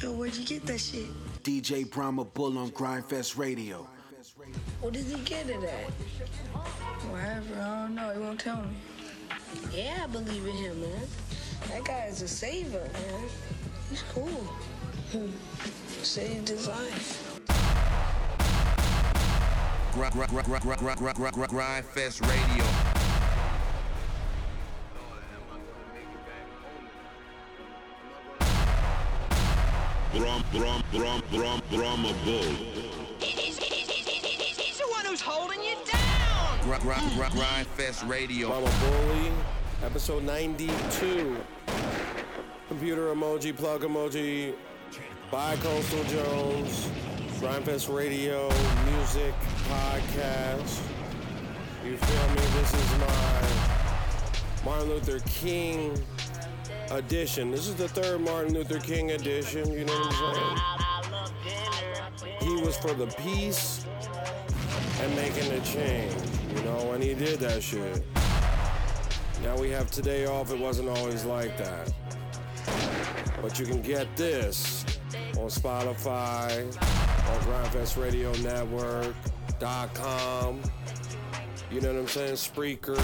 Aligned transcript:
Yo, 0.00 0.12
where'd 0.12 0.34
you 0.34 0.44
get 0.44 0.66
that 0.66 0.78
shit? 0.78 1.06
DJ 1.42 1.88
Brahma 1.90 2.24
Bull 2.24 2.58
on 2.58 2.70
Gryndfest 2.70 3.38
Radio. 3.38 3.86
What 4.80 4.92
did 4.92 5.04
he 5.04 5.16
get 5.24 5.48
it 5.48 5.62
at? 5.62 5.90
Wherever, 7.10 7.60
I 7.60 7.82
don't 7.82 7.94
know. 7.94 8.12
He 8.12 8.18
won't 8.18 8.40
tell 8.40 8.62
me. 8.62 8.76
Yeah, 9.72 10.00
I 10.04 10.06
believe 10.08 10.46
in 10.46 10.56
him, 10.56 10.80
man. 10.80 11.06
That 11.68 11.84
guy 11.84 12.06
is 12.10 12.22
a 12.22 12.28
saver, 12.28 12.88
man. 12.92 13.28
He's 13.88 14.02
cool. 14.12 14.46
Saved 16.02 16.48
his 16.48 16.68
life. 16.68 17.40
Gryndfest 21.46 22.20
Radio. 22.28 22.83
Bram, 30.14 30.44
Bram, 30.52 30.82
Bram, 30.92 31.22
Bram, 31.32 31.60
Brahma 31.72 32.14
Bull. 32.24 32.40
He's, 33.18 33.58
he's, 33.58 33.90
he's, 33.90 34.06
he's, 34.06 34.56
he's 34.56 34.78
the 34.78 34.86
one 34.86 35.04
who's 35.04 35.20
holding 35.20 35.60
you 35.60 35.74
down. 35.92 36.58
Gryndfest 36.80 38.08
Radio. 38.08 38.48
Mama 38.50 38.70
Bully, 38.80 39.32
episode 39.82 40.22
92. 40.22 41.36
Computer 42.68 43.12
emoji, 43.12 43.56
plug 43.56 43.82
emoji, 43.82 44.54
by 45.32 45.56
Coastal 45.56 46.04
Jones, 46.04 46.88
Gryndfest 47.40 47.92
Radio, 47.92 48.48
music, 48.92 49.34
podcast. 49.68 50.80
You 51.84 51.96
feel 51.96 52.28
me? 52.28 52.42
This 52.60 52.72
is 52.72 52.98
my 53.00 54.64
Martin 54.64 54.88
Luther 54.90 55.18
King 55.26 56.00
edition. 56.90 57.50
This 57.50 57.66
is 57.68 57.74
the 57.74 57.88
third 57.88 58.20
Martin 58.20 58.54
Luther 58.54 58.78
King 58.78 59.10
edition, 59.12 59.70
you 59.72 59.84
know 59.84 59.92
what 59.92 60.14
I'm 60.14 60.34
saying? 62.18 62.38
He 62.40 62.56
was 62.62 62.76
for 62.76 62.92
the 62.94 63.06
peace 63.22 63.84
and 65.00 65.14
making 65.16 65.50
a 65.52 65.60
change, 65.60 66.14
you 66.54 66.62
know, 66.62 66.92
and 66.92 67.02
he 67.02 67.14
did 67.14 67.40
that 67.40 67.62
shit. 67.62 68.04
Now 69.42 69.56
we 69.58 69.70
have 69.70 69.90
today 69.90 70.26
off, 70.26 70.52
it 70.52 70.58
wasn't 70.58 70.88
always 70.88 71.24
like 71.24 71.56
that. 71.58 71.92
But 73.42 73.58
you 73.58 73.66
can 73.66 73.82
get 73.82 74.14
this 74.16 74.84
on 75.36 75.48
Spotify, 75.48 76.66
on 76.66 77.40
Gryndfest 77.40 78.00
Radio 78.00 78.32
Network.com, 78.36 79.12
you 81.70 81.80
know 81.80 81.92
what 81.92 82.00
I'm 82.00 82.08
saying? 82.08 82.34
Spreaker, 82.34 82.98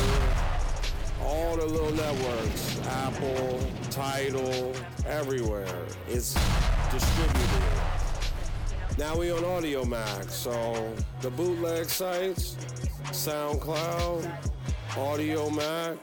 all 1.22 1.56
the 1.56 1.66
little 1.66 1.92
networks, 1.92 2.80
Apple, 2.88 3.60
Tidal, 3.90 4.74
everywhere. 5.06 5.86
It's 6.08 6.34
distributed. 6.90 7.62
Now 8.98 9.16
we 9.16 9.30
on 9.30 9.44
Audio 9.44 9.84
Max, 9.84 10.34
so 10.34 10.94
the 11.20 11.30
bootleg 11.30 11.86
sites, 11.86 12.56
SoundCloud, 13.06 14.30
Audiomack. 14.90 15.98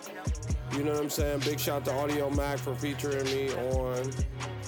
You 0.73 0.83
know 0.83 0.93
what 0.93 1.01
I'm 1.01 1.09
saying? 1.09 1.39
Big 1.39 1.59
shout 1.59 1.85
to 1.85 1.91
Audiomack 1.91 2.59
for 2.59 2.75
featuring 2.75 3.25
me 3.25 3.51
on 3.53 4.11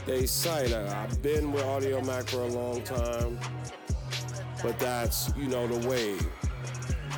their 0.06 0.28
site. 0.28 0.74
I've 0.74 1.22
been 1.22 1.52
with 1.52 1.64
Audiomack 1.64 2.30
for 2.30 2.42
a 2.42 2.48
long 2.48 2.82
time, 2.84 3.40
but 4.62 4.78
that's 4.80 5.32
you 5.36 5.48
know 5.48 5.68
the 5.68 5.88
wave. 5.88 6.28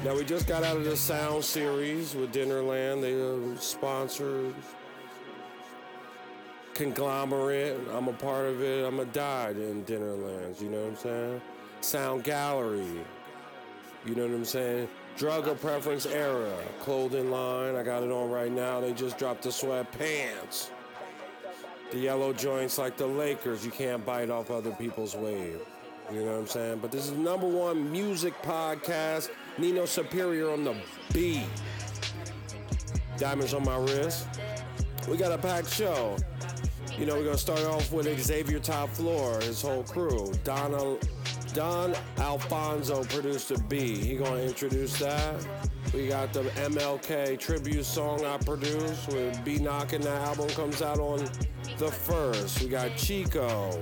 Now 0.04 0.16
we 0.16 0.26
just 0.26 0.48
got 0.48 0.64
out 0.64 0.78
of 0.78 0.84
the 0.84 0.98
Sound 0.98 1.44
series 1.44 2.16
with 2.16 2.34
Dinnerland. 2.34 3.02
They 3.02 3.22
uh, 3.22 3.56
sponsored 3.60 4.56
conglomerate. 6.74 7.80
I'm 7.94 8.08
a 8.08 8.14
part 8.14 8.48
of 8.48 8.64
it. 8.64 8.84
I'm 8.84 9.00
a 9.00 9.06
died 9.06 9.58
in 9.58 9.84
Dinnerlands. 9.86 10.60
You 10.60 10.70
know 10.70 10.82
what 10.82 10.90
I'm 10.90 10.96
saying? 10.96 11.42
Sound 11.82 12.24
Gallery. 12.24 13.06
You 14.04 14.16
know 14.16 14.24
what 14.24 14.32
I'm 14.34 14.46
saying? 14.46 14.88
Drug 15.18 15.48
of 15.48 15.62
Preference 15.62 16.08
Era 16.08 16.52
clothing 16.80 17.30
line. 17.30 17.76
I 17.76 17.84
got 17.84 18.02
it 18.02 18.12
on 18.12 18.32
right 18.32 18.52
now. 18.52 18.80
They 18.80 18.94
just 18.94 19.20
dropped 19.20 19.44
the 19.44 19.50
sweatpants. 19.50 20.72
The 21.92 22.00
yellow 22.00 22.34
joints 22.34 22.80
like 22.80 22.98
the 22.98 23.06
Lakers. 23.06 23.64
You 23.64 23.70
can't 23.70 24.04
bite 24.04 24.32
off 24.32 24.50
other 24.50 24.72
people's 24.72 25.16
wave. 25.16 25.60
You 26.12 26.26
know 26.26 26.32
what 26.32 26.40
I'm 26.40 26.48
saying? 26.48 26.80
But 26.80 26.92
this 26.92 27.06
is 27.06 27.12
number 27.12 27.48
one 27.48 27.90
music 27.92 28.34
podcast. 28.42 29.30
Nino 29.62 29.86
Superior 29.86 30.50
on 30.50 30.64
the 30.64 30.76
B. 31.14 31.44
Diamonds 33.18 33.54
on 33.54 33.64
my 33.64 33.78
wrist. 33.78 34.28
We 35.08 35.18
got 35.18 35.32
a 35.32 35.38
packed 35.38 35.72
show. 35.72 36.18
You 36.98 37.06
know, 37.06 37.16
we're 37.16 37.26
gonna 37.26 37.38
start 37.38 37.62
off 37.66 37.92
with 37.92 38.08
Xavier 38.20 38.60
Top 38.60 38.90
Floor, 38.90 39.40
his 39.42 39.62
whole 39.62 39.84
crew. 39.84 40.34
Donna, 40.44 40.98
Don 41.54 41.94
Alfonso 42.18 43.04
produced 43.04 43.50
the 43.50 43.60
beat. 43.70 44.04
He 44.04 44.16
gonna 44.16 44.42
introduce 44.42 44.98
that. 44.98 45.36
We 45.94 46.08
got 46.08 46.34
the 46.34 46.42
MLK 46.56 47.38
tribute 47.38 47.86
song 47.86 48.26
I 48.26 48.38
produced 48.38 49.10
with 49.10 49.46
B 49.46 49.60
Knockin'. 49.60 50.02
That 50.02 50.22
album 50.28 50.50
comes 50.50 50.82
out 50.82 51.00
on 51.00 51.20
the 51.78 51.92
first. 51.92 52.62
We 52.62 52.70
got 52.70 52.98
Chico, 52.98 53.80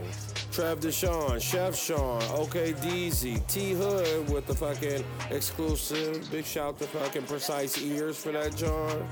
Trev 0.60 0.82
Deshon, 0.82 1.42
Chef 1.42 1.74
Sean, 1.74 2.22
OK 2.34 2.74
Deezy, 2.74 3.48
T 3.48 3.72
Hood 3.72 4.30
with 4.30 4.46
the 4.46 4.54
fucking 4.54 5.06
exclusive. 5.30 6.30
Big 6.32 6.44
shout 6.44 6.78
to 6.80 6.84
fucking 6.84 7.24
Precise 7.24 7.82
Ears 7.82 8.22
for 8.22 8.34
that, 8.34 8.58
John. 8.58 9.08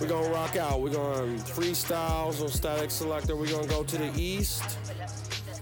We're 0.00 0.06
gonna 0.06 0.28
rock 0.28 0.54
out. 0.54 0.80
We're 0.80 0.92
gonna 0.92 1.32
freestyles 1.38 2.40
on 2.40 2.48
Static 2.48 2.92
Selector. 2.92 3.34
We're 3.34 3.50
gonna 3.50 3.66
go 3.66 3.82
to 3.82 3.98
the 3.98 4.12
east. 4.14 4.78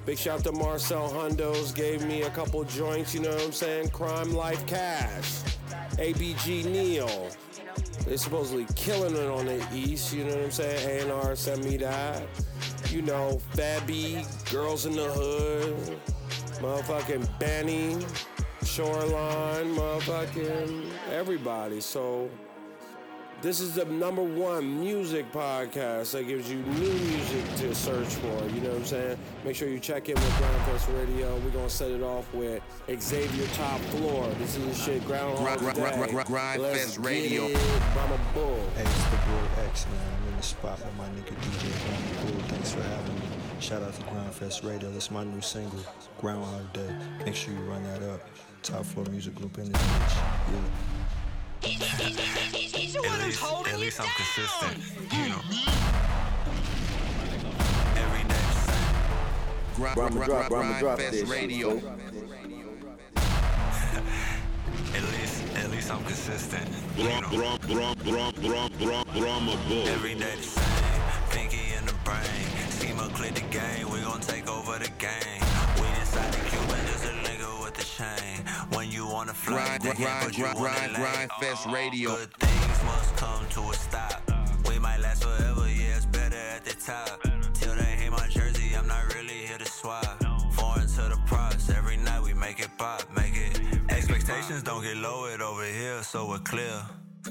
Big 0.04 0.19
shout 0.19 0.44
to 0.44 0.53
Marcel 0.53 1.09
Hundos. 1.09 1.75
Gave 1.75 2.04
me 2.04 2.25
a 2.25 2.31
couple 2.31 2.62
joints, 2.65 3.15
you 3.15 3.21
know 3.21 3.31
what 3.31 3.43
I'm 3.43 3.53
saying? 3.53 3.88
Krime 3.88 4.34
Life 4.34 4.66
Cass. 4.66 5.56
ABG 5.93 6.66
Neil. 6.66 7.31
They 8.04 8.19
supposedly 8.19 8.66
killing 8.77 9.16
it 9.16 9.31
on 9.31 9.47
the 9.47 9.66
east, 9.72 10.12
you 10.12 10.25
know 10.25 10.34
what 10.37 10.44
I'm 10.44 10.50
saying? 10.50 11.09
A&R 11.09 11.34
sent 11.37 11.65
me 11.65 11.78
that. 11.78 12.22
You 12.97 13.03
know, 13.03 13.43
Fabby, 13.53 14.25
Girls 14.51 14.87
in 14.87 14.97
the 14.97 15.05
Hood, 15.05 16.01
motherfucking 16.62 17.29
Benny, 17.39 17.99
Shoreline, 18.65 19.77
motherfucking 19.77 20.89
everybody. 21.12 21.83
So 21.83 22.31
this 23.47 23.61
is 23.61 23.75
the 23.77 23.84
number 23.84 24.25
one 24.25 24.81
music 24.81 25.31
podcast 25.31 26.11
that 26.11 26.27
gives 26.27 26.51
you 26.51 26.57
new 26.57 26.93
music 26.93 27.45
to 27.59 27.73
search 27.77 28.09
for. 28.17 28.27
You 28.49 28.61
know 28.61 28.71
what 28.71 28.79
I'm 28.79 28.84
saying? 28.84 29.19
Make 29.45 29.55
sure 29.55 29.69
you 29.69 29.79
check 29.79 30.09
in 30.09 30.17
with 30.17 30.25
Gryndfest 30.33 30.99
Radio. 30.99 31.33
We're 31.39 31.51
gonna 31.51 31.71
set 31.71 31.93
it 31.93 32.03
off 32.03 32.27
with 32.34 32.61
Xavier 33.01 33.47
Top 33.55 33.79
Floor. 33.93 34.27
This 34.41 34.57
is 34.57 34.67
the 34.67 34.75
shit 34.75 35.05
Groundhog 35.07 35.61
Grind- 35.61 35.77
Day. 35.77 35.81
grind- 35.81 36.11
grind- 36.11 36.27
grind- 36.27 36.61
Grindfest 36.61 37.05
Radio. 37.05 37.45
it. 37.45 37.57
I'm 37.97 38.11
a 38.11 38.21
bull. 38.34 38.59
Hey, 38.75 38.83
it's 38.83 39.05
the 39.05 39.17
boy 39.17 39.63
X, 39.69 39.87
man. 39.87 39.95
I'm 40.23 40.28
in 40.31 40.37
the 40.39 40.43
spot 40.43 40.81
with 40.84 40.97
my 40.97 41.07
nigga 41.11 41.37
DJ 41.41 41.71
Ground 41.87 42.05
Cool. 42.23 42.43
Thanks 42.49 42.73
for 42.73 42.83
having 42.83 43.15
me. 43.15 43.21
Shout 43.61 43.81
out 43.81 43.95
to 43.95 44.03
Gryndfest 44.03 44.69
Radio. 44.69 44.91
That's 44.91 45.13
my 45.13 45.23
new 45.23 45.41
single, 45.41 45.78
Groundhog 46.21 46.73
Day. 46.73 46.91
Make 47.25 47.37
sure 47.37 47.55
you 47.55 47.61
run 47.61 47.84
that 47.84 48.03
up. 48.03 48.23
Top 48.65 48.84
floor 48.84 49.07
music 49.09 49.37
group 49.37 49.57
in 49.59 49.71
this 49.71 49.81
bitch. 49.83 50.17
Yeah. 50.17 51.06
He's, 51.62 51.83
he's, 51.83 52.19
he's, 52.55 52.75
he's 52.75 52.93
the 52.94 53.00
one 53.03 53.09
At 53.11 53.17
who's 53.17 53.27
least, 53.27 53.41
holding 53.41 53.72
at 53.72 53.78
you 53.78 53.84
least 53.84 54.00
I'm 54.00 54.06
down. 54.06 54.15
consistent. 54.17 54.78
You 55.12 55.28
know. 55.31 55.43
Every 57.97 58.22
day 58.22 58.28
the 58.28 58.53
same. 58.53 58.89
Grind, 59.77 59.95
Brahma 59.97 60.15
grind, 60.15 60.28
drop, 60.31 60.49
Brahma 60.49 60.81
drop 60.81 60.99
Gryndfest. 60.99 61.31
Radio. 61.31 61.81
At 64.95 65.03
least, 65.12 65.43
at 65.56 65.71
least 65.71 65.91
I'm 65.91 66.05
consistent. 66.05 66.69
Every 69.89 70.15
day 70.15 70.34
the 70.37 70.43
same. 70.43 70.65
Pinky 71.31 71.75
in 71.78 71.84
the 71.87 71.95
brain. 72.05 72.71
Schema 72.71 73.09
click 73.15 73.34
the 73.34 73.41
game. 73.53 73.91
We 73.91 74.00
gon' 74.00 74.21
take 74.21 74.49
over 74.49 74.78
the 74.78 74.91
game. 74.99 75.35
Grind, 79.78 79.97
grind, 79.99 80.34
grind, 80.34 80.59
wanna 80.59 80.71
grind, 80.78 80.93
lay. 80.93 80.99
Gryndfest 81.01 81.73
Radio. 81.73 82.17
Good 82.17 82.33
things 82.34 82.84
must 82.84 83.17
come 83.17 83.47
to 83.51 83.61
a 83.71 83.75
stop. 83.75 84.23
We 84.69 84.78
might 84.78 85.01
last 85.01 85.23
forever, 85.23 85.69
yeah, 85.69 85.97
it's 85.97 86.07
better 86.07 86.37
at 86.37 86.65
the 86.65 86.73
top. 86.75 87.21
Till 87.53 87.75
they 87.75 87.84
hate 87.84 88.11
my 88.11 88.27
jersey, 88.28 88.75
I'm 88.75 88.87
not 88.87 89.15
really 89.15 89.47
here 89.47 89.59
to 89.59 89.67
swap. 89.67 90.23
Foreign 90.53 90.87
to 90.87 91.03
the 91.13 91.21
props, 91.27 91.69
every 91.69 91.99
night 91.99 92.23
we 92.23 92.33
make 92.33 92.59
it 92.59 92.71
pop, 92.78 93.05
make 93.15 93.37
it. 93.37 93.61
Expectations 93.91 94.63
don't 94.63 94.83
get 94.83 94.97
lowered 94.97 95.43
over 95.43 95.65
here, 95.65 96.03
so 96.03 96.27
we're 96.27 96.39
clear. 96.39 96.83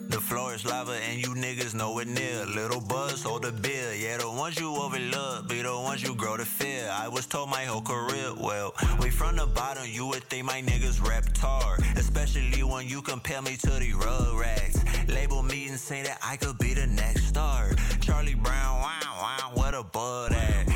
The 0.08 0.22
floor 0.22 0.54
is 0.54 0.66
lava 0.66 0.94
and 1.10 1.20
you 1.20 1.34
niggas 1.34 1.74
know 1.74 2.00
it 2.00 2.08
near. 2.08 2.46
Little 2.46 2.82
buzz, 2.82 3.24
hold 3.24 3.44
the 3.44 3.52
beer. 3.52 3.94
Yeah, 3.94 4.18
the 4.18 4.30
ones 4.30 4.60
you 4.60 4.76
overlook 4.76 5.50
be 5.50 5.62
the 5.62 5.74
ones 5.74 6.04
you 6.04 6.16
grow 6.16 6.38
to 6.38 6.46
fear. 6.46 6.90
I 6.92 7.08
was 7.08 7.26
told 7.26 7.50
my 7.50 7.66
whole 7.66 7.82
career, 7.82 8.34
well, 8.40 8.74
we 9.02 9.10
from 9.10 9.36
the 9.36 9.48
bottom, 9.48 9.84
you 9.88 10.08
would 10.08 10.24
think 10.26 10.46
my 10.46 10.62
niggas 10.62 11.02
rap 11.08 11.26
tar. 11.34 11.78
Especially 11.96 12.64
when 12.64 12.88
you 12.88 13.02
compare 13.02 13.42
me 13.42 13.58
to 13.58 13.72
the 13.72 13.94
rug 13.94 14.40
rats. 14.40 14.80
Label 15.08 15.44
me 15.44 15.68
and 15.68 15.80
say 15.80 16.04
that 16.04 16.20
I 16.24 16.38
could 16.38 16.58
be 16.58 16.74
the 16.74 16.88
next 16.88 17.26
star. 17.26 17.72
Charlie 18.00 18.36
Brown, 18.36 18.82
wow, 18.82 19.18
wow, 19.22 19.52
what 19.54 19.74
a 19.74 19.84
bud 19.84 20.34
at. 20.34 20.70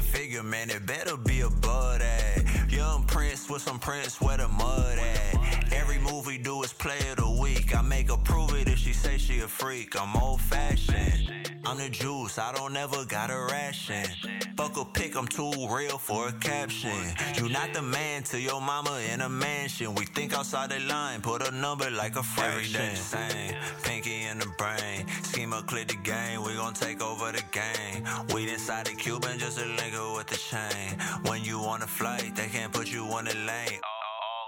figure, 0.00 0.42
man, 0.42 0.70
it 0.70 0.86
better 0.86 1.16
be 1.16 1.40
a 1.40 1.46
above 1.46 1.98
that. 1.98 2.70
Young 2.70 3.04
Prince 3.04 3.48
with 3.48 3.62
some 3.62 3.78
Prince 3.78 4.20
where 4.20 4.36
the 4.36 4.48
mud 4.48 4.98
at. 4.98 5.72
Every 5.72 5.98
move 5.98 6.26
we 6.26 6.38
do 6.38 6.62
is 6.62 6.72
play 6.72 6.98
it 7.10 7.18
week. 7.68 7.78
I 7.78 7.82
make 7.82 8.10
her 8.10 8.16
prove 8.16 8.54
it 8.54 8.68
if 8.68 8.78
she 8.78 8.92
say 8.92 9.18
she 9.18 9.40
a 9.40 9.48
freak. 9.48 10.00
I'm 10.00 10.16
old 10.16 10.40
fashioned. 10.40 11.32
I'm 11.64 11.78
the 11.78 11.88
juice, 11.88 12.38
I 12.38 12.52
don't 12.52 12.76
ever 12.76 13.04
got 13.04 13.30
a 13.30 13.48
ration. 13.52 14.06
Fuck 14.56 14.76
a 14.78 14.84
pick, 14.84 15.16
I'm 15.16 15.26
too 15.26 15.52
real 15.68 15.98
for 15.98 16.28
a 16.28 16.32
caption. 16.32 16.98
You 17.34 17.48
not 17.48 17.74
the 17.74 17.82
man 17.82 18.22
to 18.24 18.40
your 18.40 18.60
mama 18.60 18.98
in 19.12 19.20
a 19.20 19.28
mansion. 19.28 19.94
We 19.94 20.06
think 20.06 20.32
outside 20.32 20.70
the 20.70 20.80
line, 20.80 21.20
put 21.20 21.46
a 21.46 21.50
number 21.50 21.90
like 21.90 22.16
a 22.16 22.22
fraction. 22.22 22.80
Every 22.80 22.90
day 22.90 22.94
same, 22.94 23.54
pinky 23.82 24.22
in 24.22 24.38
the 24.38 24.50
brain. 24.56 25.06
Schema 25.22 25.62
clear 25.66 25.84
the 25.84 25.96
game, 25.96 26.42
we 26.42 26.54
gon' 26.54 26.74
take 26.74 27.02
over 27.02 27.32
the 27.32 27.44
game. 27.52 28.04
We 28.34 28.50
inside 28.50 28.86
the 28.86 28.94
Cuban 28.94 29.38
just 29.38 29.58
a 29.58 29.64
linker 29.64 30.16
with 30.16 30.28
the 30.28 30.36
chain. 30.36 30.98
When 31.26 31.44
you 31.44 31.60
on 31.60 31.82
a 31.82 31.86
flight, 31.86 32.34
they 32.34 32.46
can't 32.46 32.72
put 32.72 32.90
you 32.90 33.04
on 33.04 33.26
the 33.26 33.34
lane. 33.34 33.80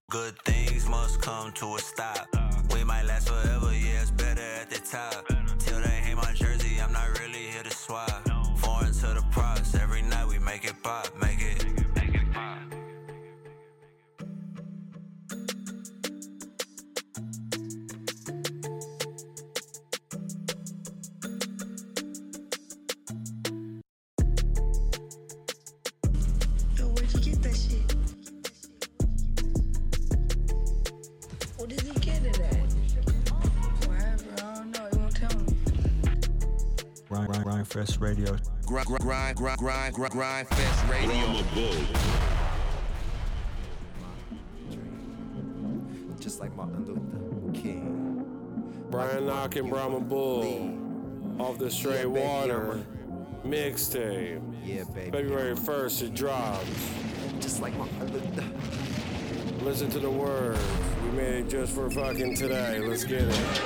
Good 0.09 0.39
things 0.45 0.89
must 0.89 1.21
come 1.21 1.53
to 1.53 1.77
a 1.77 1.79
stop. 1.79 2.50
Might 2.91 3.05
last 3.05 3.29
forever, 3.29 3.73
yeah, 3.73 4.03
it's 4.03 4.11
better 4.11 4.43
at 4.61 4.69
the 4.69 4.81
top. 4.81 5.25
Till 5.61 5.81
they 5.81 5.99
hate 6.07 6.17
my 6.17 6.33
jersey, 6.35 6.81
I'm 6.83 6.93
not 6.93 7.21
really 7.21 7.45
here 7.53 7.63
to 7.63 7.71
swap. 7.71 8.29
Foreign 8.57 8.93
to 8.93 9.07
the 9.15 9.25
props, 9.31 9.77
every 9.77 10.03
night 10.03 10.27
we 10.27 10.41
make 10.41 10.65
it 10.65 10.75
pop, 10.83 11.09
make 11.21 11.41
it. 11.41 11.70
Fest 37.71 38.01
Radio. 38.01 38.37
Grind, 38.67 38.89
grind, 38.89 39.01
grind, 39.01 39.37
grind, 39.37 39.61
grind, 39.61 39.95
grind, 39.95 40.13
grind 40.13 40.49
fest 40.49 40.91
radio. 40.91 41.09
Brahma 41.09 41.45
Bull. 41.55 41.77
Just 46.19 46.41
like 46.41 46.55
Martin 46.57 46.85
Luther 46.85 47.61
King. 47.61 48.25
Brian 48.91 49.27
Knockin' 49.27 49.71
Brahma 49.71 50.01
Bull 50.01 50.77
off 51.39 51.59
the 51.59 51.71
Straight 51.71 52.01
Yeah, 52.01 52.07
Water 52.07 52.85
mixtape. 53.47 54.43
Yeah, 54.65 54.83
baby. 54.93 55.13
February 55.13 55.55
1st, 55.55 56.03
it 56.03 56.15
drops. 56.15 56.67
Just 57.39 57.63
like 57.63 57.73
Martin 57.77 58.13
Luther. 58.13 59.65
Listen 59.65 59.89
to 59.91 60.01
the 60.01 60.11
words. 60.11 60.61
We 61.05 61.11
made 61.13 61.35
it 61.45 61.49
just 61.49 61.73
for 61.73 61.89
fucking 61.89 62.35
today. 62.35 62.81
Let's 62.81 63.05
get 63.05 63.23
it. 63.23 63.63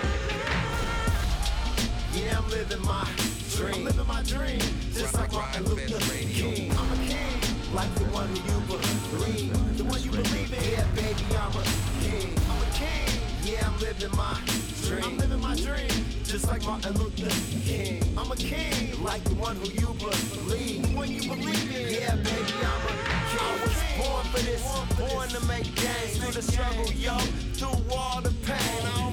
Yeah, 2.13 2.39
I'm 2.39 2.51
living 2.51 2.83
my 2.83 3.09
dream. 3.57 3.75
I'm 3.75 3.85
living 3.85 4.07
my 4.07 4.23
dream. 4.23 4.61
Just 4.93 5.15
like 5.15 5.33
Martin 5.33 5.65
Luther 5.65 6.01
King. 6.11 6.73
I'm 6.73 6.93
a 6.93 6.97
king. 7.07 7.75
Like 7.75 7.95
the 7.95 8.05
one 8.07 8.29
who 8.29 8.35
you 8.35 8.61
believe. 8.67 9.77
The 9.79 9.85
one 9.85 10.03
you 10.03 10.11
believe 10.11 10.53
in. 10.53 10.65
Yeah, 10.73 10.87
baby, 10.95 11.25
I'm 11.37 11.55
a 11.55 11.63
king. 12.03 12.35
I'm 12.51 12.63
a 12.63 12.71
king. 12.75 13.21
Yeah, 13.43 13.67
I'm 13.67 13.79
living 13.79 14.17
my 14.17 14.39
dream. 14.83 15.05
I'm 15.05 15.19
living 15.19 15.41
my 15.41 15.55
dream. 15.57 16.05
Just 16.25 16.49
like 16.49 16.65
Martin 16.65 16.95
Luther 16.95 17.31
King. 17.65 18.03
I'm 18.19 18.31
a 18.31 18.37
king. 18.37 19.03
Like 19.03 19.23
the 19.25 19.35
one 19.35 19.57
who 19.57 19.71
you 19.71 19.95
believe. 20.03 20.83
The 20.83 20.97
one 20.97 21.11
you 21.11 21.23
believe 21.23 21.71
in. 21.75 21.95
Yeah, 21.95 22.17
baby, 22.17 22.55
I'm 22.59 22.83
a 22.83 22.95
king. 23.07 23.41
I 23.41 23.59
was 23.63 23.77
born 23.99 24.25
for 24.33 24.43
this. 24.43 24.63
Born 24.99 25.29
to 25.29 25.41
make 25.47 25.75
gains. 25.77 26.19
Through 26.19 26.33
the 26.33 26.43
struggle, 26.43 26.91
yo. 26.93 27.17
Through 27.55 27.97
all 27.97 28.21
the 28.21 28.33
pain. 28.47 29.04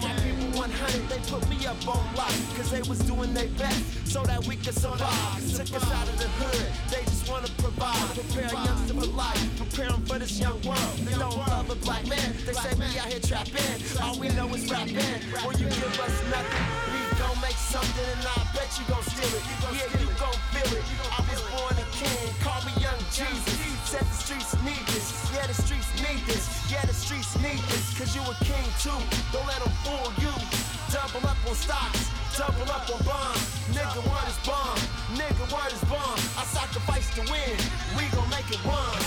All 0.81 0.87
100, 0.87 1.09
they 1.09 1.21
put 1.29 1.45
me 1.49 1.65
up 1.67 1.77
on 1.87 2.01
lock. 2.15 2.33
Cause 2.57 2.71
they 2.71 2.81
was 2.89 2.97
doing 3.05 3.33
their 3.33 3.47
best 3.61 4.07
so 4.07 4.23
that 4.23 4.41
we 4.47 4.55
could 4.55 4.73
survive. 4.73 5.37
Took 5.53 5.77
us 5.77 5.91
out 5.93 6.09
of 6.09 6.17
the 6.17 6.27
hood, 6.41 6.65
they 6.89 7.05
just 7.05 7.29
wanna 7.29 7.49
provide. 7.61 8.01
Prepare 8.17 8.49
a 8.49 8.65
youngster 8.65 8.93
for 8.97 9.13
life, 9.13 9.45
prepare 9.57 9.89
them 9.89 10.01
for 10.05 10.17
this 10.17 10.39
young 10.39 10.57
world. 10.65 10.93
They 11.05 11.13
don't 11.13 11.37
love 11.37 11.69
a 11.69 11.75
black 11.85 12.07
man, 12.07 12.33
they 12.45 12.53
say 12.53 12.73
we 12.81 12.97
out 12.97 13.13
here 13.13 13.21
trapping. 13.21 13.77
All 14.01 14.17
we 14.17 14.29
know 14.33 14.49
is 14.57 14.65
rapping. 14.71 15.21
When 15.45 15.53
you 15.61 15.69
give 15.69 15.95
us 16.01 16.15
nothing, 16.33 16.65
we 16.89 17.01
gon' 17.21 17.37
make 17.45 17.61
something 17.61 18.07
and 18.17 18.25
I 18.25 18.41
bet 18.57 18.73
you 18.81 18.85
gon' 18.89 19.05
steal 19.05 19.29
it. 19.37 19.43
Yeah, 19.77 19.85
you 20.01 20.09
gon' 20.17 20.39
feel 20.49 20.71
it. 20.81 20.85
I 21.13 21.21
was 21.29 21.41
born 21.53 21.77
a 21.77 21.85
king, 21.93 22.25
call 22.41 22.57
me 22.65 22.73
young 22.81 22.97
Jesus. 23.13 23.61
Said 23.85 24.01
the 24.01 24.17
streets 24.17 24.53
need 24.63 24.85
this, 24.87 25.29
yeah, 25.35 25.45
the 25.45 25.53
streets 25.53 25.91
need 26.01 26.23
this. 26.25 26.47
Yeah, 26.71 26.85
the 26.85 26.93
streets 26.93 27.35
need 27.37 27.59
this, 27.69 27.85
cause 27.97 28.15
you 28.15 28.23
a 28.23 28.35
king 28.41 28.65
too. 28.81 28.97
Don't 29.31 29.45
let 29.45 29.59
them 29.61 29.73
fool 29.83 30.09
you. 30.17 30.70
Double 30.91 31.25
up 31.25 31.37
on 31.47 31.55
stocks, 31.55 32.11
double 32.37 32.69
up 32.69 32.83
on 32.93 33.01
bonds. 33.05 33.41
Nigga, 33.71 34.03
word 34.11 34.27
is 34.27 34.37
bomb. 34.45 34.77
Nigga, 35.15 35.47
word 35.47 35.71
is 35.71 35.83
bomb. 35.85 36.19
I 36.37 36.43
sacrifice 36.43 37.09
to 37.15 37.21
win. 37.31 37.55
We 37.95 38.03
gon' 38.11 38.29
make 38.29 38.49
it 38.51 38.59
one. 38.65 38.99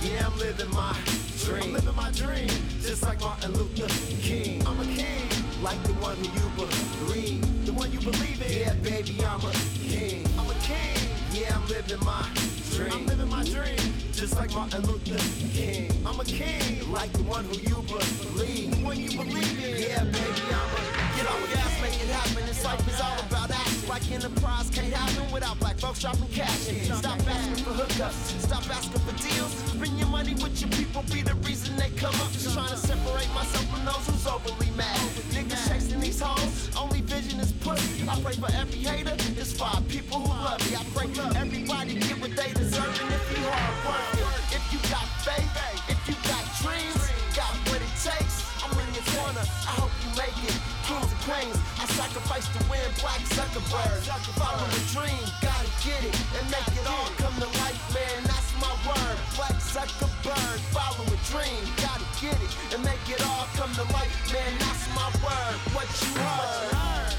Yeah, 0.00 0.26
I'm 0.26 0.38
living 0.38 0.70
my 0.70 0.96
dream. 1.44 1.64
I'm 1.64 1.72
living 1.74 1.96
my 1.96 2.10
dream. 2.12 2.48
Just 2.80 3.02
like 3.02 3.20
Martin 3.20 3.52
Luther 3.52 3.88
King. 4.22 4.66
I'm 4.66 4.80
a 4.80 4.84
king. 4.84 5.28
Like 5.62 5.82
the 5.82 5.92
one 5.94 6.16
who 6.16 6.24
you 6.24 6.48
believe. 6.56 7.66
The 7.66 7.72
one 7.74 7.92
you 7.92 8.00
believe 8.00 8.40
in. 8.40 8.58
Yeah, 8.58 8.72
baby, 8.74 9.22
I'm 9.22 9.40
a 9.40 9.52
king. 9.86 10.26
I'm 10.38 10.48
a 10.48 10.54
king. 10.60 10.96
Yeah, 11.32 11.54
I'm 11.56 11.66
living 11.68 12.02
my 12.06 12.26
dream. 12.74 12.92
I'm 12.92 13.06
living 13.06 13.28
my 13.28 13.44
dream. 13.44 13.92
Just 14.12 14.36
like 14.36 14.50
Martin 14.54 14.80
Luther 14.86 15.18
King. 15.52 15.95
I'm 16.16 16.22
a 16.22 16.24
king. 16.24 16.90
Like 16.90 17.12
the 17.12 17.24
one 17.24 17.44
who 17.44 17.60
you 17.60 17.76
believe. 17.84 18.70
The 18.72 18.80
one 18.80 18.96
you 18.96 19.10
believe 19.20 19.60
in. 19.60 19.84
Yeah, 19.84 20.00
baby, 20.04 20.48
I'm 20.48 20.72
a 20.72 20.80
Get 21.12 21.28
off 21.28 21.44
gas, 21.52 21.76
make 21.82 21.92
it 21.92 22.08
happen. 22.08 22.46
This 22.46 22.64
life 22.64 22.80
is 22.88 22.98
all 23.04 23.20
about 23.20 23.50
action. 23.50 23.86
Like 23.86 24.10
enterprise 24.10 24.70
can't 24.70 24.90
happen 24.94 25.30
without 25.30 25.60
black 25.60 25.76
folks 25.76 26.00
dropping 26.00 26.28
cash. 26.28 26.72
Stop 26.88 27.20
asking 27.20 27.64
for 27.64 27.76
hookups. 27.76 28.32
Stop 28.40 28.64
asking 28.64 29.00
for 29.04 29.12
deals. 29.28 29.52
Spend 29.76 29.98
your 29.98 30.08
money 30.08 30.32
with 30.40 30.58
your 30.58 30.70
people. 30.70 31.04
Be 31.12 31.20
the 31.20 31.34
reason 31.44 31.76
they 31.76 31.90
come 32.00 32.14
up. 32.24 32.32
Just 32.32 32.54
trying 32.54 32.70
to 32.70 32.78
separate 32.78 33.28
myself 33.36 33.68
from 33.68 33.84
those 33.84 34.08
who's 34.08 34.26
overly 34.26 34.70
mad. 34.72 34.96
Niggas 35.36 35.68
chasing 35.68 36.00
these 36.00 36.20
hoes. 36.20 36.70
Only 36.80 37.02
vision 37.02 37.40
is 37.40 37.52
pussy. 37.60 38.08
I 38.08 38.18
pray 38.22 38.32
for 38.40 38.48
every 38.56 38.80
hater. 38.80 39.12
It's 39.36 39.52
five 39.52 39.86
people 39.88 40.20
who 40.20 40.32
love 40.32 40.64
me. 40.64 40.76
I 40.76 40.84
pray 40.96 41.06
everybody 41.12 41.34
get 41.34 41.45
Black 53.00 53.20
Zuckerberg. 53.36 54.00
Follow 54.40 54.66
the 54.72 54.82
dream. 54.92 55.24
Gotta 55.42 55.68
get 55.84 56.00
it 56.04 56.16
and 56.38 56.44
make 56.50 56.68
it 56.68 56.86
all 56.88 57.08
come 57.20 57.34
to 57.40 57.48
life, 57.60 57.80
man. 57.92 58.24
That's 58.24 58.50
my 58.60 58.72
word. 58.88 59.18
Black 59.36 59.56
Zuckerberg. 59.60 60.58
Follow 60.72 61.04
a 61.04 61.18
dream. 61.30 61.62
Gotta 61.76 62.06
get 62.20 62.36
it 62.40 62.52
and 62.74 62.84
make 62.84 63.04
it 63.08 63.22
all 63.24 63.46
come 63.54 63.72
to 63.74 63.84
life, 63.92 64.14
man. 64.32 64.52
That's 64.58 64.84
my 64.94 65.08
word. 65.24 65.56
What 65.76 65.88
you 66.02 66.12
heard. 66.20 67.14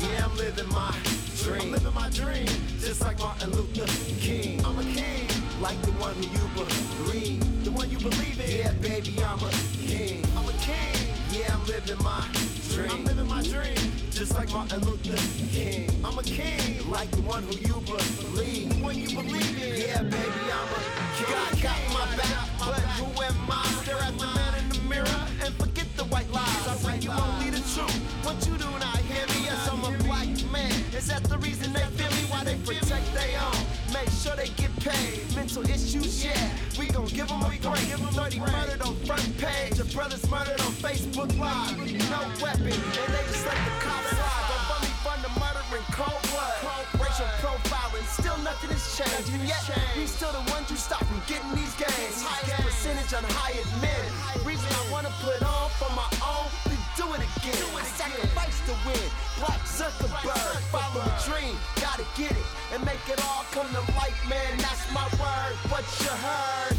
Yeah, 0.00 0.24
I'm 0.26 0.36
living 0.36 0.68
my 0.68 0.94
dream. 1.42 1.62
I'm 1.62 1.72
living 1.72 1.94
my 1.94 2.10
dream. 2.10 2.46
Just 2.78 3.00
like 3.02 3.18
Martin 3.18 3.50
Luther 3.50 3.86
King. 4.20 4.64
I'm 4.64 4.78
a 4.78 4.84
king. 4.84 5.26
Like 5.60 5.80
the 5.82 5.92
one 5.92 6.14
who 6.14 6.22
you 6.22 6.46
believe. 6.54 7.64
The 7.64 7.72
one 7.72 7.90
you 7.90 7.98
believe 7.98 8.38
in. 8.40 8.58
Yeah, 8.58 8.72
baby, 8.80 9.16
I'm 9.24 9.42
a 9.42 9.50
king. 9.82 10.24
I'm 10.36 10.48
a 10.48 10.52
king. 10.62 11.14
Yeah, 11.32 11.54
I'm 11.54 11.66
living 11.66 12.02
my 12.02 12.24
dream. 12.70 12.90
I'm 12.90 13.04
living 13.04 13.26
my 13.26 13.42
dream. 13.42 13.97
Just 14.18 14.34
like 14.34 14.50
Martin 14.50 14.80
Luther 14.80 15.14
King. 15.54 15.88
I'm 16.04 16.18
a 16.18 16.22
king. 16.24 16.90
Like 16.90 17.08
the 17.12 17.22
one 17.22 17.44
who 17.44 17.52
you 17.52 17.74
believe. 17.86 18.68
The 18.68 18.82
one 18.82 18.98
you 18.98 19.06
believe 19.14 19.62
in. 19.62 19.80
Yeah, 19.80 20.02
baby, 20.02 20.42
I'm 20.50 20.74
a 20.74 20.80
king. 21.14 21.30
God 21.30 21.62
got 21.62 21.78
my 21.94 22.16
back, 22.16 22.48
but 22.58 22.82
who 22.98 23.06
am 23.22 23.48
I? 23.48 23.62
Stare 23.84 24.02
at 24.02 24.18
the 24.18 24.26
man 24.26 24.54
in 24.58 24.68
the 24.70 24.80
mirror 24.90 25.22
and 25.44 25.54
forget 25.54 25.86
the 25.96 26.02
white 26.06 26.28
lies. 26.32 26.66
I 26.66 26.76
bring 26.82 27.00
you 27.00 27.12
only 27.12 27.50
the 27.50 27.62
truth. 27.70 27.94
What 28.26 28.44
you 28.44 28.58
do 28.58 28.68
not 28.82 28.96
hear 29.06 29.24
me? 29.28 29.44
Yes, 29.46 29.68
I'm 29.70 29.84
a 29.84 29.96
black 30.02 30.26
man. 30.50 30.72
Is 30.96 31.06
that 31.06 31.22
the 31.22 31.38
reason 31.38 31.72
they 31.72 31.86
feel 31.94 32.10
me? 32.10 32.26
Why 32.26 32.42
they 32.42 32.56
protect 32.66 33.14
their 33.14 33.38
own? 33.38 33.62
Make 33.94 34.10
sure 34.10 34.34
they 34.34 34.48
get 34.58 34.74
paid. 34.80 35.20
Mental 35.34 35.62
issues, 35.64 36.24
yeah. 36.24 36.50
We 36.78 36.86
gon' 36.86 37.06
give 37.06 37.28
them 37.28 37.42
a 37.42 37.48
break. 37.48 37.60
30 37.60 38.40
murdered 38.40 38.82
on 38.82 38.94
front 39.06 39.26
page. 39.38 39.76
Your 39.78 39.86
brother's 39.86 40.28
murdered 40.30 40.60
on 40.60 40.72
Facebook 40.78 41.30
Live. 41.38 41.78
No 42.10 42.20
weapon, 42.42 42.72
and 42.72 43.10
they 43.14 43.24
just 43.30 43.46
let 43.46 43.58
the 43.58 43.74
cops 43.82 44.10
slide. 44.10 44.44
Don't 44.48 44.64
bum 44.68 44.80
me 44.82 44.90
from 45.02 45.18
the 45.22 45.32
murder 45.40 45.64
in 45.76 45.84
cold 45.92 46.22
blood. 46.30 46.58
Racial 46.94 47.26
profiling, 47.42 48.06
still 48.06 48.38
nothing 48.38 48.70
has 48.70 48.84
changed. 48.96 49.32
And 49.32 49.44
yet, 49.48 49.62
we 49.96 50.06
still 50.06 50.32
the 50.32 50.44
ones 50.50 50.70
who 50.70 50.76
stop 50.76 51.04
from 51.04 51.20
getting 51.26 51.50
these 51.54 51.74
gains. 51.74 52.22
Highest 52.22 52.62
percentage 52.62 53.12
on 53.14 53.24
hired 53.34 53.68
men. 53.82 54.04
Reason 54.46 54.68
I 54.70 54.92
wanna 54.92 55.12
put 55.22 55.42
on 55.42 55.70
for 55.78 55.90
my 55.94 56.08
own. 56.22 56.67
It 57.08 57.24
again. 57.24 57.64
I 57.74 57.84
sacrifice 57.96 58.60
to 58.66 58.72
win. 58.84 59.08
Black 59.38 59.60
Zuckerberg, 59.64 60.60
follow 60.68 61.00
a 61.00 61.12
dream, 61.24 61.56
gotta 61.80 62.04
get 62.16 62.32
it 62.32 62.46
and 62.74 62.84
make 62.84 63.00
it 63.08 63.18
all 63.24 63.44
come 63.50 63.66
to 63.68 63.80
life, 63.96 64.20
man. 64.28 64.58
That's 64.58 64.92
my 64.92 65.04
word. 65.16 65.54
What 65.72 65.84
you 66.00 66.12
heard? 66.26 66.76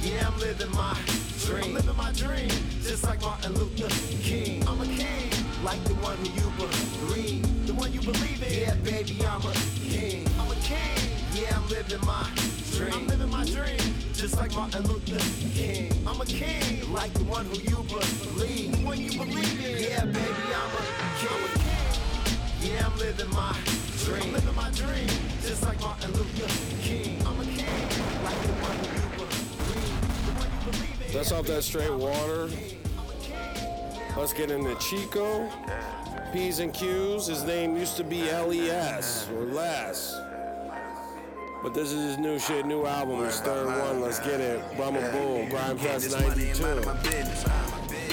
Yeah, 0.00 0.28
I'm 0.28 0.38
living 0.38 0.70
my 0.70 0.96
dream. 1.44 1.64
I'm 1.64 1.74
living 1.74 1.96
my 1.96 2.12
dream, 2.12 2.48
just 2.82 3.02
like 3.04 3.20
Martin 3.22 3.54
Luther 3.54 3.88
King. 4.22 4.62
I'm 4.68 4.80
a 4.80 4.86
king, 4.86 5.30
like 5.64 5.82
the 5.84 5.94
one 5.96 6.16
who 6.18 6.30
you 6.30 6.52
believe, 6.56 7.66
the 7.66 7.74
one 7.74 7.92
you 7.92 8.00
believe 8.00 8.40
in. 8.42 8.52
Yeah, 8.60 8.74
baby, 8.84 9.18
I'm 9.26 9.42
a 9.42 9.52
king. 9.82 10.28
I'm 10.38 10.50
a 10.50 10.54
king. 10.56 11.10
Yeah, 11.34 11.56
I'm 11.56 11.68
living 11.68 12.06
my 12.06 12.30
dream. 12.76 12.92
I'm 12.94 13.06
living 13.08 13.30
my 13.30 13.44
dream, 13.44 13.83
just 14.24 14.38
like 14.38 14.54
Martin 14.54 14.82
Luther 14.84 15.20
King. 15.54 15.92
I'm 16.06 16.18
a 16.18 16.24
king, 16.24 16.90
like 16.90 17.12
the 17.12 17.24
one 17.24 17.44
who 17.44 17.56
you 17.56 17.76
believe, 17.84 18.72
the 18.72 18.82
one 18.82 18.98
you 18.98 19.10
believe 19.10 19.62
in. 19.62 19.82
Yeah, 19.82 20.02
baby, 20.06 20.46
I'm 20.48 20.72
a 20.72 20.84
king. 21.20 21.28
I'm 21.28 21.44
a 21.44 21.48
king. 21.58 22.72
Yeah, 22.72 22.86
I'm 22.86 22.96
living 22.96 23.28
my 23.34 23.54
dream. 24.02 24.22
I'm 24.22 24.32
living 24.32 24.54
my 24.56 24.70
dream, 24.70 25.08
just 25.42 25.62
like 25.62 25.78
Martin 25.78 26.10
Luther 26.12 26.48
King. 26.80 27.22
I'm 27.26 27.38
a 27.38 27.44
king, 27.44 27.66
like 28.24 28.40
the 28.40 28.52
one 28.64 28.76
who 28.78 28.86
you 28.96 29.02
believe, 29.12 30.00
the 30.24 30.32
one 30.40 30.48
you 30.48 30.72
believe 30.72 31.06
in. 31.06 31.12
That's 31.12 31.30
off 31.30 31.44
that 31.48 31.62
straight 31.62 31.92
water. 31.92 32.48
Let's 34.16 34.32
get 34.32 34.50
into 34.50 34.74
Chico. 34.76 35.50
P's 36.32 36.60
and 36.60 36.72
Q's. 36.72 37.26
His 37.26 37.42
name 37.42 37.76
used 37.76 37.98
to 37.98 38.04
be 38.04 38.22
LES 38.22 39.28
or 39.32 39.44
Les. 39.44 40.23
But 41.64 41.72
this 41.72 41.92
is 41.92 42.10
his 42.10 42.18
new 42.18 42.38
shit, 42.38 42.66
new 42.66 42.84
album, 42.84 43.24
his 43.24 43.40
third 43.40 43.66
one. 43.66 44.02
Let's 44.02 44.20
get 44.20 44.38
it. 44.38 44.60
Brahma 44.76 45.00
Bull, 45.12 45.46
Grime 45.48 45.78
Fest 45.78 46.12
92. 46.12 46.62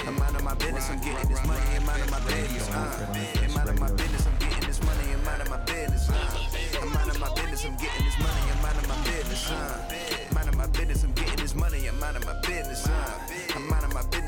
I'm 0.07 0.17
minding 0.17 0.43
my 0.45 0.53
business, 0.55 0.89
I'm 0.89 0.99
getting 1.01 1.27
this 1.27 1.45
money 1.45 1.75
and 1.75 1.85
minding 1.85 2.09
my 2.09 2.19
business. 2.21 2.69
Uh, 2.69 3.13
and 3.43 3.53
minding 3.53 3.77
my 3.77 3.91
business, 3.91 4.25
I'm 4.25 4.37
getting 4.39 4.67
this 4.67 4.81
money 4.81 5.11
and 5.11 5.23
minding 5.25 5.49
my 5.49 5.57
business. 5.65 6.09
Uh, 6.09 6.79
I'm 6.81 6.93
minding 6.93 7.19
my 7.19 7.27
business, 7.35 7.65
I'm 7.65 7.75
getting 7.75 8.05
this 8.05 8.19
money 8.19 8.51
and 8.51 8.61
minding 8.61 8.87
my 8.87 9.03
business. 9.03 9.51
Uh, 9.51 10.33
minding 10.33 10.57
my 10.57 10.67
business, 10.67 11.03
I'm 11.03 11.11
getting 11.11 11.35
this 11.35 11.53
money 11.53 11.87
and 11.87 11.99
minding 11.99 12.25
my 12.25 12.39
business. 12.39 12.87
Uh, 12.87 13.19
I'm 13.19 13.30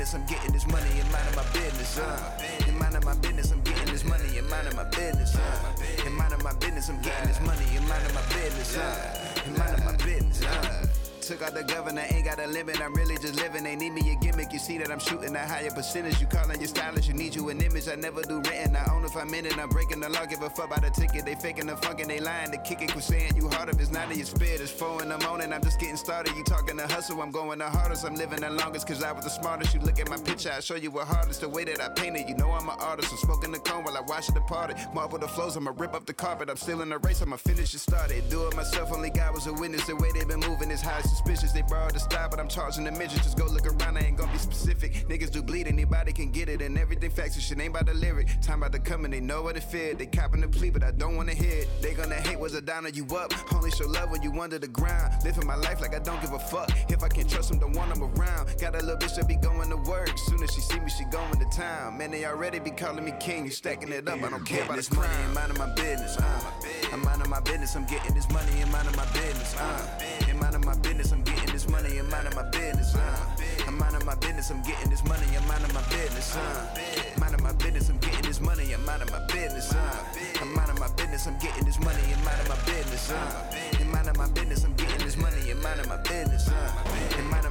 business, 0.04 0.20
I'm 0.20 0.26
getting 0.26 0.52
this 0.52 0.66
money 0.66 1.00
and 1.00 1.10
minding 1.10 1.34
my 1.34 1.44
business. 1.52 1.98
Uh, 1.98 2.42
and 2.66 2.78
minding 2.78 3.04
my 3.04 3.14
business, 3.14 3.52
I'm 3.52 3.60
getting 3.62 3.86
this 3.86 4.04
money 4.04 4.38
and 4.38 4.48
minding 4.50 4.76
my 4.76 4.84
business. 4.84 5.34
Uh, 5.34 6.04
and 6.04 6.14
minding 6.14 6.42
my 6.42 6.52
business, 6.54 6.88
I'm 6.90 7.00
getting 7.00 7.28
this 7.28 7.40
money 7.40 7.64
and 7.76 7.88
minding 7.88 8.14
my 8.14 8.22
business. 8.28 8.76
Uh, 8.76 9.42
and 9.46 9.56
minding 9.56 9.84
my 9.84 9.96
business. 9.96 10.42
Uh, 10.42 11.03
Took 11.24 11.40
out 11.40 11.54
the 11.54 11.62
governor, 11.62 12.04
ain't 12.10 12.26
got 12.26 12.38
a 12.38 12.46
limit. 12.46 12.82
I'm 12.82 12.92
really 12.92 13.16
just 13.16 13.36
living. 13.36 13.64
They 13.64 13.76
need 13.76 13.94
me 13.94 14.12
a 14.12 14.16
gimmick. 14.16 14.52
You 14.52 14.58
see 14.58 14.76
that 14.76 14.90
I'm 14.90 14.98
shooting 14.98 15.34
a 15.34 15.38
higher 15.38 15.70
percentage. 15.70 16.20
You 16.20 16.26
calling 16.26 16.60
your 16.60 16.68
stylist, 16.68 17.08
you 17.08 17.14
need 17.14 17.34
you 17.34 17.48
an 17.48 17.62
image. 17.62 17.88
I 17.88 17.94
never 17.94 18.20
do 18.20 18.40
written. 18.40 18.76
I 18.76 18.92
own 18.92 19.06
if 19.06 19.16
I'm 19.16 19.32
in 19.32 19.46
it. 19.46 19.56
I'm 19.56 19.70
breaking 19.70 20.00
the 20.00 20.10
law. 20.10 20.26
Give 20.26 20.42
a 20.42 20.50
fuck 20.50 20.66
about 20.66 20.82
the 20.82 20.90
ticket. 20.90 21.24
They 21.24 21.34
faking 21.34 21.66
the 21.66 21.78
funk 21.78 22.00
and 22.00 22.10
they 22.10 22.20
lying. 22.20 22.50
The 22.50 22.58
kicking, 22.58 22.88
quit 22.88 23.04
saying 23.04 23.36
you 23.36 23.48
hard 23.48 23.70
if 23.70 23.80
it's 23.80 23.90
not 23.90 24.10
in 24.10 24.18
your 24.18 24.26
spirit. 24.26 24.60
It's 24.60 24.70
four 24.70 25.02
in 25.02 25.08
the 25.08 25.16
morning. 25.20 25.50
I'm 25.54 25.62
just 25.62 25.80
getting 25.80 25.96
started. 25.96 26.36
You 26.36 26.44
talking 26.44 26.76
the 26.76 26.86
hustle. 26.86 27.22
I'm 27.22 27.30
going 27.30 27.58
the 27.58 27.70
hardest. 27.70 28.04
I'm 28.04 28.16
living 28.16 28.40
the 28.40 28.50
longest 28.50 28.86
cause 28.86 29.02
I 29.02 29.12
was 29.12 29.24
the 29.24 29.30
smartest. 29.30 29.72
You 29.72 29.80
look 29.80 29.98
at 29.98 30.10
my 30.10 30.18
picture. 30.18 30.52
I 30.54 30.60
show 30.60 30.74
you 30.74 30.90
what 30.90 31.06
hardest. 31.06 31.40
The 31.40 31.48
way 31.48 31.64
that 31.64 31.80
I 31.80 31.88
painted. 31.88 32.28
You 32.28 32.36
know 32.36 32.50
I'm 32.50 32.68
an 32.68 32.76
artist. 32.80 33.12
I'm 33.12 33.18
smoking 33.18 33.50
the 33.50 33.60
cone 33.60 33.82
while 33.84 33.96
I 33.96 34.02
watch 34.02 34.28
it 34.28 34.34
departed. 34.34 34.76
Marble 34.92 35.18
the 35.18 35.28
flows. 35.28 35.56
I'ma 35.56 35.72
rip 35.74 35.94
up 35.94 36.04
the 36.04 36.12
carpet. 36.12 36.50
I'm 36.50 36.58
still 36.58 36.82
in 36.82 36.90
the 36.90 36.98
race. 36.98 37.22
I'ma 37.22 37.36
finish 37.36 37.72
it 37.72 37.78
started. 37.78 38.28
Do 38.28 38.46
it 38.46 38.54
myself. 38.54 38.92
Only 38.92 39.08
God 39.08 39.32
was 39.32 39.46
a 39.46 39.54
witness. 39.54 39.86
The 39.86 39.96
way 39.96 40.10
they 40.12 40.24
been 40.26 40.40
moving 40.40 40.70
is 40.70 40.82
high 40.82 41.00
suspicious. 41.14 41.52
They 41.52 41.62
borrowed 41.62 41.94
the 41.94 42.00
style, 42.00 42.28
but 42.28 42.40
I'm 42.40 42.48
charging 42.48 42.84
the 42.84 42.92
midget. 42.92 43.22
Just 43.22 43.38
go 43.38 43.46
look 43.46 43.66
around, 43.66 43.96
I 43.96 44.00
ain't 44.00 44.16
gonna 44.16 44.32
be 44.32 44.38
specific. 44.38 44.92
Niggas 45.08 45.30
do 45.30 45.42
bleed, 45.42 45.66
anybody 45.68 46.12
can 46.12 46.30
get 46.30 46.48
it, 46.48 46.60
and 46.60 46.76
everything 46.76 47.10
facts. 47.10 47.34
and 47.34 47.42
Shit 47.42 47.60
ain't 47.60 47.70
about 47.70 47.86
the 47.86 47.94
lyric. 47.94 48.28
Time 48.42 48.62
about 48.62 48.72
to 48.72 48.78
come 48.78 49.04
and 49.04 49.14
they 49.14 49.20
know 49.20 49.42
what 49.42 49.56
it 49.56 49.62
fear. 49.62 49.94
They 49.94 50.06
copping 50.06 50.40
the 50.40 50.48
plea, 50.48 50.70
but 50.70 50.82
I 50.82 50.90
don't 50.90 51.16
wanna 51.16 51.34
hear 51.34 51.62
it. 51.62 51.68
They 51.80 51.94
gonna 51.94 52.16
hate, 52.16 52.38
was 52.38 52.54
a 52.54 52.60
down 52.60 52.86
or 52.86 52.90
you 52.90 53.06
up? 53.16 53.32
Only 53.54 53.70
show 53.70 53.86
love 53.86 54.10
when 54.10 54.22
you 54.22 54.32
under 54.40 54.58
the 54.58 54.68
ground. 54.68 55.12
Living 55.24 55.46
my 55.46 55.56
life 55.56 55.80
like 55.80 55.94
I 55.94 56.00
don't 56.00 56.20
give 56.20 56.32
a 56.32 56.38
fuck. 56.38 56.70
If 56.88 57.02
I 57.02 57.08
can't 57.08 57.30
trust 57.30 57.50
them, 57.50 57.58
don't 57.58 57.72
want 57.74 57.94
them 57.94 58.02
around. 58.02 58.48
Got 58.60 58.74
a 58.74 58.78
little 58.80 58.96
bitch 58.96 59.16
that 59.16 59.28
be 59.28 59.36
going 59.36 59.70
to 59.70 59.76
work. 59.76 60.10
Soon 60.26 60.42
as 60.42 60.52
she 60.52 60.60
see 60.60 60.80
me, 60.80 60.90
she 60.90 61.04
going 61.04 61.38
to 61.38 61.46
town. 61.56 61.98
Man, 61.98 62.10
they 62.10 62.24
already 62.24 62.58
be 62.58 62.70
calling 62.70 63.04
me 63.04 63.12
king. 63.20 63.44
You 63.44 63.50
stacking 63.50 63.90
it 63.90 64.08
up, 64.08 64.22
I 64.22 64.30
don't 64.30 64.44
care 64.44 64.64
about 64.64 64.76
this 64.76 64.92
money. 64.92 65.08
I'm 65.26 65.34
minding 65.34 65.58
my 65.58 65.72
business. 65.74 66.16
Uh. 66.18 66.40
I'm 66.92 67.02
minding 67.02 67.30
my 67.30 67.40
business. 67.40 67.74
I'm 67.76 67.86
getting 67.86 68.14
this 68.14 68.28
money 68.30 68.52
and 68.60 68.70
minding 68.72 68.96
my 68.96 69.06
business. 69.12 69.54
Uh. 69.56 70.00
And 70.28 70.40
minding 70.40 70.64
my 70.64 70.76
business. 70.76 71.03
I'm 71.12 71.22
getting 71.22 71.52
this 71.52 71.68
money 71.68 71.98
and 71.98 72.08
minding 72.10 72.34
my 72.34 72.42
business. 72.50 72.94
Uh. 72.94 73.26
I'm 73.66 73.78
minding 73.78 74.04
my 74.06 74.14
business. 74.16 74.50
I'm 74.50 74.62
getting 74.62 74.90
this 74.90 75.04
money 75.04 75.26
and 75.34 75.46
minding 75.48 75.72
my 75.74 75.82
business. 75.88 76.36
Uh. 76.36 76.66
Minding 77.18 77.42
my 77.42 77.52
business. 77.52 77.88
I'm 77.90 77.98
getting 77.98 78.22
this 78.22 78.40
money 78.40 78.72
and 78.72 78.84
minding 78.86 79.10
my 79.10 79.20
business. 79.26 79.72
Uh. 79.72 80.04
I'm 80.40 80.54
minding 80.54 80.78
my 80.78 80.88
business. 80.96 81.26
I'm 81.26 81.38
getting 81.38 81.64
this 81.64 81.80
money 81.80 82.02
and 82.12 82.24
minding 82.24 82.48
my 82.48 82.56
business. 82.64 83.10
Uh. 83.10 83.80
And 83.80 83.90
minding 83.90 84.16
my 84.16 84.28
business. 84.28 84.64
I'm 84.64 84.74
getting 84.74 85.04
this 85.04 85.16
money 85.16 85.50
and 85.50 85.62
minding 85.62 85.88
my 85.88 85.96
business. 85.98 86.48
Uh. 86.48 87.03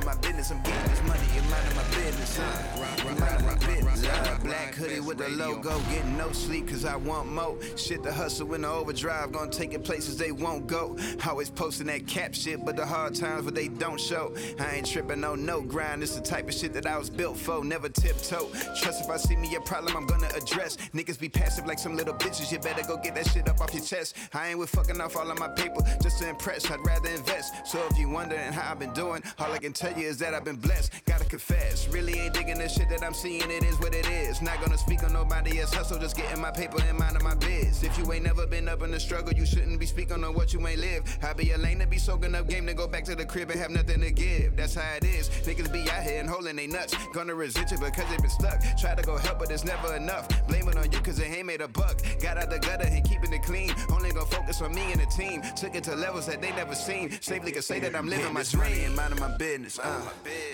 Minding 0.06 0.22
my 0.22 0.28
business. 0.28 0.52
I'm 0.52 0.62
getting 0.64 0.90
this 0.90 1.04
money 1.04 1.28
and 1.38 1.50
minding 1.50 1.76
my 1.76 1.84
business. 1.96 2.40
Uh. 2.40 3.06
And 3.08 3.20
minding 3.20 3.46
my 3.46 3.56
business. 3.56 4.06
Uh. 4.06 4.38
Black 4.44 4.76
hoodie 4.76 5.00
with 5.00 5.18
the 5.18 5.30
logo. 5.30 5.80
Getting 5.92 6.18
no 6.18 6.32
sleep 6.32 6.68
cause 6.68 6.84
I 6.84 6.96
want 6.96 7.32
more. 7.32 7.58
Shit, 7.78 8.04
the 8.04 8.12
hustle 8.12 8.54
in 8.54 8.62
the 8.62 8.70
overdrive. 8.70 9.32
Gonna 9.32 9.52
take 9.52 9.74
it 9.74 9.84
places 9.84 10.18
they 10.18 10.32
won't 10.32 10.68
go. 10.68 10.98
Always 11.26 11.50
posting 11.50 11.88
that 11.88 12.06
cap 12.08 12.34
shit, 12.34 12.66
but 12.66 12.76
the 12.76 12.86
hard 12.86 13.16
times 13.16 13.44
where 13.44 13.52
they 13.52 13.70
don't 13.70 14.00
show. 14.00 14.34
I 14.60 14.76
ain't 14.76 14.88
tripping 14.88 15.24
on 15.24 15.46
no 15.46 15.62
grind. 15.62 16.04
It's 16.04 16.16
the 16.16 16.22
type 16.22 16.48
of 16.48 16.54
shit 16.54 16.74
that 16.74 16.86
I 16.86 16.98
was 16.98 17.10
built 17.10 17.38
for. 17.38 17.64
Never 17.64 17.88
tiptoe. 17.88 18.50
Trust 18.76 19.04
if 19.04 19.10
I 19.10 19.18
see 19.18 19.36
me 19.38 19.56
a 19.56 19.62
problem, 19.62 19.96
I'm 19.96 20.08
gonna 20.08 20.30
address. 20.36 20.78
Niggas 20.94 21.20
be 21.20 21.30
passive 21.30 21.66
like 21.66 21.80
some 21.80 21.96
little 21.96 22.16
bitches. 22.16 22.52
You 22.52 22.60
better 22.60 22.84
go 22.86 22.98
get 22.98 23.16
that 23.16 23.28
shit 23.28 23.48
up 23.48 23.62
off 23.62 23.74
your 23.74 23.84
chest. 23.84 24.18
I 24.34 24.50
ain't 24.50 24.60
with 24.60 24.70
fucking 24.70 25.00
off 25.00 25.16
all 25.16 25.30
of 25.30 25.40
my 25.40 25.50
paper 25.50 25.82
just 26.02 26.20
to 26.20 26.30
impress. 26.30 26.70
I'd 26.70 26.86
rather 26.86 27.10
invest. 27.10 27.54
So 27.66 27.80
if 27.90 27.98
you 27.98 28.10
wondering 28.10 28.52
how 28.52 28.70
I've 28.70 28.80
been 28.80 28.94
doing, 28.94 29.24
all 29.40 29.52
I 29.52 29.60
can 29.60 29.72
tell 29.72 29.92
you 29.92 29.93
is 29.98 30.18
that 30.20 30.34
I've 30.34 30.44
been 30.44 30.56
blessed. 30.58 30.92
Gotta 31.06 31.26
confess, 31.26 31.88
really 31.90 32.20
ain't 32.20 32.34
digging 32.34 32.58
the 32.58 32.70
shit 32.70 32.90
that 32.90 33.04
I'm 33.04 33.14
seeing. 33.14 33.50
It 33.50 33.64
is 33.64 33.80
what 33.80 33.94
it 33.94 34.08
is. 34.10 34.42
Not 34.42 34.62
gonna 34.62 34.78
speak 34.78 35.04
on 35.04 35.14
nobody 35.14 35.60
else 35.60 35.74
hustle, 35.74 36.00
just 36.00 36.16
getting 36.16 36.42
my 36.42 36.52
paper 36.52 36.82
and 36.82 36.98
minding 36.98 37.24
my 37.24 37.36
biz. 37.36 37.84
If 37.84 37.98
you 37.98 38.12
ain't 38.14 38.24
never 38.24 38.48
been 38.48 38.68
up 38.68 38.82
in 38.84 38.92
the 38.92 39.00
struggle, 39.00 39.34
you 39.34 39.46
shouldn't 39.46 39.80
be 39.80 39.86
speaking 39.86 40.24
on 40.24 40.34
what 40.34 40.54
you 40.54 40.66
ain't 40.68 40.80
live. 40.80 41.04
I 41.22 41.34
be 41.34 41.52
a 41.52 41.58
lane 41.58 41.80
to 41.80 41.88
be 41.88 41.98
soaking 41.98 42.36
up 42.36 42.48
game 42.48 42.66
to 42.68 42.74
go 42.74 42.88
back 42.88 43.04
to 43.06 43.16
the 43.16 43.26
crib 43.26 43.50
and 43.50 43.60
have 43.60 43.72
nothing 43.72 44.02
to 44.02 44.12
give. 44.12 44.56
That's 44.56 44.76
how 44.76 44.96
it 44.96 45.06
is. 45.06 45.30
Niggas 45.30 45.72
be 45.72 45.90
out 45.90 46.04
here 46.04 46.20
and 46.20 46.30
holding 46.30 46.56
they 46.56 46.68
nuts. 46.68 46.96
Gonna 47.14 47.36
resist 47.36 47.72
it 47.72 47.80
because 47.80 48.10
they 48.10 48.18
been 48.18 48.30
stuck. 48.30 48.62
Try 48.78 48.96
to 48.96 49.04
go 49.04 49.18
help, 49.18 49.40
but 49.40 49.52
it's 49.52 49.64
never 49.64 49.96
enough. 49.96 50.28
Blame 50.48 50.68
it 50.68 50.78
on 50.78 50.92
you 50.92 51.00
cause 51.00 51.20
it 51.20 51.26
ain't 51.26 51.48
made 51.48 51.62
a 51.62 51.68
buck. 51.68 52.02
Got 52.22 52.38
out 52.38 52.50
the 52.50 52.60
gutter 52.60 52.88
and 52.88 53.08
keeping 53.08 53.34
it 53.34 53.44
clean. 53.44 53.74
Only 53.92 54.12
gonna 54.12 54.26
focus 54.26 54.62
on 54.62 54.74
me 54.74 54.92
and 54.92 55.02
the 55.02 55.06
team. 55.08 55.42
Took 55.56 55.76
it 55.76 55.84
to 55.86 55.96
levels 55.96 56.26
that 56.28 56.42
they 56.42 56.52
never 56.52 56.76
seen. 56.76 57.12
Safely 57.22 57.52
can 57.52 57.62
say 57.62 57.80
that 57.80 57.96
I'm 57.96 58.08
living 58.08 58.34
my 58.34 58.44
dream. 58.44 58.96
Minding 58.96 59.20
my 59.20 59.36
business. 59.38 59.80
Uh. 59.84 60.02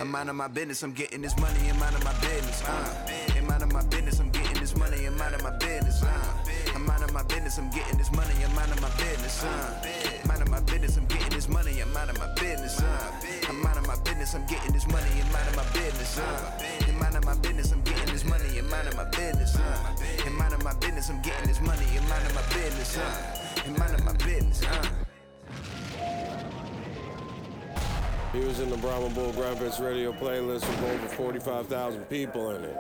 I'm 0.02 0.10
minding 0.10 0.36
my 0.36 0.48
business. 0.48 0.82
I'm 0.82 0.92
getting 0.94 1.22
this 1.22 1.38
money 1.38 1.70
and 1.70 1.80
minding 1.80 2.04
my 2.04 2.14
business. 2.20 2.64
Uh. 2.64 3.08
And 3.38 3.48
minding 3.48 3.72
my 3.72 3.84
business. 3.86 4.20
I'm 4.20 4.32
getting 4.32 4.60
this 4.60 4.76
money 4.76 5.06
and 5.06 5.16
minding 5.18 5.44
my 5.44 5.56
business. 5.58 6.02
Uh. 6.02 6.34
I'm 6.74 6.86
minding 6.86 7.14
my 7.14 7.22
business. 7.24 7.58
I'm 7.60 7.70
getting 7.70 7.98
this 7.98 8.12
money 8.12 8.34
and 8.44 8.54
minding 8.56 8.82
my 8.82 8.90
business. 8.98 9.44
Uh. 9.44 10.28
Minding 10.28 10.50
my 10.50 10.60
business. 10.62 10.98
I'm 10.98 11.06
getting 11.06 11.30
this 11.30 11.48
money 11.48 11.80
and 11.80 11.94
minding 11.94 12.18
my 12.18 12.28
business. 12.34 12.82
Uh. 12.82 13.12
I'm 13.50 13.62
minding 13.62 13.86
my 13.86 13.96
business. 14.02 14.34
I'm 14.34 14.46
getting 14.48 14.74
this 14.74 14.88
money 14.88 15.20
and 15.20 15.32
minding 15.32 15.56
my 15.56 15.66
business. 15.74 16.18
Uh. 16.18 16.88
And 16.88 16.98
minding 16.98 17.26
my 17.26 17.36
business. 17.36 17.72
I'm 17.72 17.82
getting 17.84 18.14
this 18.14 18.26
money 18.26 18.58
and 18.58 18.70
minding 18.70 18.96
my 18.98 19.06
business. 19.12 19.56
Uh. 19.56 20.26
And 20.26 20.36
minding 20.38 20.64
my 20.64 20.74
business. 20.76 21.10
I'm 21.10 21.22
getting 21.22 21.48
this 21.48 21.62
money 21.62 21.86
and 21.96 22.10
minding 22.10 22.34
my 22.34 22.42
business. 22.50 22.98
Uh. 22.98 23.64
And 23.66 23.78
minding 23.78 24.06
my 24.06 24.14
business. 24.14 24.64
Uh. 24.66 24.90
He 28.32 28.40
was 28.42 28.60
in 28.60 28.70
the 28.70 28.78
Brahma 28.78 29.10
Bull 29.10 29.32
Graphics 29.34 29.84
radio 29.84 30.14
playlist 30.14 30.68
with 30.68 30.84
over 30.84 31.08
45,000 31.08 32.04
people 32.06 32.52
in 32.52 32.64
it. 32.64 32.78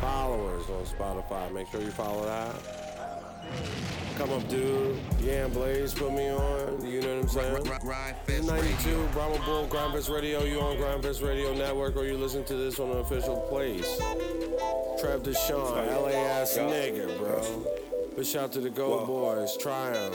Followers 0.00 0.68
on 0.68 0.84
Spotify. 0.84 1.50
Make 1.52 1.68
sure 1.68 1.80
you 1.80 1.90
follow 1.90 2.26
that. 2.26 2.54
Come 4.18 4.30
up, 4.30 4.46
dude. 4.48 4.98
Yeah, 5.20 5.48
Blaze 5.48 5.94
put 5.94 6.12
me 6.12 6.28
on. 6.28 6.86
You 6.86 7.00
know 7.00 7.16
what 7.16 7.22
I'm 7.22 7.28
saying? 7.28 7.80
Grind 7.80 8.16
It's 8.28 8.46
Fest 8.46 8.48
92, 8.48 9.08
Brahma 9.12 9.42
Bull, 9.46 9.66
Gryndfest 9.68 10.14
Radio. 10.14 10.44
You 10.44 10.60
on 10.60 10.76
Gryndfest 10.76 11.26
Radio 11.26 11.54
Network 11.54 11.96
or 11.96 12.04
you 12.04 12.18
listen 12.18 12.44
to 12.44 12.54
this 12.54 12.78
on 12.78 12.90
an 12.90 12.98
official 12.98 13.40
place. 13.48 13.96
Trev 15.00 15.22
Deshon, 15.22 16.04
LAS 16.04 16.58
nigga, 16.58 17.18
bro. 17.18 17.64
But 18.14 18.26
shout 18.26 18.52
to 18.52 18.60
the 18.60 18.70
Gold 18.70 19.06
Boys, 19.06 19.56
Triumph. 19.56 20.14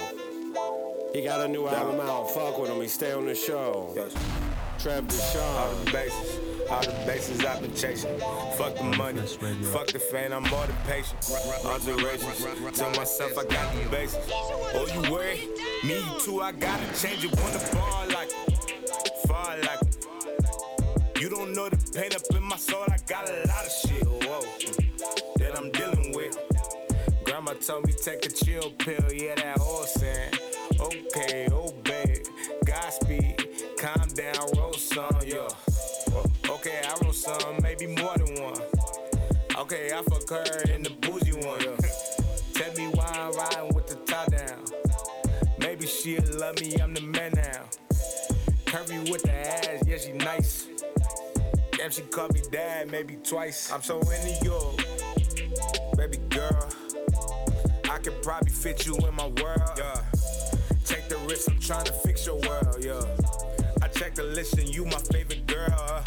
He 1.13 1.23
got 1.23 1.41
a 1.41 1.47
new 1.47 1.67
album 1.67 1.99
out. 1.99 2.29
Fuck 2.31 2.59
with 2.59 2.69
him. 2.69 2.79
He 2.81 2.87
stay 2.87 3.11
on 3.11 3.25
the 3.25 3.35
show. 3.35 3.93
Trev 4.79 5.03
All 5.35 5.75
the 5.75 5.91
bases, 5.91 6.39
all 6.69 6.81
the 6.81 7.03
bases 7.05 7.43
I've 7.43 7.61
been 7.61 7.75
chasing. 7.75 8.17
Fuck 8.57 8.75
the 8.75 8.83
money, 8.97 9.19
fuck 9.73 9.87
the 9.87 9.99
fame, 9.99 10.31
I'm 10.31 10.43
more 10.43 10.65
than 10.65 10.75
patient. 10.87 11.19
Alterations, 11.65 12.77
tell 12.77 12.89
myself 12.91 13.37
I 13.37 13.43
got 13.43 13.75
the 13.75 13.89
bases. 13.89 14.25
Oh, 14.31 14.87
you 14.93 15.11
worry? 15.11 15.49
Me 15.83 16.01
too, 16.19 16.41
I 16.41 16.53
gotta 16.53 16.85
change 16.97 17.25
it. 17.25 17.37
Wanna 17.41 17.59
fall 17.59 18.07
like, 18.07 18.31
fall 19.27 19.57
like. 19.63 21.21
You 21.21 21.29
don't 21.29 21.53
know 21.53 21.67
the 21.67 21.77
pain 21.93 22.13
up 22.13 22.21
in 22.33 22.43
my 22.43 22.55
soul, 22.55 22.85
I 22.87 22.97
got 23.05 23.29
a 23.29 23.33
lot 23.47 23.65
of 23.65 23.71
shit. 23.71 24.07
Whoa. 24.07 24.41
that 25.39 25.57
I'm 25.57 25.71
dealing 25.71 26.13
with. 26.15 26.37
Grandma 27.25 27.51
told 27.53 27.85
me 27.85 27.91
take 27.91 28.25
a 28.25 28.29
chill 28.29 28.71
pill, 28.77 29.11
yeah, 29.11 29.35
that 29.35 29.57
horse 29.57 30.01
in. 30.01 30.31
Okay, 30.79 31.49
oh, 31.51 31.67
obey, 31.67 32.23
Godspeed, 32.65 33.38
calm 33.79 34.09
down, 34.09 34.45
roll 34.57 34.73
some, 34.73 35.21
yeah. 35.25 35.47
Okay, 36.49 36.81
I 36.83 36.97
roll 37.01 37.13
some, 37.13 37.55
maybe 37.63 37.87
more 37.87 38.13
than 38.17 38.43
one. 38.43 38.61
Okay, 39.55 39.91
I 39.95 40.01
fuck 40.03 40.29
her 40.29 40.61
in 40.73 40.83
the 40.83 40.89
bougie 40.99 41.31
one, 41.31 41.61
yeah. 41.61 41.77
Tell 42.53 42.73
me 42.73 42.87
why 42.93 43.07
I'm 43.07 43.31
riding 43.33 43.73
with 43.73 43.87
the 43.87 43.95
top 44.05 44.31
down. 44.31 44.65
Maybe 45.59 45.87
she'll 45.87 46.21
love 46.37 46.59
me, 46.59 46.75
I'm 46.81 46.93
the 46.93 47.01
man 47.01 47.31
now. 47.35 47.63
Curvy 48.65 49.09
with 49.09 49.23
the 49.23 49.31
ass, 49.31 49.81
yeah, 49.87 49.97
she 49.97 50.11
nice. 50.11 50.67
Damn, 51.71 51.89
she 51.89 52.01
called 52.01 52.33
me 52.33 52.41
dad 52.51 52.91
maybe 52.91 53.15
twice. 53.23 53.71
I'm 53.71 53.81
so 53.81 53.99
into 53.99 54.43
you, 54.43 54.59
baby 55.95 56.17
girl. 56.29 56.69
I 57.89 57.97
could 57.99 58.21
probably 58.21 58.51
fit 58.51 58.85
you 58.85 58.97
in 58.97 59.15
my 59.15 59.27
world, 59.27 59.71
yeah. 59.77 60.01
Take 60.83 61.07
the 61.07 61.17
risk, 61.29 61.49
I'm 61.49 61.59
trying 61.59 61.85
to 61.85 61.93
fix 61.93 62.25
your 62.25 62.39
world, 62.41 62.83
yeah. 62.83 63.48
I 63.89 63.91
check 63.97 64.13
the 64.15 64.23
list 64.23 64.57
and 64.57 64.69
you 64.69 64.85
my 64.85 64.99
favorite 65.11 65.47
girl. 65.47 65.73
uh. 65.73 66.03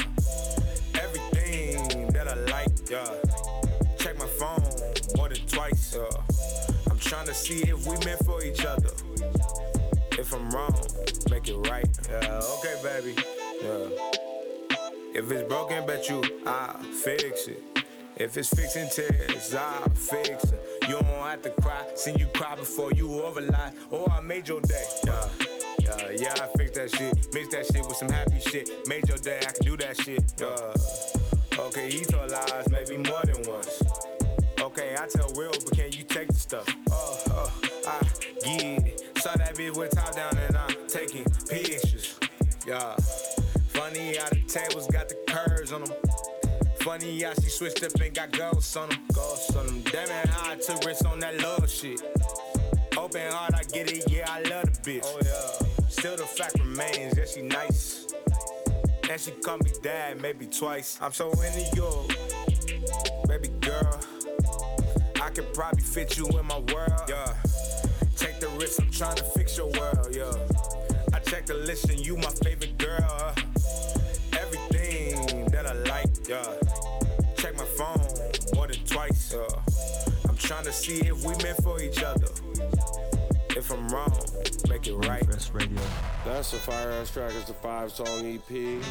Everything 0.95 2.09
that 2.13 2.29
I 2.29 2.35
like, 2.35 2.69
yeah. 2.89 3.05
Check 3.99 4.19
my 4.19 4.27
phone 4.27 4.63
more 5.17 5.29
than 5.29 5.45
twice, 5.49 5.97
yeah. 5.97 6.91
I'm 6.91 6.99
trying 6.99 7.27
to 7.27 7.35
see 7.35 7.63
if 7.63 7.85
we 7.87 7.97
meant 8.05 8.25
for 8.25 8.43
each 8.45 8.65
other. 8.65 8.91
If 10.13 10.33
I'm 10.33 10.49
wrong, 10.51 10.75
make 11.31 11.49
it 11.49 11.57
right. 11.69 11.89
Yeah, 12.09 12.41
okay, 12.59 12.77
baby. 12.85 13.17
Yeah. 13.63 14.79
If 15.15 15.31
it's 15.31 15.49
broken, 15.49 15.85
bet 15.87 16.09
you 16.09 16.23
I'll 16.47 16.79
fix 17.05 17.49
it. 17.49 17.63
If 18.17 18.37
it's 18.37 18.49
fixing 18.51 18.89
tears, 18.91 19.55
I'll 19.55 19.89
fix 19.91 20.45
it. 20.45 20.61
You 20.89 20.95
don't 20.95 21.05
have 21.05 21.43
to 21.43 21.51
cry, 21.51 21.85
seen 21.97 22.17
you 22.17 22.27
cry 22.27 22.55
before 22.55 22.93
you 22.93 23.23
overlie. 23.23 23.73
Oh, 23.91 24.07
I 24.07 24.21
made 24.21 24.47
your 24.49 24.61
day. 24.61 24.85
Yeah, 25.05 25.29
yeah, 25.83 26.11
yeah, 26.17 26.35
I 26.43 26.47
fix 26.57 26.77
that 26.77 26.91
shit. 26.95 27.35
Mix 27.35 27.49
that 27.49 27.67
shit 27.67 27.87
with 27.87 27.97
some 27.97 28.09
happy 28.09 28.41
shit. 28.41 28.71
Made 28.87 29.09
your 29.09 29.19
day, 29.19 29.41
I 29.41 29.53
can 29.53 29.65
do 29.65 29.77
that 29.79 30.01
shit. 30.01 30.23
Yeah. 30.41 31.63
Okay, 31.65 31.91
he 31.91 32.05
told 32.05 32.31
lies, 32.31 32.69
maybe 32.71 32.97
more 32.99 33.23
than 33.25 33.43
once. 33.47 33.83
Okay, 34.61 34.95
I 34.99 35.07
tell 35.07 35.29
real, 35.35 35.51
but 35.51 35.77
can 35.77 35.93
you 35.93 36.05
take 36.05 36.29
the 36.29 36.35
stuff? 36.35 36.67
Oh, 36.91 37.21
oh, 37.31 37.53
I 37.87 38.01
get 38.45 38.87
it. 38.87 39.19
Saw 39.19 39.35
that 39.35 39.55
bitch 39.55 39.77
with 39.77 39.91
top 39.91 40.15
down 40.15 40.37
and 40.37 40.57
I'm 40.57 40.87
taking 40.89 41.25
pictures. 41.49 42.19
Yeah. 42.67 42.95
Funny 43.69 44.17
how 44.17 44.29
the 44.29 44.43
tables 44.47 44.87
got 44.87 45.09
the 45.09 45.17
curves 45.27 45.73
on 45.73 45.85
them. 45.85 45.95
Funny 46.81 47.23
how 47.23 47.35
she 47.35 47.49
switched 47.49 47.83
up 47.83 47.93
and 48.01 48.15
got 48.15 48.33
ghosts 48.33 48.77
on 48.77 48.89
them. 48.89 48.99
Ghosts 49.13 49.55
on 49.57 49.67
them. 49.67 49.83
Damn 49.83 50.09
it, 50.09 50.29
how 50.29 50.53
I 50.53 50.57
took 50.57 50.85
risks 50.85 51.05
on 51.05 51.19
that 51.21 51.41
love 51.41 51.69
shit. 51.69 52.01
Open 52.97 53.33
heart, 53.33 53.55
I 53.55 53.63
get 53.65 53.91
it, 53.93 54.11
yeah, 54.11 54.27
I 54.29 54.43
love 54.43 54.65
the 54.65 54.99
bitch. 54.99 55.05
Oh, 55.05 55.19
yeah. 55.23 55.62
Still 56.03 56.17
the 56.17 56.25
fact 56.25 56.59
remains, 56.59 57.17
yeah, 57.17 57.25
she 57.33 57.43
nice. 57.43 58.13
And 59.09 59.21
she 59.21 59.31
call 59.31 59.59
me 59.59 59.71
dad, 59.85 60.21
maybe 60.21 60.47
twice. 60.47 60.99
I'm 61.01 61.13
so 61.13 61.31
into 61.31 61.61
you, 61.77 62.09
baby 63.29 63.51
girl. 63.61 64.01
I 65.23 65.31
could 65.31 65.55
probably 65.55 65.85
fit 65.85 66.19
you 66.19 66.27
in 66.27 66.45
my 66.47 66.59
world, 66.59 67.03
yeah. 67.09 67.33
Take 68.17 68.41
the 68.41 68.49
risk, 68.59 68.83
I'm 68.83 68.91
trying 68.91 69.15
to 69.15 69.23
fix 69.23 69.57
your 69.57 69.71
world, 69.79 70.09
yeah. 70.11 70.35
I 71.15 71.21
check 71.21 71.47
the 71.47 71.55
list 71.55 71.89
and 71.89 72.05
you 72.05 72.17
my 72.17 72.33
favorite 72.43 72.77
girl. 72.79 72.99
uh. 73.09 73.33
Everything 74.33 75.47
that 75.53 75.69
I 75.69 75.75
like, 75.75 76.29
yeah. 76.29 76.43
Check 77.37 77.57
my 77.57 77.65
phone 77.65 78.57
more 78.57 78.67
than 78.67 78.85
twice, 78.87 79.33
yeah. 79.37 79.47
I'm 80.29 80.37
trying 80.37 80.65
to 80.65 80.73
see 80.73 80.99
if 80.99 81.25
we 81.25 81.37
meant 81.45 81.63
for 81.63 81.81
each 81.81 82.03
other. 82.03 82.27
If 83.55 83.71
I'm 83.71 83.87
wrong, 83.89 84.11
make 84.71 84.87
it 84.87 84.95
right. 84.95 85.23
That's 86.25 86.53
a 86.55 86.57
fire 86.57 86.91
ass 86.93 87.11
track. 87.11 87.33
It's 87.39 87.51
a 87.51 87.55
five 87.55 87.93
song 87.93 88.07
EP. 88.25 88.51
And 88.51 88.83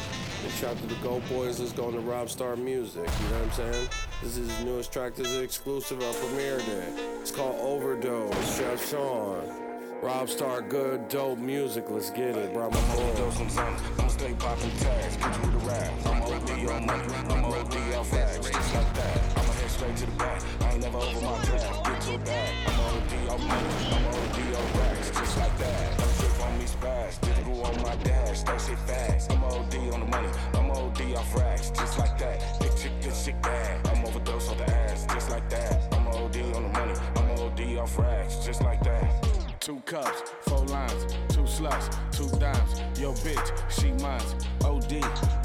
shout 0.60 0.70
out 0.70 0.78
to 0.78 0.86
the 0.86 0.94
Go 1.02 1.20
Boys. 1.28 1.58
Let's 1.58 1.72
go 1.72 1.88
into 1.88 2.00
Rob 2.00 2.30
Star 2.30 2.54
Music. 2.54 2.96
You 2.96 3.28
know 3.28 3.40
what 3.40 3.42
I'm 3.42 3.72
saying? 3.72 3.88
This 4.22 4.36
is 4.36 4.48
his 4.48 4.64
newest 4.64 4.92
track. 4.92 5.16
This 5.16 5.26
is 5.26 5.42
exclusive. 5.42 5.98
I 5.98 6.12
premiered 6.12 6.68
it. 6.68 7.00
It's 7.20 7.32
called 7.32 7.56
Overdose. 7.60 8.56
Chef 8.56 8.88
Sean. 8.88 9.52
Rob 10.00 10.28
Star, 10.28 10.62
good, 10.62 11.08
dope 11.08 11.38
music. 11.38 11.86
Let's 11.88 12.10
get 12.10 12.36
it, 12.36 12.52
bro. 12.52 12.70
I'm 12.70 12.76
Overdose 12.76 13.40
on 13.40 13.50
something. 13.50 14.04
I'm 14.04 14.08
stay 14.10 14.32
popping 14.34 14.70
tags. 14.78 15.16
Get 15.16 15.36
you 15.36 15.50
with 15.50 15.62
a 15.62 15.66
rap. 15.66 15.92
I'm 16.06 16.22
OD 16.22 16.50
on 16.70 16.86
money. 16.86 17.14
I'm 17.30 17.44
OD 17.44 17.94
off 17.94 18.12
rags. 18.12 18.48
Just 18.48 18.74
like 18.74 18.94
that. 18.94 19.38
I'ma 19.38 19.52
head 19.52 19.70
straight 19.70 19.96
to 19.96 20.06
the 20.06 20.12
back. 20.12 20.42
I 20.60 20.72
ain't 20.72 20.82
never 20.82 20.98
over 20.98 21.20
my 21.20 21.44
draft. 21.44 21.81
A 22.12 22.18
bag. 22.18 22.54
I'm 22.66 22.80
OD 22.80 23.30
off 23.30 23.40
money. 23.40 23.68
I'm 23.90 24.04
OD 24.06 24.56
off 24.56 24.78
rags. 24.78 25.10
Just 25.12 25.38
like 25.38 25.56
that. 25.58 25.98
Don't 25.98 26.14
trip 26.18 26.46
on 26.46 26.58
me 26.58 26.64
spaz. 26.66 27.20
Didn't 27.22 27.44
go 27.44 27.62
on 27.62 27.82
my 27.82 27.96
dash. 28.04 28.40
Stay 28.40 28.58
shit 28.58 28.78
fast. 28.80 29.32
I'm 29.32 29.42
OD 29.44 29.74
on 29.94 30.00
the 30.00 30.06
money. 30.06 30.28
I'm 30.52 30.70
OD 30.70 31.16
off 31.16 31.34
rags. 31.34 31.70
Just 31.70 31.98
like 31.98 32.18
that. 32.18 32.60
Big 32.60 32.76
chick, 32.76 32.92
good 33.00 33.16
shit 33.16 33.40
bad. 33.40 33.86
I'm 33.88 34.04
overdose 34.04 34.50
on 34.50 34.58
the 34.58 34.68
ass. 34.68 35.06
Just 35.06 35.30
like 35.30 35.48
that. 35.48 35.94
I'm 35.94 36.06
OD 36.08 36.36
on 36.54 36.64
the 36.64 36.68
money. 36.78 36.94
I'm 37.16 37.30
OD 37.40 37.78
off 37.78 37.98
rags. 37.98 38.44
Just 38.44 38.62
like 38.62 38.82
that. 38.84 39.32
Two 39.60 39.80
cups, 39.86 40.24
four 40.40 40.66
lines, 40.66 41.06
two 41.28 41.42
sluts, 41.42 41.96
two 42.10 42.28
dimes. 42.40 42.82
Yo, 42.98 43.12
bitch, 43.12 43.48
she 43.70 43.92
mines. 44.02 44.34
OD, 44.64 44.94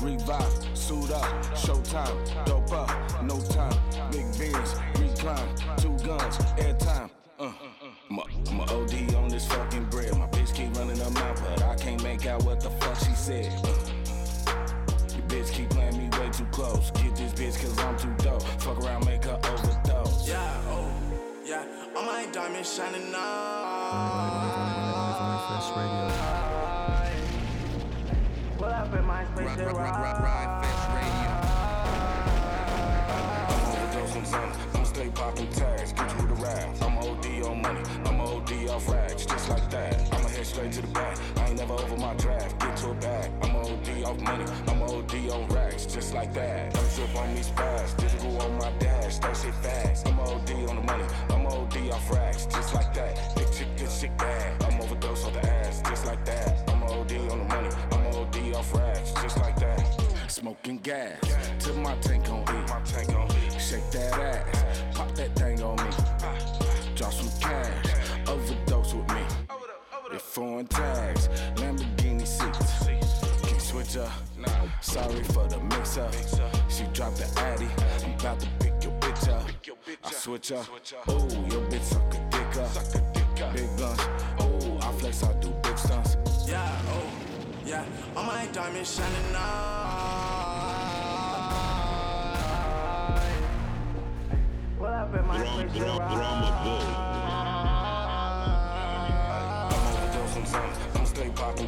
revive, 0.01 0.51
suit 0.75 1.11
up, 1.11 1.23
showtime, 1.53 2.45
dope 2.45 2.71
up, 2.71 2.89
no 3.23 3.39
time. 3.41 3.77
Big 4.11 4.25
recline, 4.39 4.86
two 6.17 6.23
guns, 6.23 6.37
airtime. 6.57 7.09
Uh, 7.39 7.51
I'm 8.09 8.17
a, 8.17 8.23
I'm 8.49 8.59
a 8.59 8.63
OD 8.63 9.15
on 9.15 9.29
this 9.29 9.45
fucking 9.47 9.85
bread. 9.85 10.17
My 10.17 10.27
bitch 10.27 10.53
keep 10.53 10.75
running 10.77 10.97
her 10.97 11.09
mouth, 11.11 11.41
but 11.43 11.61
I 11.63 11.75
can't 11.75 12.03
make 12.03 12.25
out 12.25 12.43
what 12.43 12.59
the 12.59 12.69
fuck 12.69 12.97
she 12.97 13.13
said. 13.13 13.53
Uh, 13.63 13.67
your 15.15 15.25
bitch 15.27 15.51
keep 15.51 15.69
playing 15.69 15.97
me 15.97 16.09
way 16.17 16.29
too 16.31 16.45
close. 16.45 16.91
Get 16.91 17.15
this 17.15 17.33
bitch 17.33 17.61
cause 17.61 17.77
I'm 17.79 17.97
too 17.97 18.13
dope. 18.23 18.43
Fuck 18.61 18.79
around, 18.83 19.05
make 19.05 19.23
her 19.25 19.39
overdose. 19.43 20.27
Yeah, 20.27 20.61
oh, 20.67 20.91
yeah. 21.45 21.65
All 21.95 22.03
my 22.03 22.25
diamonds 22.31 22.75
shining 22.75 23.11
Fest 25.47 25.73
Radio. 25.75 26.11
Pull 28.57 28.65
up 28.67 28.93
in 28.93 29.05
my 29.05 29.23
space 29.25 29.59
and 29.59 29.61
overdose 29.61 30.66
popping 35.17 35.49
tags, 35.49 35.93
get 35.93 36.13
you 36.19 36.29
a 36.29 36.33
rap. 36.35 36.81
I'm 36.81 36.97
OD 36.99 37.25
on 37.49 37.61
money, 37.61 37.81
I'm 38.05 38.21
OD 38.21 38.69
off 38.69 38.87
rags, 38.87 39.25
just 39.25 39.49
like 39.49 39.67
that. 39.71 40.13
I'ma 40.13 40.27
head 40.29 40.45
straight 40.45 40.71
to 40.73 40.81
the 40.81 40.87
back. 40.87 41.17
I 41.37 41.47
ain't 41.47 41.57
never 41.57 41.73
over 41.73 41.97
my 41.97 42.13
draft, 42.15 42.59
get 42.59 42.77
to 42.77 42.91
a 42.91 42.93
bag. 42.93 43.31
I'm 43.41 43.55
OD 43.55 44.03
off 44.05 44.19
money, 44.21 44.45
I'm 44.67 44.81
OD 44.83 45.13
on 45.31 45.47
rags, 45.47 45.85
just 45.87 46.13
like 46.13 46.33
that. 46.35 46.73
Don't 46.73 46.95
trip 46.95 47.15
on 47.15 47.33
me 47.33 47.41
spaz, 47.41 47.97
didn't 47.97 48.41
on 48.41 48.57
my 48.59 48.71
dash, 48.77 49.15
stay 49.15 49.33
shit 49.33 49.55
fast. 49.55 50.07
I'm 50.07 50.19
OD 50.19 50.51
on 50.69 50.75
the 50.75 50.83
money, 50.83 51.05
I'm 51.29 51.45
OD 51.47 51.91
off 51.91 52.11
rags, 52.11 52.45
just 52.45 52.75
like 52.75 52.93
that. 52.93 53.35
Big 53.35 53.51
chick, 53.51 53.67
good 53.77 53.91
shit 53.91 54.15
bad. 54.17 54.63
I'm 54.63 54.79
overdose 54.81 55.25
on 55.25 55.33
the 55.33 55.45
ass, 55.49 55.81
just 55.89 56.05
like 56.05 56.23
that. 56.25 56.69
I'm 56.69 56.83
OD 56.83 57.13
on 57.31 57.39
the 57.39 57.47
money, 57.55 57.69
I'm 57.91 58.05
OD 58.15 58.55
off 58.55 58.71
rags, 58.73 59.11
just 59.13 59.37
like 59.39 59.59
that. 59.59 59.83
Smoking 60.27 60.77
gas 60.79 61.17
till 61.57 61.75
my 61.77 61.95
tank 61.95 62.29
on 62.29 62.41
E. 62.41 62.59
My 62.69 62.79
tank 62.85 63.09
on 63.15 63.27
E. 63.31 63.59
Shake 63.59 63.89
that 63.91 64.13
ass, 64.19 64.66
that 65.15 65.35
thing 65.35 65.61
on 65.61 65.75
me. 65.77 65.91
Drop 66.95 67.13
some 67.13 67.29
cash, 67.39 68.27
overdose 68.27 68.93
with 68.93 69.09
me. 69.13 69.21
With 70.11 70.21
foreign 70.21 70.67
tags, 70.67 71.27
Lamborghini 71.55 72.25
seats. 72.25 72.87
Can't 73.47 73.61
switch 73.61 73.97
up. 73.97 74.11
Sorry 74.81 75.23
for 75.23 75.47
the 75.47 75.59
mix 75.59 75.97
up. 75.97 76.13
She 76.69 76.83
dropped 76.93 77.17
the 77.17 77.39
Addy. 77.41 77.67
I'm 78.05 78.19
about 78.19 78.39
to 78.39 78.47
pick 78.59 78.83
your 78.83 78.93
bitch 78.99 79.27
up. 79.29 79.43
I 80.03 80.11
switch 80.11 80.51
up. 80.51 80.67
Ooh, 81.09 81.13
your 81.51 81.63
bitch 81.69 81.83
suck 81.83 82.13
a 82.13 82.17
dick 82.31 82.57
up. 82.57 83.53
Big 83.53 83.77
guns. 83.77 84.01
Ooh, 84.41 84.77
I 84.81 84.91
flex, 84.93 85.23
I 85.23 85.33
do 85.33 85.49
big 85.61 85.77
stunts. 85.77 86.17
Yeah, 86.47 86.81
oh, 86.89 87.09
yeah. 87.65 87.85
All 88.15 88.23
my 88.23 88.45
diamonds 88.47 88.95
shining 88.95 89.31
now. 89.33 90.26
Drum, 95.57 95.69
space 95.69 95.97
drum, 95.97 96.43
and 96.43 96.63
bull. 96.63 96.85
I'm 99.73 99.73
overdose 99.81 100.53
on. 100.53 100.69
I'm 100.93 101.05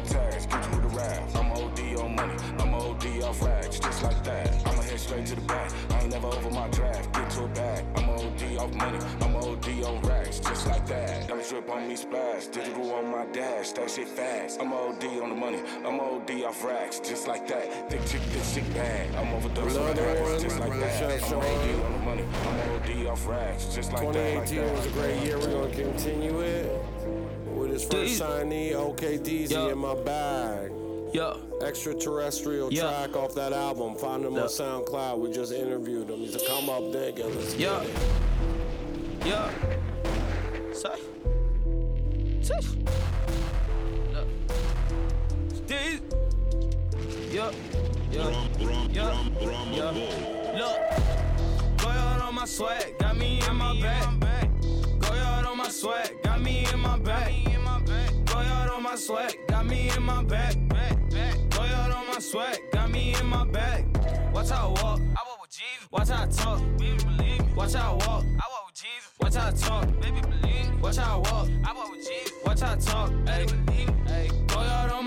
tags. 0.04 0.46
Get 0.46 0.64
you 0.64 0.76
with 0.76 0.84
a 0.84 0.96
rap. 0.96 1.28
I'm 1.34 1.50
OD 1.50 1.80
on 1.98 2.14
money. 2.14 2.36
I'm 2.60 2.72
OD 2.72 3.22
off 3.24 3.42
rags. 3.42 3.80
Just 3.80 4.04
like 4.04 4.22
that. 4.22 4.54
I'ma 4.64 4.82
head 4.82 5.00
straight 5.00 5.26
to 5.26 5.34
the 5.34 5.40
back. 5.40 5.72
I 5.90 6.02
ain't 6.02 6.12
never 6.12 6.28
over 6.28 6.50
my 6.52 6.68
draft. 6.68 7.12
Get 7.12 7.30
to 7.30 7.44
a 7.44 7.48
bag. 7.48 7.84
I'm 7.96 8.10
OD 8.10 8.58
off 8.58 8.72
money. 8.74 8.98
I'm 9.22 9.34
OD 9.34 9.84
on 9.84 10.00
racks. 10.02 10.38
Just 10.38 10.68
like 10.68 10.86
that. 10.86 11.26
Diamonds 11.26 11.50
drip 11.50 11.68
on 11.68 11.88
me 11.88 11.96
splash. 11.96 12.46
Digital 12.46 12.92
on 12.94 13.10
my 13.10 13.26
dash. 13.32 13.72
That 13.72 13.90
shit 13.90 14.06
fast. 14.06 14.60
I'm 14.60 14.72
OD 14.72 15.02
on 15.20 15.30
the 15.30 15.34
money. 15.34 15.58
I'm 15.84 15.98
OD 15.98 16.44
off 16.44 16.62
racks. 16.62 17.00
Just 17.00 17.26
like 17.26 17.48
that. 17.48 17.90
Thick 17.90 18.06
chick, 18.06 18.22
this 18.30 18.54
shit 18.54 18.72
bad. 18.72 19.12
I'm 19.16 19.34
overdose 19.34 19.76
on 19.76 19.96
racks. 19.96 20.42
Just 20.42 20.60
like 20.60 20.78
that. 20.78 21.24
I'm 21.24 21.38
OD 21.38 21.84
on 21.84 21.92
the 21.92 21.98
money. 21.98 22.09
I'm 22.34 22.80
OD 22.82 23.06
off 23.06 23.26
racks. 23.26 23.66
Just 23.74 23.92
like 23.92 24.12
that. 24.12 24.46
2018 24.48 24.72
was 24.72 24.86
a 24.86 24.90
great 24.90 25.22
year. 25.22 25.38
We're 25.38 25.52
gonna 25.52 25.74
continue 25.74 26.40
it 26.40 26.72
with 27.54 27.70
his 27.72 27.84
first 27.84 28.20
signee, 28.20 28.74
OK 28.74 29.18
DZ, 29.18 29.72
in 29.72 29.78
my 29.78 29.94
bag. 29.94 30.72
Yeah. 31.12 31.34
Extraterrestrial 31.62 32.72
Yeah. 32.72 32.82
track 32.82 33.16
off 33.16 33.34
that 33.34 33.52
album. 33.52 33.96
Find 33.96 34.24
him 34.24 34.34
Yeah. 34.34 34.42
on 34.42 34.48
SoundCloud. 34.48 35.18
We 35.18 35.32
just 35.32 35.52
interviewed 35.52 36.08
him. 36.08 36.18
He's 36.18 36.36
a 36.36 36.46
come 36.46 36.70
up 36.70 36.82
nigga. 36.82 37.34
Let's 37.34 37.54
Yeah. 37.56 37.80
get 37.80 37.88
it. 37.90 39.26
Yeah. 39.26 39.50
Say. 40.72 41.00
Say. 42.42 42.60
Look. 44.12 44.28
Steve. 45.66 46.00
Yeah. 47.32 47.50
Yeah. 48.12 48.46
Yeah. 48.90 49.24
Yeah. 49.72 49.90
Look. 50.54 51.19
My 52.40 52.46
swag. 52.46 52.96
Got 52.98 53.18
me 53.18 53.42
in 53.46 53.54
my 53.54 53.78
bag. 53.82 54.50
Go 54.98 55.12
out 55.12 55.44
on 55.44 55.58
my 55.58 55.68
swag. 55.68 56.22
Got 56.22 56.40
me 56.40 56.66
in 56.72 56.80
my 56.80 56.98
bag. 56.98 57.44
Go 58.24 58.38
out 58.38 58.70
on 58.70 58.82
my 58.82 58.94
swag. 58.94 59.36
Got 59.46 59.66
me 59.66 59.90
in 59.94 60.02
my 60.02 60.24
bag. 60.24 60.56
Go 61.50 61.60
out 61.60 61.90
on 61.90 62.06
my 62.06 62.18
swag. 62.18 62.56
Got 62.72 62.90
me 62.90 63.14
in 63.14 63.26
my 63.26 63.44
bag. 63.44 63.84
Watch 64.32 64.48
how 64.48 64.68
I 64.68 64.82
walk. 64.82 65.00
I 65.00 65.22
walk 65.28 65.42
with 65.42 65.50
Jesus. 65.50 65.88
Watch 65.90 66.08
how 66.08 66.22
I 66.22 66.26
talk. 66.28 66.60
Baby, 66.78 67.04
believe. 67.04 67.54
Watch 67.54 67.74
how 67.74 67.92
I 67.92 68.06
walk. 68.06 68.24
I 68.24 68.46
walk 68.48 68.66
with 68.68 68.74
Jesus. 68.74 69.12
Watch 69.20 69.34
how 69.34 69.46
I 69.46 69.50
talk. 69.50 70.00
Baby, 70.00 70.20
believe. 70.22 70.80
Watch 70.80 70.96
how 70.96 71.16
I 71.16 71.30
walk. 71.30 71.48
I 71.66 71.72
walk 71.74 71.90
with 71.90 72.08
Jesus. 72.08 72.32
Watch 72.46 72.60
how 72.60 72.72
I 72.72 72.76
talk. 72.76 73.10
Hey, 73.28 73.46
hey. 73.70 73.99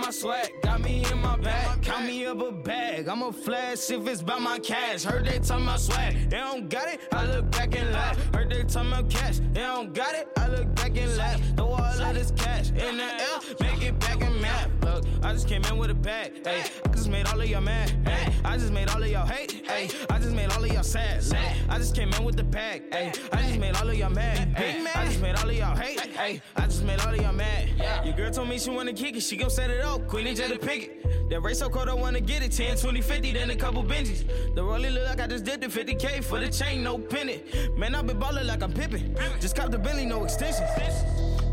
Go 0.04 0.10
out 0.10 0.24
on 0.24 0.30
my 0.30 0.38
swag. 0.44 0.62
Got 0.62 0.82
me 0.82 1.06
in 1.10 1.18
my 1.20 1.38
bag. 1.38 1.82
Count 1.82 2.06
me 2.06 2.26
up 2.26 2.42
a 2.42 2.52
bag. 2.52 3.08
I'm 3.08 3.24
a 3.24 3.32
flash 3.32 3.90
if 3.90 4.06
it's 4.08 4.22
about 4.22 4.42
my 4.42 4.60
cash. 4.60 5.04
Heard 5.04 5.26
they 5.26 5.40
talking 5.40 5.66
about 5.66 5.80
swag. 5.80 6.30
They 6.30 6.38
don't 6.38 6.70
got 6.70 6.88
it. 6.90 7.00
I 7.12 7.26
look 7.26 7.50
back 7.52 7.76
and 7.76 7.92
laugh. 7.92 8.18
Heard 8.34 8.50
they 8.50 8.64
talking 8.64 8.92
about 8.92 9.10
cash. 9.10 9.40
They 9.54 9.62
don't 9.62 9.94
got 9.94 10.14
it. 10.16 10.28
I 10.38 10.48
look 10.48 10.76
back 10.76 10.98
and 10.98 11.18
laugh. 11.18 11.42
Throw 11.56 11.68
all 11.68 12.02
of 12.02 12.14
this 12.16 12.32
cash 12.32 12.70
in 12.70 12.98
the 12.98 13.04
air. 13.04 13.40
Make 13.62 13.82
it 13.82 14.00
back 14.00 14.22
and 14.22 14.42
mad. 14.42 14.72
Look, 14.84 15.06
I 15.24 15.34
just 15.34 15.48
came 15.48 15.64
in 15.66 15.78
with 15.78 15.90
a 15.90 15.96
bag. 15.96 16.46
Hey, 16.46 16.64
I 16.86 16.90
just 16.90 17.10
made 17.10 17.28
all 17.28 17.40
of 17.40 17.48
y'all 17.48 17.62
mad. 17.62 17.90
Hey, 18.06 18.34
I 18.44 18.58
just 18.58 18.72
made 18.74 18.90
all 18.90 19.02
of 19.02 19.10
y'all 19.10 19.26
hate. 19.26 19.66
Hey, 19.66 19.90
I 20.10 20.20
just 20.20 20.36
made 20.36 20.52
all 20.52 20.64
of 20.64 20.72
y'all 20.72 20.84
sad. 20.84 21.24
Look, 21.24 21.38
I 21.70 21.78
just 21.78 21.96
came 21.96 22.12
in 22.14 22.24
with 22.24 22.36
the 22.36 22.44
bag. 22.44 22.84
Hey, 22.92 23.14
I 23.32 23.42
just 23.42 23.60
made 23.60 23.76
all 23.78 23.90
of 23.90 23.96
y'all 23.96 24.10
mad. 24.10 24.58
Hey, 24.58 24.86
I 24.96 25.06
just 25.06 25.22
made 25.22 25.36
all 25.38 25.50
of 25.50 25.56
y'all 25.56 25.76
hate. 25.76 26.00
Hey, 26.00 26.42
I 26.56 26.66
just 26.66 26.84
made 26.84 27.00
all 27.02 27.14
of 27.14 27.22
y'all 27.22 27.34
mad. 27.34 27.70
Your 28.06 28.16
girl 28.16 28.32
told 28.32 28.50
me 28.50 28.60
she 28.60 28.70
wanna 28.70 28.94
kick 28.94 29.16
it. 29.16 29.22
She 29.22 29.38
gon' 29.38 29.50
set 29.50 29.70
it 29.70 29.82
up. 29.82 29.93
Queen 30.00 30.28
and 30.28 30.38
to 30.38 30.58
pick 30.58 30.84
it. 30.84 31.30
That 31.30 31.42
race 31.42 31.60
so 31.60 31.70
cold, 31.70 31.90
I 31.90 31.94
wanna 31.94 32.20
get 32.20 32.44
it. 32.44 32.52
10, 32.52 32.78
20, 32.78 33.02
50, 33.02 33.32
then 33.34 33.50
a 33.50 33.56
couple 33.56 33.84
Benjis. 33.84 34.26
The 34.56 34.62
rollie 34.62 34.94
look 34.94 35.06
like 35.08 35.22
I 35.22 35.28
just 35.28 35.46
did 35.46 35.62
the 35.62 35.68
50K 35.68 36.24
for 36.24 36.40
the 36.40 36.50
chain, 36.50 36.84
no 36.84 36.98
pennant. 36.98 37.78
Man, 37.78 37.96
I 37.96 38.02
been 38.02 38.20
ballin' 38.20 38.48
like 38.48 38.62
I'm 38.64 38.74
pippin'. 38.74 39.16
Just 39.40 39.56
cop 39.56 39.72
the 39.72 39.78
Bentley, 39.78 40.06
no 40.06 40.24
extensions. 40.24 40.70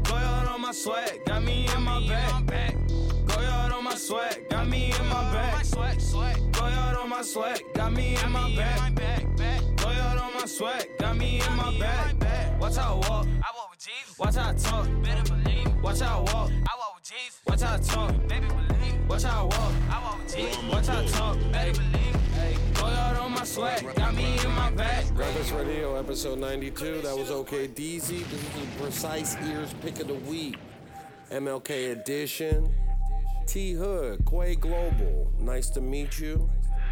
Go 0.08 0.14
out 0.16 0.48
on 0.48 0.60
my 0.60 0.72
swag, 0.72 1.24
got 1.26 1.42
me 1.42 1.68
in 1.74 1.82
my 1.82 2.06
bag. 2.06 2.74
Go 3.26 3.40
out 3.40 3.72
on 3.72 3.84
my 3.84 3.94
swag, 3.94 4.48
got 4.50 4.68
me 4.68 4.92
in 4.92 5.06
my 5.06 5.32
bag. 5.32 5.64
Go 6.52 6.62
out 6.64 6.96
on 6.96 7.08
my 7.08 7.22
swag, 7.22 7.62
got 7.74 7.92
me 7.92 8.16
in 8.16 8.32
my 8.32 8.54
bag. 8.56 8.96
Go 9.76 9.88
out 9.88 10.18
on 10.18 10.32
my 10.34 10.46
swag, 10.46 10.88
got 10.98 11.16
me 11.16 11.40
in 11.40 11.56
my 11.56 11.78
bag. 11.78 12.60
Watch 12.60 12.76
how 12.76 12.94
I 12.94 13.08
walk. 13.08 13.26
I 13.26 13.50
walk 13.56 13.70
with 13.70 13.80
Jesus. 13.80 14.18
Watch 14.18 14.34
how 14.34 14.50
I 14.50 14.54
talk. 14.54 14.86
Better 15.02 15.34
believe. 15.34 15.82
Watch 15.82 16.00
how 16.00 16.18
I 16.18 16.32
walk. 16.34 16.50
I 16.50 16.79
Jesus. 17.10 17.40
Watch 17.44 17.60
how 17.62 17.74
I 17.74 17.78
talk. 17.78 18.28
Baby 18.28 18.46
believe. 18.46 19.08
Watch 19.08 19.24
how 19.24 19.40
I 19.40 19.42
walk. 19.42 19.72
I 19.90 20.02
walk 20.02 20.18
with 20.22 20.36
Jesus. 20.36 20.62
Watch 20.70 20.86
how 20.86 21.00
I 21.00 21.06
talk. 21.06 21.38
Better 21.50 21.72
believe. 21.72 22.74
Go 22.74 22.84
out 22.86 23.16
on 23.16 23.32
my 23.32 23.44
swag, 23.44 23.94
got 23.96 24.14
me 24.14 24.38
in 24.38 24.50
my 24.52 24.70
bag. 24.70 25.12
Gravis 25.16 25.50
Radio, 25.50 25.96
episode 25.96 26.38
92. 26.38 27.00
That 27.00 27.18
was 27.18 27.32
OK 27.32 27.66
DZ. 27.66 27.74
This 27.74 28.14
is 28.14 28.28
the 28.30 28.82
Precise 28.82 29.36
Ears 29.44 29.74
Pick 29.82 29.98
of 29.98 30.06
the 30.06 30.14
Week. 30.14 30.56
MLK 31.32 31.90
Edition. 31.90 32.72
T 33.44 33.72
Hood, 33.72 34.24
Quay 34.24 34.54
Global. 34.54 35.32
Nice 35.40 35.68
to 35.70 35.80
meet 35.80 36.20
you. 36.20 36.48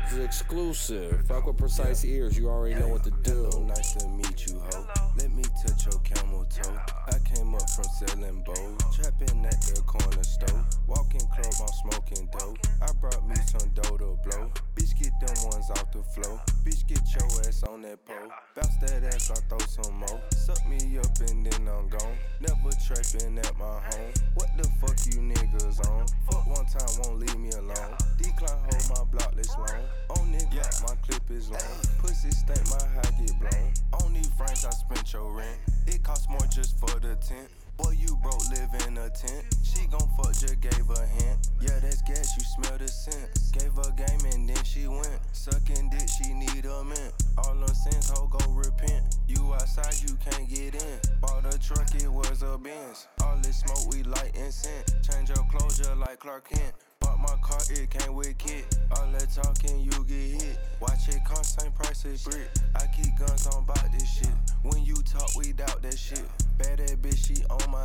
This 0.08 0.20
is 0.20 0.24
exclusive. 0.24 1.26
Fuck 1.26 1.48
with 1.48 1.58
Precise 1.58 2.02
Ears. 2.02 2.38
You 2.38 2.48
already 2.48 2.76
know 2.76 2.88
what 2.88 3.04
to 3.04 3.10
do. 3.10 3.50
Nice 3.66 3.92
to 3.96 4.08
meet 4.08 4.46
you, 4.46 4.58
ho. 4.58 4.86
Let 5.18 5.30
me 5.32 5.44
touch 5.60 5.84
your 5.84 6.00
camel 6.00 6.46
toe. 6.46 6.80
I 7.08 7.18
came 7.28 7.54
up 7.54 7.68
from 7.68 7.84
selling 7.84 8.42
bowls, 8.42 8.96
trapping 8.96 9.44
at 9.44 9.60
the 9.60 9.82
corner 9.82 10.22
store. 10.22 10.64
Walking 10.86 11.20
club, 11.20 11.52
I'm 11.60 11.90
smoking 11.90 12.26
dope. 12.32 12.56
I 12.80 12.90
brought 13.02 13.28
me 13.28 13.36
some 13.44 13.68
dough 13.74 13.98
to 13.98 14.16
blow. 14.24 14.50
Bitch, 14.74 14.96
get 14.98 15.12
them 15.20 15.50
ones 15.50 15.68
off 15.72 15.92
the 15.92 16.02
floor. 16.02 16.40
Bitch, 16.64 16.86
get 16.86 17.04
your 17.12 17.28
ass 17.46 17.62
on 17.64 17.82
that 17.82 18.02
pole. 18.06 18.32
Bounce 18.56 18.76
that 18.78 19.04
ass, 19.12 19.30
I 19.30 19.34
throw 19.50 19.58
some 19.58 19.98
more. 19.98 20.22
Suck 20.30 20.66
me 20.66 20.96
up 20.96 21.20
and 21.28 21.44
then 21.44 21.68
I'm 21.68 21.86
gone. 21.90 22.16
Never 22.40 22.72
trapping 22.80 23.38
at 23.38 23.58
my 23.58 23.66
home. 23.66 24.12
What 24.32 24.48
the 24.56 24.64
fuck 24.80 24.96
you 25.04 25.20
niggas 25.20 25.86
on? 25.90 26.06
Fuck 26.30 26.46
one 26.46 26.64
time, 26.64 26.88
won't 27.04 27.18
leave 27.20 27.38
me 27.38 27.50
alone. 27.50 27.94
Decline, 28.16 28.56
hold 28.70 28.88
my 28.88 29.04
block 29.12 29.34
this 29.36 29.54
long. 29.54 29.84
On 30.10 30.32
nigga, 30.32 30.64
my 30.82 30.94
clip 31.02 31.30
is 31.30 31.50
long. 31.50 31.60
Pussy 31.98 32.30
stink, 32.30 32.62
my 32.70 32.86
high 32.94 33.10
get 33.20 33.38
blown. 33.38 33.72
On 34.02 34.12
these 34.12 34.28
frames, 34.36 34.64
I 34.64 34.70
spent 34.70 35.12
your 35.12 35.30
rent. 35.32 35.58
It 35.86 36.02
costs 36.02 36.28
more 36.28 36.46
just 36.50 36.78
for 36.78 36.98
the 37.00 37.16
tent. 37.16 37.48
Boy, 37.78 37.94
you 37.96 38.18
broke, 38.22 38.42
live 38.50 38.74
in 38.86 38.98
a 38.98 39.08
tent. 39.10 39.44
She 39.62 39.86
gon' 39.86 40.08
fuck, 40.16 40.32
just 40.32 40.60
gave 40.60 40.90
a 40.90 41.06
hint. 41.06 41.48
Yeah, 41.60 41.78
that's 41.78 42.02
gas, 42.02 42.36
you 42.36 42.42
smell 42.42 42.76
the 42.76 42.88
scent. 42.88 43.30
Gave 43.52 43.72
her 43.74 43.92
game 43.92 44.32
and 44.32 44.48
then 44.48 44.64
she 44.64 44.88
went. 44.88 45.20
Sucking 45.32 45.90
dick, 45.90 46.08
she 46.08 46.34
need 46.34 46.64
a 46.64 46.82
mint. 46.82 47.12
All 47.38 47.54
them 47.54 47.74
sins, 47.74 48.10
ho, 48.10 48.26
go 48.26 48.38
repent. 48.50 49.16
You 49.28 49.54
outside, 49.54 49.94
you 50.02 50.16
can't 50.16 50.48
get 50.48 50.74
in. 50.74 50.98
Bought 51.20 51.54
a 51.54 51.58
truck, 51.58 51.94
it 51.94 52.08
was 52.08 52.42
a 52.42 52.58
Benz. 52.58 53.06
All 53.22 53.36
this 53.42 53.60
smoke, 53.60 53.94
we 53.94 54.02
light 54.02 54.36
and 54.36 54.52
scent. 54.52 54.92
Change 55.08 55.28
your 55.28 55.44
clothes 55.48 55.78
just 55.78 55.96
like 55.96 56.18
Clark 56.18 56.48
Kent. 56.48 56.74
My 57.20 57.34
car, 57.42 57.58
it 57.70 57.90
came 57.90 58.14
with 58.14 58.38
kit. 58.38 58.78
All 58.92 59.06
that 59.12 59.28
talking, 59.30 59.80
you 59.80 59.90
get 60.04 60.42
hit. 60.42 60.58
Watch 60.80 61.08
it 61.08 61.20
come, 61.24 61.42
same 61.42 61.72
price 61.72 62.04
as 62.04 62.22
brick. 62.24 62.48
I 62.74 62.86
keep 62.86 63.16
guns 63.18 63.46
on 63.48 63.64
bout 63.64 63.92
this 63.92 64.08
shit. 64.08 64.30
When 64.62 64.84
you 64.84 64.94
talk, 64.96 65.34
we 65.36 65.52
doubt 65.52 65.82
that 65.82 65.98
shit. 65.98 66.24
Bad 66.58 66.78
that 66.78 67.02
bitch, 67.02 67.26
she 67.26 67.44
on 67.50 67.70
my 67.70 67.77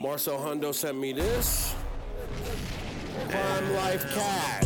Marcel 0.00 0.38
Hundo 0.38 0.74
sent 0.74 0.98
me 0.98 1.12
this. 1.12 1.74
Prime 3.28 3.74
Life 3.74 4.14
Cash. 4.14 4.64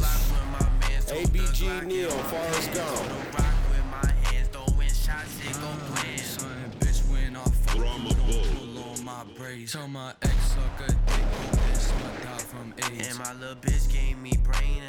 ABG 1.09 1.87
Neil, 1.87 2.09
Forrest 2.09 2.73
Gump. 2.73 3.21
Tell 9.67 9.89
my 9.89 10.13
ex 10.23 10.35
sucker 10.35 10.87
dick 10.87 10.97
open, 11.09 11.75
slipped 11.75 12.27
out 12.27 12.41
from 12.41 12.75
AIDS. 12.79 13.09
And 13.09 13.19
my 13.19 13.33
little 13.41 13.57
bitch 13.57 13.93
gave 13.93 14.19
me 14.19 14.33
brain 14.45 14.83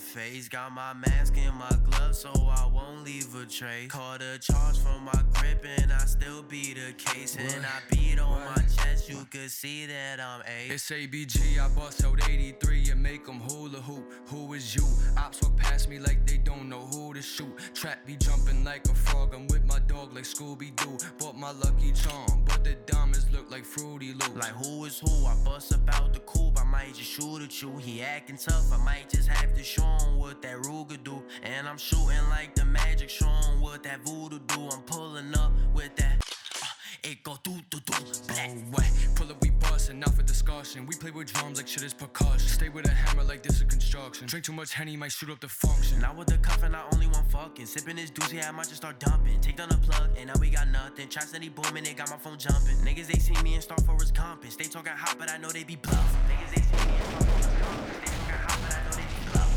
face. 0.00 0.48
Got 0.48 0.72
my 0.72 0.94
mask 0.94 1.34
and 1.36 1.54
my 1.54 1.70
gloves 1.88 2.18
so 2.18 2.30
I 2.32 2.66
won't 2.72 3.04
leave 3.04 3.34
a 3.34 3.46
trace. 3.46 3.90
Caught 3.90 4.22
a 4.22 4.38
charge 4.38 4.78
from 4.78 5.04
my 5.04 5.22
grip 5.34 5.64
and 5.78 5.92
I 5.92 6.04
still 6.06 6.42
beat 6.42 6.76
the 6.76 6.92
case. 6.94 7.36
And 7.36 7.64
I 7.64 7.80
beat 7.90 8.18
on 8.18 8.40
my 8.44 8.62
chest, 8.62 9.08
you 9.08 9.26
could 9.30 9.50
see 9.50 9.86
that 9.86 10.20
I'm 10.20 10.40
A. 10.42 10.72
It's 10.72 10.90
ABG, 10.90 11.60
I 11.60 11.68
bust 11.74 12.04
out 12.04 12.18
83 12.28 12.90
and 12.90 13.02
make 13.02 13.26
them 13.26 13.40
hula 13.40 13.80
hoop. 13.80 14.12
Who 14.28 14.52
is 14.54 14.74
you? 14.74 14.84
Ops 15.18 15.42
walk 15.42 15.56
past 15.56 15.88
me 15.88 15.98
like 15.98 16.26
they 16.26 16.38
don't 16.38 16.68
know 16.68 16.80
who 16.80 17.14
to 17.14 17.22
shoot. 17.22 17.52
Trap 17.74 18.06
be 18.06 18.16
jumping 18.16 18.64
like 18.64 18.84
a 18.86 18.94
frog, 18.94 19.34
I'm 19.34 19.46
with 19.48 19.64
my 19.64 19.78
dog 19.80 20.14
like 20.14 20.24
Scooby 20.24 20.74
Doo. 20.76 20.98
Bought 21.18 21.36
my 21.36 21.52
lucky 21.52 21.92
charm, 21.92 22.42
but 22.46 22.64
the 22.64 22.74
diamonds 22.86 23.26
look 23.32 23.50
like 23.50 23.64
Fruity 23.64 24.12
Loops. 24.12 24.36
Like 24.36 24.54
who 24.64 24.84
is 24.86 24.98
who? 24.98 25.26
I 25.26 25.36
bust 25.44 25.72
about 25.72 26.14
the 26.14 26.20
coupe, 26.20 26.58
I 26.60 26.64
might 26.64 26.94
just 26.94 27.10
shoot 27.10 27.42
at 27.42 27.62
you. 27.62 27.76
He 27.76 28.02
acting 28.02 28.36
tough, 28.36 28.72
I 28.72 28.82
might 28.84 29.08
just 29.10 29.28
have 29.28 29.54
to 29.54 29.62
show 29.62 29.89
him 29.98 30.18
what 30.18 30.42
that 30.42 30.56
Ruger 30.62 31.02
do. 31.02 31.22
And 31.42 31.68
I'm 31.68 31.78
shooting 31.78 32.28
like 32.30 32.54
the 32.54 32.64
magic, 32.64 33.10
show 33.10 33.26
what 33.60 33.82
that 33.84 34.00
voodoo 34.04 34.38
do. 34.46 34.68
I'm 34.72 34.82
pulling 34.82 35.34
up 35.36 35.52
with 35.74 35.94
that. 35.96 36.16
uh, 36.62 36.66
It 37.10 37.22
go 37.22 37.36
do 37.42 37.52
do 37.70 37.78
do 37.80 37.94
black. 38.28 38.50
Way. 38.72 38.86
Pull 39.16 39.30
up, 39.30 39.40
we 39.42 39.50
bustin', 39.50 39.98
not 40.00 40.14
for 40.14 40.22
discussion. 40.22 40.86
We 40.86 40.94
play 40.96 41.10
with 41.10 41.32
drums 41.32 41.58
like 41.58 41.68
shit 41.68 41.82
is 41.82 41.94
percussion. 41.94 42.38
Stay 42.48 42.68
with 42.68 42.86
a 42.86 42.90
hammer 42.90 43.24
like 43.24 43.42
this 43.42 43.56
is 43.56 43.62
construction. 43.64 44.26
Drink 44.26 44.44
too 44.44 44.52
much 44.52 44.72
henny, 44.72 44.96
might 44.96 45.12
shoot 45.12 45.30
up 45.30 45.40
the 45.40 45.48
function. 45.48 46.00
Now 46.00 46.14
with 46.14 46.28
the 46.28 46.38
cuffin', 46.38 46.74
I 46.74 46.84
only 46.92 47.06
want 47.06 47.30
fucking. 47.30 47.66
Sippin' 47.66 47.96
this 47.96 48.10
doozy, 48.10 48.46
I 48.46 48.50
might 48.50 48.64
just 48.64 48.76
start 48.76 48.98
dumping. 49.00 49.40
Take 49.40 49.56
down 49.56 49.68
the 49.68 49.76
plug, 49.78 50.10
and 50.18 50.26
now 50.28 50.34
we 50.40 50.50
got 50.50 50.68
nothing. 50.68 51.08
Try 51.08 51.22
steady 51.22 51.48
booming, 51.48 51.84
they 51.84 51.94
got 51.94 52.10
my 52.10 52.16
phone 52.16 52.38
jumping. 52.38 52.76
Niggas, 52.86 53.06
they 53.06 53.18
see 53.18 53.40
me 53.42 53.54
and 53.54 53.62
start 53.62 53.82
for 53.84 53.94
his 53.94 54.12
compass. 54.12 54.56
They 54.56 54.64
talking 54.64 54.92
hot, 54.92 55.16
but 55.18 55.30
I 55.30 55.36
know 55.38 55.48
they 55.48 55.64
be 55.64 55.76
bluffing. 55.76 56.20
Niggas, 56.30 56.49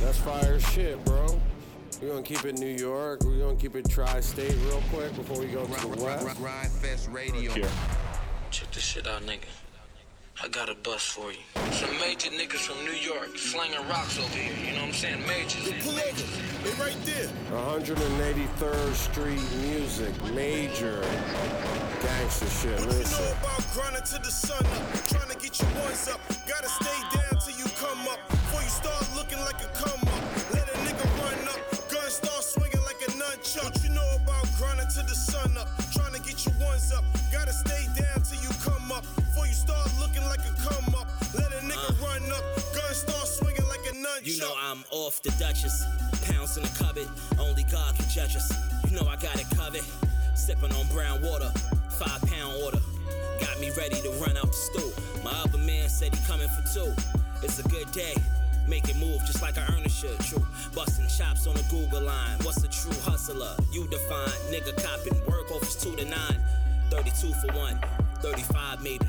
That's 0.04 0.18
fire 0.18 0.60
shit, 0.60 1.04
bro. 1.06 1.40
We're 2.02 2.10
gonna 2.10 2.24
keep 2.24 2.44
it 2.44 2.60
New 2.60 2.66
York. 2.68 3.24
We're 3.24 3.40
gonna 3.40 3.56
keep 3.56 3.78
it 3.78 3.90
tri-state 3.90 4.54
real 4.66 4.84
quick 4.92 5.16
before 5.16 5.40
we 5.40 5.48
go 5.48 5.66
to 5.66 5.72
the 5.72 6.04
west. 6.04 6.28
Gryndfest 6.38 7.14
Radio. 7.14 7.54
Check 8.52 8.70
this 8.72 8.84
shit 8.84 9.08
out, 9.08 9.22
nigga. 9.22 9.48
I 10.44 10.50
got 10.50 10.68
a 10.68 10.76
bus 10.76 11.06
for 11.06 11.32
you. 11.32 11.38
Some 11.72 11.98
major 12.02 12.30
niggas 12.32 12.68
from 12.68 12.84
New 12.84 12.92
York 12.92 13.38
slinging 13.38 13.80
rocks 13.88 14.20
over 14.20 14.28
here. 14.36 14.52
You 14.66 14.74
know 14.74 14.82
what 14.82 14.88
I'm 14.88 14.94
saying? 14.94 15.22
Majors. 15.26 15.72
Pull 15.82 15.94
over. 15.94 16.24
They 16.64 16.84
right 16.84 16.98
there. 17.06 17.30
183rd 17.52 18.94
Street 18.94 19.42
Music, 19.62 20.12
major 20.34 21.02
gangster 22.02 22.48
shit. 22.48 22.82
Listen. 22.88 23.24
about 23.38 23.66
grinding 23.74 24.04
to 24.04 24.20
the 24.20 24.32
sun 24.32 24.66
up, 24.66 25.08
trying 25.08 25.30
to 25.30 25.38
get 25.40 25.62
your 25.62 25.70
ones 25.82 26.10
up. 26.10 26.20
Gotta 26.46 26.68
stay 26.68 27.00
down 27.16 27.23
sun 35.44 35.58
up, 35.58 35.68
trying 35.92 36.14
to 36.14 36.22
get 36.22 36.46
your 36.46 36.56
ones 36.60 36.92
up. 36.92 37.04
Gotta 37.32 37.54
stay 37.54 37.86
down 37.96 38.22
till 38.22 38.42
you 38.42 38.50
come 38.64 38.92
up. 38.92 39.04
Before 39.16 39.48
you 39.48 39.54
start 39.54 39.90
looking 40.00 40.24
like 40.24 40.40
a 40.40 40.54
come 40.62 40.96
up. 40.96 41.08
Let 41.36 41.52
a 41.52 41.62
nigga 41.66 41.90
uh. 41.90 42.06
run 42.06 42.24
up, 42.32 42.44
gun 42.74 42.94
start 42.94 43.28
swinging 43.28 43.68
like 43.68 43.82
a 43.90 43.94
nunchuck. 43.96 44.26
You 44.26 44.40
know 44.40 44.54
I'm 44.62 44.84
off 44.92 45.22
the 45.22 45.32
Duchess. 45.40 45.86
Pounds 46.28 46.58
in 46.58 46.64
the 46.64 46.70
cupboard, 46.78 47.08
only 47.40 47.64
God 47.64 47.96
can 47.96 48.08
judge 48.10 48.36
us. 48.36 48.52
You 48.88 48.98
know 48.98 49.08
I 49.08 49.16
got 49.18 49.36
it 49.40 49.48
covered. 49.56 49.84
Sipping 50.36 50.72
on 50.74 50.88
brown 50.88 51.22
water, 51.22 51.52
five 52.00 52.22
pound 52.30 52.62
order. 52.64 52.80
Got 53.40 53.60
me 53.60 53.72
ready 53.78 54.00
to 54.02 54.10
run 54.22 54.38
out 54.38 54.48
the 54.48 54.54
stool. 54.54 54.92
My 55.24 55.34
other 55.44 55.58
man 55.58 55.90
said 55.90 56.16
he 56.16 56.26
coming 56.26 56.48
for 56.48 56.64
two. 56.74 56.94
It's 57.44 57.60
a 57.60 57.68
good 57.68 57.92
day. 57.92 58.16
Make 58.68 58.88
it 58.90 58.96
move 58.98 59.20
just 59.26 59.42
like 59.42 59.58
I 59.58 59.66
earn 59.74 59.84
a 59.86 59.90
should. 59.90 60.20
True. 60.20 60.46
Busting 60.74 61.08
chops 61.08 61.48
on 61.48 61.56
a 61.58 61.64
Google 61.64 62.02
line. 62.02 62.38
What's 62.44 62.64
a 62.64 62.68
true 62.68 62.98
hustler? 63.02 63.56
You 63.72 63.88
define. 63.88 64.30
Nigga 64.52 64.76
copping. 64.84 65.20
Work 65.26 65.52
offers 65.52 65.76
two 65.76 65.96
to 65.96 66.06
nine. 66.06 66.40
32 66.90 67.34
for 67.34 67.54
one. 67.58 67.80
35 68.22 68.82
maybe. 68.82 69.06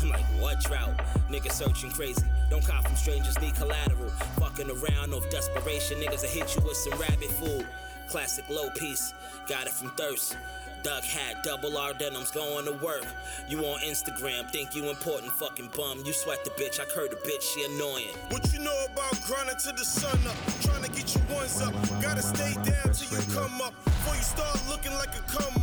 I'm 0.00 0.10
like, 0.10 0.24
what 0.38 0.60
drought? 0.60 0.96
Niggas 1.28 1.52
searching 1.52 1.90
crazy. 1.90 2.24
Don't 2.50 2.64
cop 2.64 2.84
from 2.86 2.96
strangers, 2.96 3.38
need 3.40 3.54
collateral. 3.54 4.10
Fucking 4.38 4.70
around 4.70 5.12
off 5.12 5.28
desperation. 5.30 5.98
Niggas 5.98 6.22
will 6.22 6.28
hit 6.28 6.54
you 6.54 6.62
with 6.62 6.76
some 6.76 6.98
rabbit 6.98 7.30
food. 7.30 7.66
Classic 8.08 8.44
low 8.48 8.70
piece. 8.70 9.12
Got 9.48 9.66
it 9.66 9.72
from 9.72 9.90
thirst. 9.90 10.36
Doug 10.82 11.04
hat, 11.04 11.42
double 11.42 11.76
R 11.76 11.92
denims, 11.92 12.30
going 12.30 12.64
to 12.66 12.72
work. 12.72 13.04
You 13.48 13.64
on 13.64 13.80
Instagram, 13.80 14.50
think 14.50 14.74
you 14.74 14.88
important, 14.90 15.32
fucking 15.32 15.70
bum. 15.76 16.02
You 16.04 16.12
sweat 16.12 16.44
the 16.44 16.50
bitch, 16.50 16.80
I 16.80 16.84
heard 16.94 17.10
the 17.10 17.16
bitch, 17.16 17.42
she 17.42 17.64
annoying. 17.64 18.14
What 18.30 18.52
you 18.52 18.60
know 18.60 18.86
about 18.92 19.20
grinding 19.22 19.56
to 19.64 19.72
the 19.72 19.84
sun 19.84 20.18
up, 20.26 20.36
trying 20.62 20.82
to 20.82 20.90
get 20.90 21.14
your 21.14 21.24
ones 21.36 21.60
up. 21.60 21.72
Gotta 22.00 22.22
stay 22.22 22.54
down 22.54 22.92
till 22.92 23.18
you 23.18 23.24
come 23.34 23.60
up. 23.60 23.74
Before 23.84 24.14
you 24.14 24.22
start 24.22 24.60
looking 24.68 24.92
like 24.94 25.14
a 25.16 25.22
come 25.26 25.57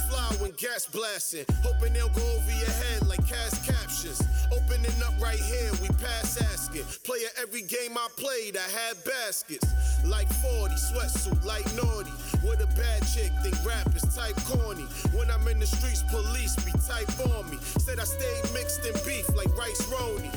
fly 0.00 0.36
when 0.40 0.52
gas 0.52 0.86
blasting. 0.86 1.44
Hoping 1.62 1.92
they'll 1.92 2.08
go 2.10 2.22
over 2.36 2.52
your 2.52 2.70
head 2.70 3.06
like 3.06 3.26
cast 3.26 3.64
captions. 3.64 4.22
Opening 4.52 5.02
up 5.04 5.14
right 5.20 5.38
here, 5.38 5.70
we 5.80 5.88
pass 6.00 6.40
asking. 6.40 6.84
Player 7.04 7.28
every 7.40 7.62
game 7.62 7.96
I 7.96 8.08
played, 8.16 8.56
I 8.56 8.68
had 8.70 9.02
baskets. 9.04 9.66
Like 10.04 10.28
40, 10.28 10.74
sweatsuit, 10.74 11.44
like 11.44 11.66
naughty. 11.74 12.12
With 12.46 12.60
a 12.60 12.70
bad 12.76 13.02
chick, 13.12 13.32
think 13.42 13.56
rap 13.64 13.88
is 13.94 14.02
type 14.14 14.36
corny. 14.44 14.84
When 15.14 15.30
I'm 15.30 15.46
in 15.48 15.58
the 15.58 15.66
streets, 15.66 16.02
police 16.02 16.56
be 16.64 16.72
type 16.86 17.08
on 17.36 17.50
me. 17.50 17.58
Said 17.78 17.98
I 17.98 18.04
stayed 18.04 18.44
mixed 18.52 18.84
in 18.86 18.94
beef 19.06 19.28
like 19.34 19.54
rice 19.56 19.82
roni. 19.92 20.30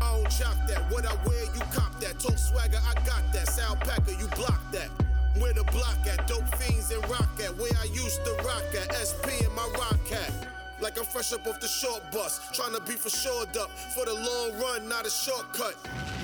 I 0.00 0.16
don't 0.16 0.30
chop 0.30 0.56
that. 0.68 0.82
What 0.90 1.06
I 1.06 1.14
wear, 1.26 1.44
you 1.54 1.60
cop 1.72 1.98
that. 2.00 2.18
Talk 2.18 2.38
swagger, 2.38 2.80
I 2.84 2.94
got 3.06 3.22
that. 3.32 3.48
Sal 3.48 3.76
Packer, 3.76 4.12
you 4.12 4.26
block 4.34 4.60
that. 4.72 4.90
Where 5.38 5.52
the 5.52 5.64
block 5.64 5.98
at? 6.06 6.26
Dope 6.26 6.48
fiends 6.56 6.90
and 6.90 7.02
rock 7.08 7.28
at. 7.42 7.56
Where 7.56 7.72
I 7.80 7.84
used 7.84 8.24
to 8.24 8.32
rock 8.44 8.64
at. 8.80 8.94
SP 8.94 9.44
in 9.44 9.54
my 9.54 9.66
rock 9.78 10.06
hat. 10.08 10.32
Like 10.80 10.98
I'm 10.98 11.04
fresh 11.04 11.32
up 11.32 11.46
off 11.46 11.60
the 11.60 11.68
short 11.68 12.02
bus. 12.10 12.40
Trying 12.52 12.74
to 12.74 12.80
be 12.80 12.92
for 12.92 13.08
shored 13.08 13.56
up. 13.56 13.70
For 13.94 14.04
the 14.04 14.14
long 14.14 14.60
run, 14.60 14.88
not 14.88 15.06
a 15.06 15.10
shortcut. 15.10 15.76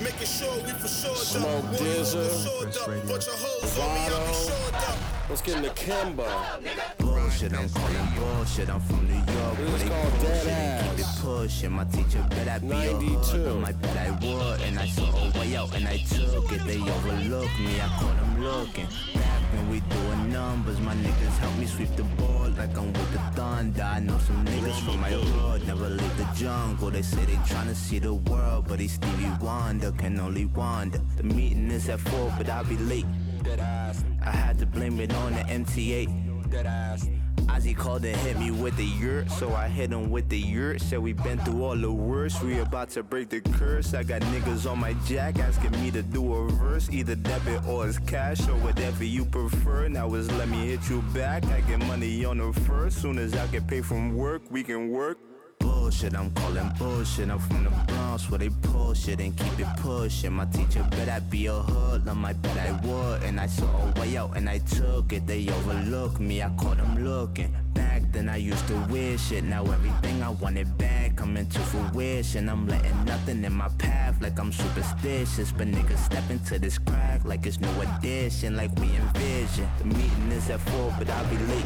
Making 0.03 0.27
sure 0.27 0.55
we 0.63 0.71
for 0.71 0.87
sure 0.87 1.15
Smoke 1.15 1.45
up. 1.45 1.63
Want 1.63 1.79
you 1.79 1.85
Dizza. 1.85 2.49
shored 2.49 2.77
up. 2.77 3.07
Bunch 3.07 3.27
of 3.27 3.33
hoes 3.37 3.79
on 3.79 3.93
me, 3.95 4.01
I 4.13 4.27
be 4.27 4.33
shored 4.33 4.75
up. 4.75 5.18
Let's 5.29 5.43
get 5.43 5.57
into 5.57 5.69
Kemba. 5.69 6.25
Bullshit, 6.97 7.53
I'm 7.53 7.69
calling 7.69 8.07
bullshit. 8.17 8.67
I'm 8.67 8.79
from 8.81 9.07
New 9.07 9.13
York. 9.13 9.59
Is 9.59 9.83
they 9.83 9.89
bullshit 9.89 10.21
Dead 10.21 10.47
and 10.47 10.97
Keep 10.97 11.05
it 11.05 11.11
pushing. 11.21 11.71
My 11.71 11.83
teacher 11.83 12.25
bet 12.31 12.47
I 12.47 12.57
be 12.57 12.71
a 12.71 12.93
92. 12.93 13.15
hood. 13.15 13.47
On 13.47 13.61
my 13.61 13.71
bet 13.71 13.95
I 13.95 14.09
would. 14.25 14.61
And 14.61 14.79
I 14.79 14.87
saw 14.87 15.05
a 15.05 15.39
way 15.39 15.55
out 15.55 15.75
and 15.75 15.87
I 15.87 15.97
took 15.97 16.51
it. 16.51 16.65
They 16.65 16.79
overlooked 16.81 17.59
me. 17.59 17.79
I 17.79 17.87
caught 17.99 18.17
them 18.17 18.43
looking. 18.43 18.87
Back 19.13 19.41
when 19.53 19.69
we 19.69 19.81
doing 19.81 20.31
numbers, 20.31 20.79
my 20.79 20.95
niggas 20.95 21.37
help 21.37 21.55
me 21.59 21.67
sweep 21.67 21.95
the 21.95 22.03
board 22.17 22.57
like 22.57 22.75
I'm 22.75 22.91
with 22.91 23.11
the 23.11 23.19
thunder. 23.35 23.83
I 23.83 23.99
know 23.99 24.17
some 24.17 24.43
niggas 24.47 24.83
from 24.83 24.99
my 24.99 25.11
hood 25.11 25.67
never 25.67 25.89
leave 25.89 26.17
the 26.17 26.27
jungle. 26.35 26.89
They 26.89 27.03
say 27.03 27.23
they 27.25 27.39
tryna 27.45 27.75
see 27.75 27.99
the 27.99 28.15
world, 28.15 28.65
but 28.67 28.81
it's 28.81 28.93
Stevie 28.93 29.31
Wonder 29.39 29.91
can 29.91 30.19
only 30.19 30.45
wander. 30.45 30.99
The 31.17 31.23
meeting 31.23 31.69
is 31.69 31.87
at 31.87 31.99
four, 31.99 32.33
but 32.35 32.49
I'll 32.49 32.65
be 32.65 32.77
late. 32.77 33.05
I 33.47 34.31
had 34.31 34.59
to 34.59 34.65
blame 34.65 34.99
it 34.99 35.13
on 35.13 35.33
the 35.33 35.41
MTA. 35.41 36.51
Dead. 36.51 36.65
Ozzy 37.59 37.75
called 37.75 38.05
and 38.05 38.15
hit 38.17 38.39
me 38.39 38.51
with 38.51 38.77
the 38.77 38.85
yurt, 38.85 39.29
so 39.31 39.53
I 39.53 39.67
hit 39.67 39.91
him 39.91 40.09
with 40.09 40.29
the 40.29 40.37
yurt. 40.37 40.81
Said 40.81 40.99
we 40.99 41.13
been 41.13 41.39
through 41.39 41.63
all 41.63 41.75
the 41.75 41.91
worst, 41.91 42.41
we 42.43 42.59
about 42.59 42.89
to 42.91 43.03
break 43.03 43.29
the 43.29 43.41
curse. 43.41 43.93
I 43.93 44.03
got 44.03 44.21
niggas 44.21 44.69
on 44.69 44.79
my 44.79 44.93
jack 45.05 45.39
asking 45.39 45.71
me 45.71 45.91
to 45.91 46.01
do 46.01 46.33
a 46.33 46.49
verse, 46.49 46.89
either 46.89 47.15
debit 47.15 47.65
or 47.65 47.87
it's 47.87 47.97
cash 47.99 48.47
or 48.47 48.55
whatever 48.57 49.03
you 49.03 49.25
prefer. 49.25 49.89
Now 49.89 50.13
it's 50.15 50.31
let 50.31 50.47
me 50.47 50.67
hit 50.67 50.89
you 50.89 51.01
back. 51.13 51.45
I 51.47 51.61
get 51.61 51.79
money 51.79 52.23
on 52.23 52.37
the 52.37 52.53
first, 52.61 53.01
soon 53.01 53.17
as 53.17 53.35
I 53.35 53.45
get 53.47 53.67
paid 53.67 53.85
from 53.85 54.15
work, 54.15 54.43
we 54.49 54.63
can 54.63 54.89
work. 54.89 55.28
Bullshit, 55.89 56.13
I'm 56.15 56.29
calling 56.35 56.71
bullshit. 56.77 57.31
I'm 57.31 57.39
from 57.39 57.63
the 57.63 57.71
Bronx 57.87 58.29
where 58.29 58.37
they 58.37 58.49
bullshit 58.49 59.19
and 59.21 59.35
keep 59.35 59.59
it 59.59 59.65
pushing. 59.77 60.33
My 60.33 60.45
teacher 60.45 60.87
bet 60.91 61.09
I'd 61.09 61.31
be 61.31 61.47
a 61.47 61.53
hoodlum, 61.53 62.23
I 62.23 62.33
bet 62.33 62.55
I 62.59 62.73
would. 62.85 63.23
And 63.23 63.39
I 63.39 63.47
saw 63.47 63.65
a 63.65 63.99
way 63.99 64.15
out 64.15 64.37
and 64.37 64.47
I 64.47 64.59
took 64.59 65.11
it. 65.13 65.25
They 65.25 65.49
overlooked 65.49 66.19
me, 66.19 66.43
I 66.43 66.49
caught 66.57 66.77
them 66.77 67.03
looking. 67.03 67.55
Back 67.73 68.03
then 68.11 68.29
I 68.29 68.35
used 68.35 68.67
to 68.67 68.75
wish 68.91 69.31
it. 69.31 69.43
Now 69.43 69.63
everything 69.63 70.21
I 70.21 70.29
wanted 70.29 70.77
back 70.77 71.15
coming 71.15 71.49
to 71.49 71.59
fruition. 71.59 72.49
I'm 72.49 72.67
letting 72.67 73.05
nothing 73.05 73.43
in 73.43 73.53
my 73.53 73.69
path 73.79 74.21
like 74.21 74.37
I'm 74.39 74.51
superstitious. 74.51 75.51
But 75.51 75.69
niggas 75.69 76.05
step 76.05 76.29
into 76.29 76.59
this 76.59 76.77
crack 76.77 77.25
like 77.25 77.47
it's 77.47 77.59
no 77.59 77.71
addition, 77.81 78.55
like 78.55 78.69
we 78.75 78.95
envision. 78.95 79.67
The 79.79 79.85
meeting 79.85 80.31
is 80.33 80.51
at 80.51 80.59
four, 80.59 80.93
but 80.99 81.09
I'll 81.09 81.29
be 81.31 81.37
late. 81.51 81.65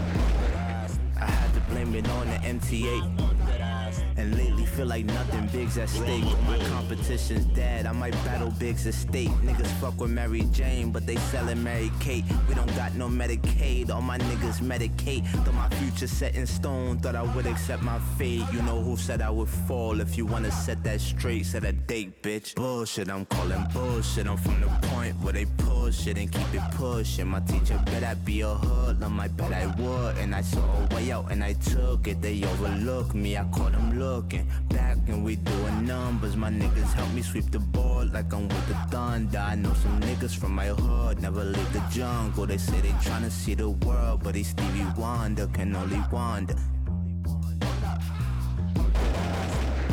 I 1.20 1.26
had 1.26 1.54
to 1.56 1.60
blame 1.72 1.94
it 1.94 2.08
on 2.08 2.28
the 2.28 2.38
MTA. 2.38 3.73
And 4.18 4.38
lately 4.38 4.66
feel 4.66 4.86
like 4.86 5.06
nothing 5.06 5.48
big's 5.48 5.78
at 5.78 5.90
stake. 5.90 6.24
My 6.48 6.58
competition's 6.70 7.46
dead, 7.46 7.86
I 7.86 7.92
might 7.92 8.14
battle 8.26 8.54
Big's 8.60 8.86
estate. 8.86 9.30
Niggas 9.44 9.68
fuck 9.82 10.00
with 10.00 10.12
Mary 10.12 10.44
Jane, 10.52 10.92
but 10.92 11.06
they 11.06 11.16
sellin' 11.16 11.64
Mary 11.64 11.92
Kate. 12.00 12.24
We 12.48 12.56
don't 12.56 12.74
got 12.76 12.94
no 12.96 13.08
Medicaid, 13.08 13.90
all 13.90 14.02
my 14.02 14.18
niggas 14.18 14.62
medicate. 14.62 15.24
Though 15.44 15.52
my 15.52 15.70
future 15.70 16.08
set 16.08 16.36
in 16.36 16.46
stone, 16.46 17.00
thought 17.00 17.16
I 17.16 17.24
would 17.24 17.46
accept 17.46 17.84
my 17.84 18.00
fate. 18.18 18.44
You 18.54 18.62
know 18.62 18.82
who 18.82 18.96
said 18.98 19.22
I 19.22 19.30
would 19.30 19.50
fall? 19.50 20.00
If 20.00 20.18
you 20.18 20.26
wanna 20.26 20.52
set 20.52 20.84
that 20.84 21.02
straight, 21.02 21.46
set 21.46 21.64
a 21.66 21.72
date, 21.72 22.22
bitch. 22.22 22.56
Bullshit, 22.56 23.10
I'm 23.10 23.26
calling 23.26 23.66
bullshit. 23.74 24.28
I'm 24.28 24.38
from 24.38 24.62
the 24.62 24.68
point 24.88 25.16
where 25.22 25.34
they 25.34 25.46
push 25.58 26.08
it 26.08 26.18
and 26.18 26.32
keep 26.32 26.54
it 26.54 26.64
pushing. 26.76 27.28
My 27.28 27.40
teacher 27.42 27.82
bet 27.86 28.04
I 28.04 28.14
be 28.14 28.42
a 28.42 28.54
hoodlum, 28.54 29.20
I 29.20 29.28
bet 29.28 29.52
I 29.52 29.68
would. 29.82 30.18
And 30.18 30.36
I 30.36 30.42
saw 30.42 30.62
a 30.62 30.96
way 30.96 31.12
out 31.12 31.32
and 31.32 31.44
I 31.44 31.54
took 31.54 32.08
it. 32.08 32.22
They 32.22 32.44
overlooked 32.44 33.16
me, 33.16 33.38
I 33.38 33.44
caught 33.46 33.74
them 33.74 34.00
looking. 34.04 34.46
Back 34.70 34.98
and 35.08 35.24
we 35.24 35.36
doing 35.38 35.86
numbers. 35.86 36.36
My 36.36 36.50
niggas 36.50 36.92
help 36.94 37.12
me 37.14 37.22
sweep 37.22 37.50
the 37.52 37.60
board 37.60 38.14
like 38.14 38.34
I'm 38.34 38.48
with 38.48 38.68
the 38.68 38.78
thunder. 38.92 39.38
I 39.38 39.56
know 39.56 39.74
some 39.74 40.00
niggas 40.02 40.36
from 40.36 40.54
my 40.54 40.68
hood 40.68 41.22
never 41.22 41.44
leave 41.44 41.72
the 41.74 41.84
jungle. 41.92 42.46
They 42.46 42.58
say 42.58 42.80
they 42.82 42.96
tryna 43.08 43.32
see 43.32 43.56
the 43.56 43.70
world, 43.70 44.22
but 44.24 44.34
they 44.34 44.44
Stevie 44.44 44.86
Wonder 44.98 45.48
can 45.48 45.76
only 45.76 46.02
wander. 46.12 46.56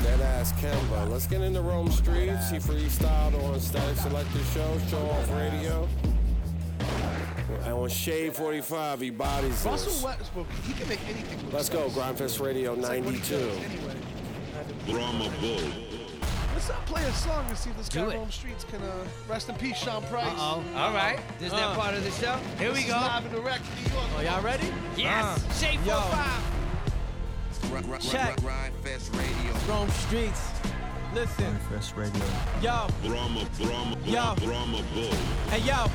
Dead 0.02 0.20
ass 0.34 0.52
Kemba. 0.60 1.08
Let's 1.10 1.26
get 1.26 1.42
into 1.42 1.62
Rome 1.62 1.88
Streetz. 1.88 2.50
He 2.50 2.58
freestyled 2.58 3.34
on 3.44 3.58
Statik 3.60 3.98
Selektah 4.04 4.54
Show, 4.54 4.70
Show 4.90 5.04
Off 5.16 5.30
Radio. 5.38 5.88
And 7.64 7.74
on 7.74 7.88
Shade 7.88 8.34
45, 8.34 9.00
he 9.00 9.10
bodies 9.10 9.50
this. 9.50 9.66
Russell 9.66 10.08
Westbrook, 10.08 10.46
he 10.66 10.72
can 10.72 10.88
make 10.88 11.02
anything. 11.04 11.50
Let's 11.52 11.68
go. 11.68 11.88
Gryndfest 11.90 12.40
Radio 12.40 12.74
It's 12.74 12.88
like 12.88 13.04
92. 13.04 13.99
Does 14.86 14.94
Anyway. 14.94 15.10
Brahma 15.10 15.30
Bull. 15.40 15.70
Let's 16.54 16.68
not 16.68 16.84
play 16.86 17.02
a 17.04 17.12
song 17.12 17.44
and 17.48 17.56
see 17.56 17.70
if 17.70 17.76
this 17.78 17.88
guy 17.88 18.02
Do 18.04 18.10
it. 18.10 18.16
Rome 18.16 18.28
Streetz 18.28 18.66
can 18.68 18.82
uh, 18.82 19.04
rest 19.28 19.48
in 19.48 19.54
peace, 19.56 19.76
Sean 19.78 20.02
Price. 20.04 20.26
Uh-oh. 20.26 20.62
All 20.76 20.92
right. 20.92 21.18
This 21.38 21.52
is 21.52 21.58
that 21.58 21.70
Uh. 21.70 21.74
part 21.74 21.94
of 21.94 22.04
the 22.04 22.10
show. 22.10 22.36
Here 22.58 22.68
we 22.68 22.74
This 22.76 22.84
is 22.86 22.90
go. 22.92 22.96
Live 23.00 23.24
and 23.24 23.34
direct 23.34 23.64
from 23.64 23.84
New 23.84 23.90
York. 23.98 24.10
Oh, 24.16 24.20
y'all 24.20 24.42
ready? 24.42 24.68
Yes. 24.96 25.24
Uh. 25.24 25.52
Shade 25.54 25.80
Yo. 25.86 26.00
45. 26.00 28.00
Check. 28.10 28.36
Gryndfest 28.40 29.12
Radio. 29.16 29.52
Rome 29.74 29.88
Streetz. 29.88 30.40
Listen. 31.14 31.58
Gryndfest 31.70 31.96
Radio. 31.96 32.24
Yo. 32.62 32.86
Brahma, 33.08 33.44
Brahma, 33.58 33.96
Yo. 34.04 34.34
Brahma 34.44 34.82
Bull. 34.94 35.14
Hey 35.50 35.60
yo, 35.60 35.86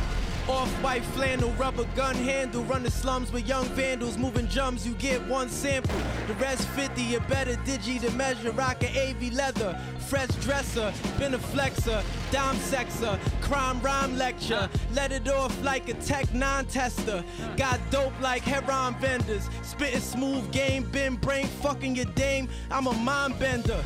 off-white 0.48 1.04
flannel, 1.04 1.50
rubber 1.52 1.86
gun 1.96 2.16
handle, 2.16 2.64
run 2.64 2.84
the 2.84 2.92
slums 2.92 3.32
with 3.32 3.48
young 3.48 3.66
vandals, 3.70 4.18
moving 4.18 4.46
drums, 4.46 4.86
you 4.86 4.94
get 4.96 5.26
one 5.28 5.50
sample. 5.50 5.96
The 6.28 6.34
rest 6.36 6.68
50, 6.70 7.16
a 7.16 7.20
better 7.22 7.56
digi 7.66 8.00
to 8.02 8.12
measure, 8.12 8.52
rockin' 8.52 8.96
AV 8.96 9.34
leather, 9.34 9.80
fresh 10.08 10.30
dresser, 10.42 10.94
been 11.18 11.34
a 11.34 11.40
flexer, 11.40 12.04
dime 12.32 12.56
sexer, 12.58 13.20
crime 13.42 13.82
rhyme 13.82 14.18
lecture, 14.18 14.70
let 14.94 15.12
it 15.12 15.28
off 15.28 15.60
like 15.64 15.90
a 15.90 15.94
tech 15.96 16.32
non-tester. 16.34 17.24
Got 17.58 17.80
dope 17.90 18.14
like 18.22 18.44
heron 18.44 18.96
vendors, 18.96 19.50
spitting 19.64 20.00
smooth 20.00 20.52
game, 20.52 20.84
been 20.92 21.16
brain 21.16 21.48
fucking 21.48 21.96
your 21.96 22.06
dame, 22.06 22.48
I'm 22.70 22.88
a 22.88 22.94
mind 22.94 23.40
bender. 23.40 23.84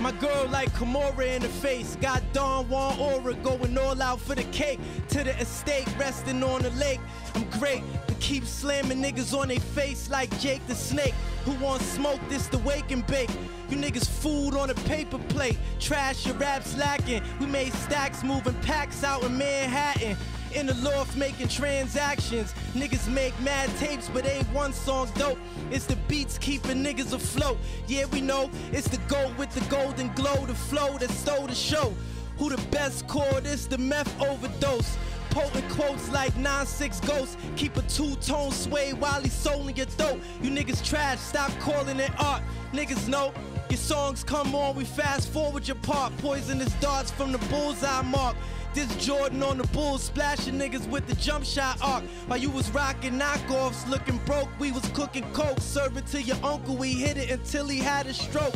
My 0.00 0.12
girl 0.12 0.46
like 0.48 0.70
Kimura 0.74 1.26
in 1.36 1.42
the 1.42 1.48
face. 1.48 1.96
Got 2.00 2.22
Don 2.32 2.68
Juan 2.68 2.98
aura 2.98 3.34
going 3.34 3.76
all 3.76 4.00
out 4.00 4.20
for 4.20 4.34
the 4.34 4.44
cake. 4.44 4.78
To 5.08 5.24
the 5.24 5.36
estate, 5.38 5.88
resting 5.98 6.42
on 6.42 6.62
the 6.62 6.70
lake. 6.70 7.00
I'm 7.34 7.48
great, 7.58 7.82
but 8.06 8.18
keep 8.20 8.44
slamming 8.44 9.02
niggas 9.02 9.36
on 9.36 9.48
their 9.48 9.60
face 9.60 10.08
like 10.08 10.30
Jake 10.38 10.64
the 10.66 10.74
Snake. 10.74 11.14
Who 11.44 11.52
wants 11.64 11.84
smoke 11.86 12.20
this 12.28 12.46
the 12.46 12.58
wake 12.58 12.90
and 12.90 13.06
bake? 13.06 13.30
You 13.70 13.76
niggas 13.76 14.08
food 14.08 14.54
on 14.54 14.70
a 14.70 14.74
paper 14.74 15.18
plate. 15.28 15.58
Trash 15.80 16.26
your 16.26 16.36
raps 16.36 16.76
lacking. 16.76 17.22
We 17.40 17.46
made 17.46 17.72
stacks 17.72 18.22
moving 18.22 18.54
packs 18.62 19.02
out 19.02 19.24
in 19.24 19.36
Manhattan. 19.36 20.16
In 20.58 20.66
the 20.66 20.74
loft 20.74 21.16
making 21.16 21.46
transactions. 21.46 22.52
Niggas 22.74 23.08
make 23.12 23.38
mad 23.42 23.70
tapes, 23.78 24.10
but 24.12 24.26
ain't 24.26 24.44
one 24.52 24.72
song 24.72 25.08
dope. 25.14 25.38
It's 25.70 25.86
the 25.86 25.94
beats 26.08 26.36
keeping 26.36 26.82
niggas 26.82 27.12
afloat. 27.12 27.58
Yeah, 27.86 28.06
we 28.06 28.20
know 28.20 28.50
it's 28.72 28.88
the 28.88 28.96
goat 29.06 29.38
with 29.38 29.54
the 29.54 29.60
golden 29.70 30.08
glow, 30.14 30.46
the 30.46 30.54
flow 30.54 30.98
that 30.98 31.10
stole 31.10 31.46
the 31.46 31.54
show. 31.54 31.94
Who 32.38 32.50
the 32.50 32.60
best 32.72 33.06
chord 33.06 33.46
is 33.46 33.68
the 33.68 33.78
meth 33.78 34.20
overdose. 34.20 34.96
Potent 35.30 35.68
quotes 35.70 36.10
like 36.10 36.32
9-6 36.34 37.06
ghosts. 37.06 37.36
Keep 37.54 37.76
a 37.76 37.82
two-tone 37.82 38.50
sway 38.50 38.94
while 38.94 39.20
he's 39.20 39.32
soling 39.32 39.76
your 39.76 39.86
throat. 39.86 40.20
You 40.42 40.50
niggas 40.50 40.84
trash, 40.84 41.20
stop 41.20 41.52
calling 41.60 42.00
it 42.00 42.10
art. 42.18 42.42
Niggas 42.72 43.06
know 43.06 43.32
your 43.70 43.78
songs 43.78 44.24
come 44.24 44.56
on, 44.56 44.74
we 44.74 44.84
fast 44.84 45.28
forward 45.28 45.68
your 45.68 45.76
part. 45.76 46.16
Poisonous 46.18 46.72
darts 46.80 47.12
from 47.12 47.30
the 47.30 47.38
bullseye 47.50 48.02
mark. 48.02 48.34
This 48.74 48.94
Jordan 49.04 49.42
on 49.42 49.58
the 49.58 49.66
Bulls, 49.68 50.02
splashing 50.02 50.54
niggas 50.54 50.88
with 50.88 51.06
the 51.06 51.14
jump 51.16 51.44
shot 51.44 51.78
arc. 51.82 52.04
While 52.26 52.38
you 52.38 52.50
was 52.50 52.70
rocking 52.70 53.18
knockoffs, 53.18 53.88
looking 53.88 54.18
broke, 54.26 54.48
we 54.60 54.72
was 54.72 54.86
cooking 54.90 55.24
coke. 55.32 55.60
Serve 55.60 55.96
it 55.96 56.06
to 56.08 56.22
your 56.22 56.36
uncle, 56.44 56.76
we 56.76 56.92
hit 56.92 57.16
it 57.16 57.30
until 57.30 57.66
he 57.66 57.78
had 57.78 58.06
a 58.06 58.14
stroke. 58.14 58.54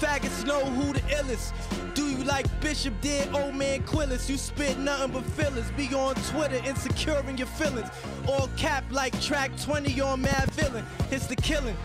Faggots 0.00 0.44
know 0.44 0.64
who 0.64 0.92
the 0.92 1.00
illest. 1.02 1.52
Do 1.94 2.08
you 2.08 2.24
like 2.24 2.46
Bishop 2.60 3.00
did 3.00 3.32
old 3.34 3.54
man 3.54 3.84
Quillis? 3.84 4.28
You 4.28 4.36
spit 4.36 4.76
nothing 4.78 5.12
but 5.12 5.24
fillers. 5.24 5.70
Be 5.72 5.94
on 5.94 6.16
Twitter, 6.16 6.60
insecure 6.66 7.22
in 7.28 7.36
your 7.36 7.46
feelings. 7.46 7.88
All 8.26 8.48
cap 8.56 8.84
like 8.90 9.18
track 9.20 9.52
20 9.62 10.00
on 10.00 10.24
Madvillain. 10.24 10.84
It's 11.12 11.28
the 11.28 11.36
killing. 11.36 11.76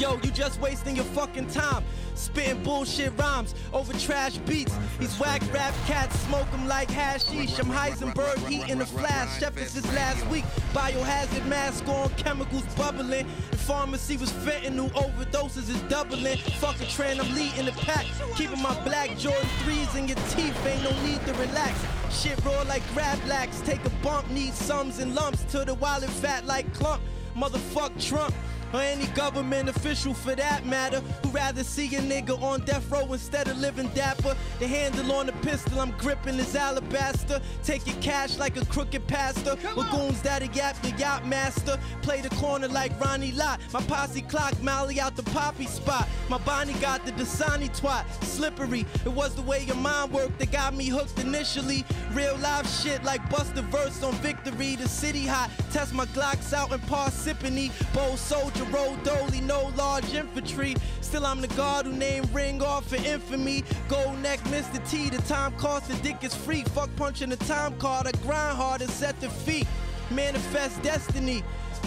Yo, 0.00 0.18
you 0.22 0.30
just 0.30 0.58
wasting 0.62 0.96
your 0.96 1.04
fucking 1.04 1.46
time. 1.48 1.84
Spitting 2.14 2.62
bullshit 2.62 3.12
rhymes 3.18 3.54
over 3.70 3.92
trash 3.98 4.38
beats. 4.38 4.74
These 4.98 5.14
whack 5.20 5.42
rap 5.52 5.74
cats 5.86 6.18
smoke 6.20 6.46
'em 6.54 6.66
like 6.66 6.90
hashish. 6.90 7.58
I'm 7.58 7.66
Heisenberg, 7.66 8.38
heat 8.48 8.70
in 8.70 8.78
the 8.78 8.86
flash. 8.86 9.38
Chef 9.38 9.58
is 9.58 9.74
this 9.74 9.84
last 9.92 10.26
week. 10.28 10.46
Biohazard 10.72 11.44
mask 11.44 11.86
on, 11.86 12.08
chemicals 12.16 12.64
bubbling. 12.78 13.26
The 13.50 13.58
pharmacy 13.58 14.16
was 14.16 14.30
fentanyl, 14.32 14.90
overdoses 14.94 15.68
is 15.68 15.82
doubling. 15.90 16.38
Fucking 16.60 16.88
trend, 16.88 17.20
I'm 17.20 17.34
leading 17.34 17.66
the 17.66 17.72
pack. 17.72 18.06
Keeping 18.36 18.62
my 18.62 18.72
black 18.84 19.18
Jordan 19.18 19.46
3s 19.64 19.94
in 19.96 20.08
your 20.08 20.16
teeth, 20.30 20.56
ain't 20.66 20.82
no 20.82 20.92
need 21.04 21.22
to 21.26 21.34
relax. 21.34 21.78
Shit 22.10 22.42
raw 22.42 22.62
like 22.62 22.82
grab 22.94 23.22
blacks. 23.26 23.60
Take 23.66 23.84
a 23.84 23.90
bump, 24.02 24.30
need 24.30 24.54
sums 24.54 24.98
and 24.98 25.14
lumps. 25.14 25.44
To 25.52 25.62
the 25.66 25.74
wallet 25.74 26.08
fat 26.08 26.46
like 26.46 26.72
clump. 26.72 27.02
Motherfuck 27.36 27.92
Trump. 28.02 28.34
Or 28.72 28.80
any 28.80 29.06
government 29.08 29.68
official 29.68 30.14
for 30.14 30.34
that 30.34 30.64
matter, 30.64 31.00
who'd 31.22 31.34
rather 31.34 31.64
see 31.64 31.94
a 31.96 32.00
nigga 32.00 32.40
on 32.40 32.64
death 32.64 32.90
row 32.90 33.12
instead 33.12 33.48
of 33.48 33.58
living 33.58 33.88
dapper. 33.88 34.36
The 34.58 34.66
handle 34.66 35.12
on 35.12 35.26
the 35.26 35.32
pistol 35.32 35.80
I'm 35.80 35.90
gripping 35.92 36.38
is 36.38 36.54
alabaster. 36.54 37.40
Take 37.64 37.86
your 37.86 37.96
cash 38.00 38.38
like 38.38 38.56
a 38.56 38.64
crooked 38.66 39.06
pastor. 39.06 39.56
With 39.76 39.90
goons 39.90 40.22
that'll 40.22 40.48
yap 40.50 40.80
the 40.82 40.90
yacht 40.92 41.26
master. 41.26 41.78
Play 42.02 42.20
the 42.20 42.30
corner 42.36 42.68
like 42.68 42.92
Ronnie 43.00 43.32
Lott. 43.32 43.60
My 43.72 43.80
posse 43.82 44.22
clock 44.22 44.60
Molly 44.62 45.00
out 45.00 45.16
the 45.16 45.22
poppy 45.24 45.66
spot. 45.66 46.08
My 46.28 46.38
Bonnie 46.38 46.74
got 46.74 47.04
the 47.04 47.12
Dasani 47.12 47.68
twat. 47.78 48.04
Slippery. 48.24 48.86
It 49.04 49.12
was 49.12 49.34
the 49.34 49.42
way 49.42 49.64
your 49.64 49.76
mind 49.76 50.12
worked 50.12 50.38
that 50.38 50.52
got 50.52 50.74
me 50.74 50.86
hooked 50.86 51.18
initially. 51.18 51.84
Real 52.12 52.36
live 52.38 52.66
shit 52.68 53.02
like 53.04 53.28
bust 53.30 53.54
the 53.54 53.62
verse 53.62 54.02
on 54.02 54.12
victory. 54.14 54.76
The 54.76 54.88
city 54.88 55.26
hot. 55.26 55.50
Test 55.72 55.92
my 55.92 56.06
Glocks 56.06 56.52
out 56.52 56.72
in 56.72 56.80
Parsippany. 56.80 57.70
Bold 57.92 58.18
soldier, 58.18 58.59
dolly, 58.64 59.40
no 59.40 59.70
large 59.76 60.12
infantry. 60.14 60.74
Still, 61.00 61.26
I'm 61.26 61.40
the 61.40 61.48
guard 61.48 61.86
who 61.86 61.92
named 61.92 62.32
Ring 62.34 62.62
off 62.62 62.88
for 62.88 62.96
infamy. 62.96 63.64
Gold 63.88 64.18
neck, 64.20 64.40
Mr. 64.44 64.78
T. 64.90 65.10
The 65.10 65.22
time 65.22 65.52
cost, 65.52 65.88
the 65.88 65.96
dick 65.96 66.22
is 66.22 66.34
free. 66.34 66.62
Fuck 66.64 66.90
punching 66.96 67.30
the 67.30 67.36
time 67.36 67.76
card. 67.78 68.06
I 68.06 68.12
grind 68.22 68.56
hard 68.56 68.82
and 68.82 68.90
set 68.90 69.20
the 69.20 69.28
feet. 69.28 69.66
Manifest 70.10 70.82
destiny. 70.82 71.42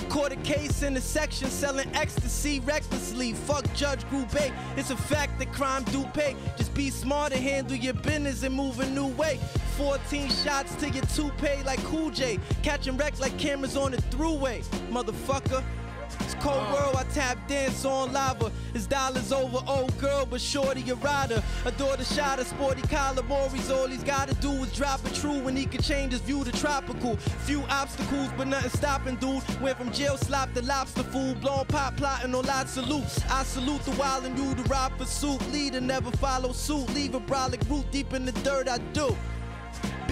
Caught 0.09 0.31
a 0.31 0.35
case 0.37 0.81
in 0.81 0.93
the 0.93 1.01
section 1.01 1.49
selling 1.49 1.89
ecstasy 1.93 2.59
recklessly. 2.61 3.33
Fuck 3.33 3.71
Judge 3.73 4.03
Groupé. 4.09 4.51
It's 4.75 4.89
a 4.89 4.97
fact 4.97 5.37
that 5.39 5.51
crime 5.53 5.83
do 5.85 6.03
pay. 6.13 6.35
Just 6.57 6.73
be 6.73 6.89
smart 6.89 7.31
and 7.33 7.43
handle 7.43 7.75
your 7.75 7.93
business 7.93 8.43
and 8.43 8.55
move 8.55 8.79
a 8.79 8.89
new 8.89 9.07
way. 9.07 9.39
14 9.77 10.29
shots 10.29 10.75
to 10.75 10.89
your 10.89 11.05
toupee 11.05 11.63
like 11.65 11.79
Cool 11.83 12.09
J. 12.09 12.39
Catching 12.63 12.97
wreck 12.97 13.19
like 13.19 13.37
cameras 13.37 13.77
on 13.77 13.91
the 13.91 13.97
throughway. 13.97 14.63
Motherfucker. 14.89 15.63
It's 16.23 16.35
cold 16.35 16.71
world, 16.71 16.95
I 16.95 17.03
tap 17.13 17.37
dance 17.47 17.83
on 17.83 18.13
lava. 18.13 18.49
His 18.71 18.87
dollars 18.87 19.31
over, 19.33 19.59
old 19.67 19.97
girl, 19.99 20.25
but 20.25 20.39
shorty 20.39 20.89
a 20.89 20.95
rider. 20.95 21.43
Adore 21.65 21.97
the 21.97 22.05
shot 22.05 22.39
of 22.39 22.47
sporty 22.47 22.81
collar 22.83 23.23
Maury's 23.23 23.69
all 23.69 23.87
he's 23.87 24.03
gotta 24.03 24.33
do 24.35 24.51
is 24.63 24.71
drop 24.71 25.05
it 25.05 25.13
true 25.15 25.39
when 25.39 25.55
he 25.55 25.65
can 25.65 25.81
change 25.81 26.13
his 26.13 26.21
view 26.21 26.43
to 26.45 26.51
tropical. 26.53 27.17
Few 27.45 27.61
obstacles, 27.69 28.29
but 28.37 28.47
nothing 28.47 28.69
stopping, 28.69 29.15
dude. 29.17 29.43
Went 29.61 29.77
from 29.77 29.91
jail 29.91 30.17
slop 30.17 30.53
to 30.53 30.61
lobster 30.61 31.03
food, 31.03 31.41
blown 31.41 31.65
pop 31.65 31.97
plotting 31.97 32.33
on 32.33 32.45
lots 32.45 32.77
of 32.77 32.87
loot. 32.87 33.03
I 33.29 33.43
salute 33.43 33.83
the 33.83 33.91
wild 33.91 34.25
and 34.25 34.37
you 34.37 34.55
to 34.55 34.63
rob 34.69 34.97
for 34.97 35.05
suit. 35.05 35.41
Leader 35.51 35.81
never 35.81 36.11
follow 36.11 36.53
suit, 36.53 36.89
leave 36.93 37.15
a 37.15 37.19
brolic 37.19 37.69
root 37.69 37.85
deep 37.91 38.13
in 38.13 38.23
the 38.25 38.31
dirt, 38.43 38.69
I 38.69 38.77
do. 38.93 39.15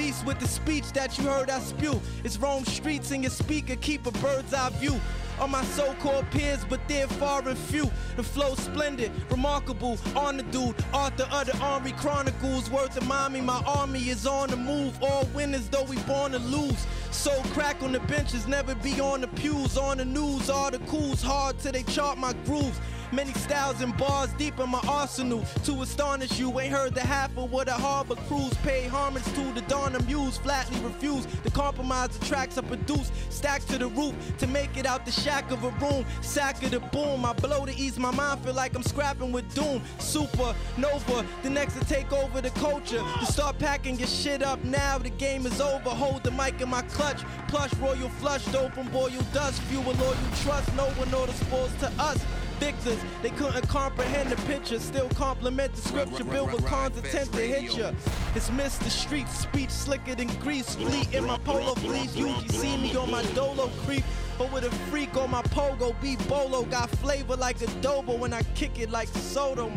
Beast 0.01 0.25
with 0.25 0.39
the 0.39 0.47
speech 0.47 0.91
that 0.93 1.15
you 1.19 1.25
heard 1.25 1.51
I 1.51 1.59
spew. 1.59 2.01
It's 2.23 2.35
Rome 2.39 2.63
Streetz 2.63 3.11
and 3.11 3.21
your 3.21 3.29
speaker 3.29 3.75
keep 3.75 4.07
a 4.07 4.11
bird's 4.13 4.51
eye 4.51 4.69
view. 4.79 4.99
All 5.39 5.47
my 5.47 5.63
so-called 5.63 6.25
peers, 6.31 6.65
but 6.67 6.79
they're 6.87 7.07
far 7.07 7.47
and 7.47 7.55
few. 7.55 7.83
The 8.15 8.23
flow 8.23 8.55
splendid, 8.55 9.11
remarkable, 9.29 9.99
on 10.15 10.37
the 10.37 10.43
dude. 10.43 10.73
Author 10.91 11.27
of 11.31 11.45
the 11.45 11.57
Army 11.59 11.91
Chronicles, 11.91 12.71
worth 12.71 12.97
of 12.97 13.07
mommy. 13.07 13.41
My 13.41 13.61
army 13.67 14.09
is 14.09 14.25
on 14.25 14.49
the 14.49 14.57
move. 14.57 14.97
All 15.03 15.25
winners, 15.35 15.69
though 15.69 15.83
we 15.83 15.97
born 15.99 16.31
to 16.31 16.39
lose. 16.39 16.87
So 17.11 17.31
crack 17.53 17.83
on 17.83 17.91
the 17.91 17.99
benches, 17.99 18.47
never 18.47 18.73
be 18.73 18.99
on 18.99 19.21
the 19.21 19.27
pews. 19.27 19.77
On 19.77 19.99
the 19.99 20.05
news, 20.05 20.49
articles 20.49 21.21
hard 21.21 21.59
till 21.59 21.73
they 21.73 21.83
chart 21.83 22.17
my 22.17 22.33
grooves. 22.45 22.79
Many 23.11 23.33
styles 23.33 23.81
and 23.81 23.95
bars 23.97 24.31
deep 24.37 24.57
in 24.57 24.69
my 24.69 24.79
arsenal. 24.87 25.43
To 25.65 25.81
astonish 25.81 26.39
you, 26.39 26.57
ain't 26.61 26.73
heard 26.73 26.95
the 26.95 27.01
half 27.01 27.35
of 27.37 27.51
what 27.51 27.67
a 27.67 27.73
harbor 27.73 28.15
cruise 28.27 28.53
pay 28.63 28.87
homage 28.87 29.25
to 29.35 29.51
the 29.53 29.61
dawn 29.67 29.95
of 29.95 30.07
muse. 30.07 30.37
Flatly 30.37 30.79
refuse 30.79 31.25
to 31.43 31.51
compromise 31.51 32.17
the 32.17 32.25
tracks 32.25 32.57
I 32.57 32.61
produce. 32.61 33.11
Stacked 33.29 33.67
to 33.69 33.77
the 33.77 33.87
roof 33.87 34.15
to 34.37 34.47
make 34.47 34.77
it 34.77 34.85
out 34.85 35.05
the 35.05 35.11
shack 35.11 35.51
of 35.51 35.65
a 35.65 35.69
room. 35.85 36.05
Sack 36.21 36.63
of 36.63 36.71
the 36.71 36.79
boom. 36.79 37.25
I 37.25 37.33
blow 37.33 37.65
to 37.65 37.75
ease 37.75 37.99
my 37.99 38.11
mind, 38.11 38.45
feel 38.45 38.53
like 38.53 38.75
I'm 38.75 38.83
scrapping 38.83 39.33
with 39.33 39.53
doom. 39.53 39.81
Super 39.99 40.55
Nova, 40.77 41.25
the 41.43 41.49
next 41.49 41.73
to 41.73 41.85
take 41.85 42.13
over 42.13 42.39
the 42.39 42.51
culture. 42.51 43.03
To 43.19 43.25
start 43.25 43.59
packing 43.59 43.99
your 43.99 44.07
shit 44.07 44.41
up 44.41 44.63
now, 44.63 44.97
the 44.97 45.09
game 45.09 45.45
is 45.45 45.59
over. 45.59 45.89
Hold 45.89 46.23
the 46.23 46.31
mic 46.31 46.61
in 46.61 46.69
my 46.69 46.81
clutch. 46.83 47.23
Plush 47.49 47.73
royal 47.75 48.07
flush, 48.07 48.45
dope 48.45 48.73
from 48.73 48.87
boil 48.87 49.09
dust. 49.33 49.61
Fuel 49.63 49.83
loyal 49.83 50.15
trust, 50.43 50.73
no 50.75 50.85
one 50.85 51.11
the 51.11 51.33
spoils 51.33 51.73
to 51.81 51.91
us 51.99 52.25
victors. 52.61 52.99
They 53.23 53.31
couldn't 53.31 53.67
comprehend 53.67 54.29
the 54.29 54.37
picture. 54.43 54.79
Still 54.79 55.09
compliment 55.09 55.73
the 55.73 55.81
scripture 55.81 56.23
built 56.23 56.53
with 56.53 56.65
cons 56.65 56.95
intent 56.95 57.33
to 57.33 57.41
hit 57.41 57.75
ya. 57.75 57.91
It's 58.35 58.49
Mr. 58.51 58.89
Street 58.89 59.27
speech 59.27 59.71
slicker 59.71 60.15
than 60.15 60.27
grease. 60.39 60.75
Fleet 60.75 61.11
in 61.13 61.25
my 61.25 61.39
polo 61.39 61.73
fleece. 61.75 62.15
Usually 62.15 62.47
see 62.49 62.77
me 62.77 62.95
on 62.95 63.09
my 63.09 63.23
dolo 63.33 63.69
creep. 63.83 64.03
But 64.37 64.51
with 64.53 64.63
a 64.63 64.71
freak 64.89 65.17
on 65.17 65.31
my 65.31 65.41
pogo, 65.43 65.99
be 66.01 66.15
bolo. 66.29 66.63
Got 66.63 66.89
flavor 67.03 67.35
like 67.35 67.57
adobo 67.59 68.17
when 68.17 68.31
I 68.31 68.43
kick 68.53 68.79
it 68.79 68.91
like 68.91 69.07
Soto. 69.07 69.71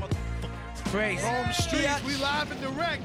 Crazy. 0.88 1.26
Home 1.26 1.52
streets, 1.52 2.04
we 2.06 2.14
live 2.16 2.50
and 2.52 2.60
direct. 2.60 3.02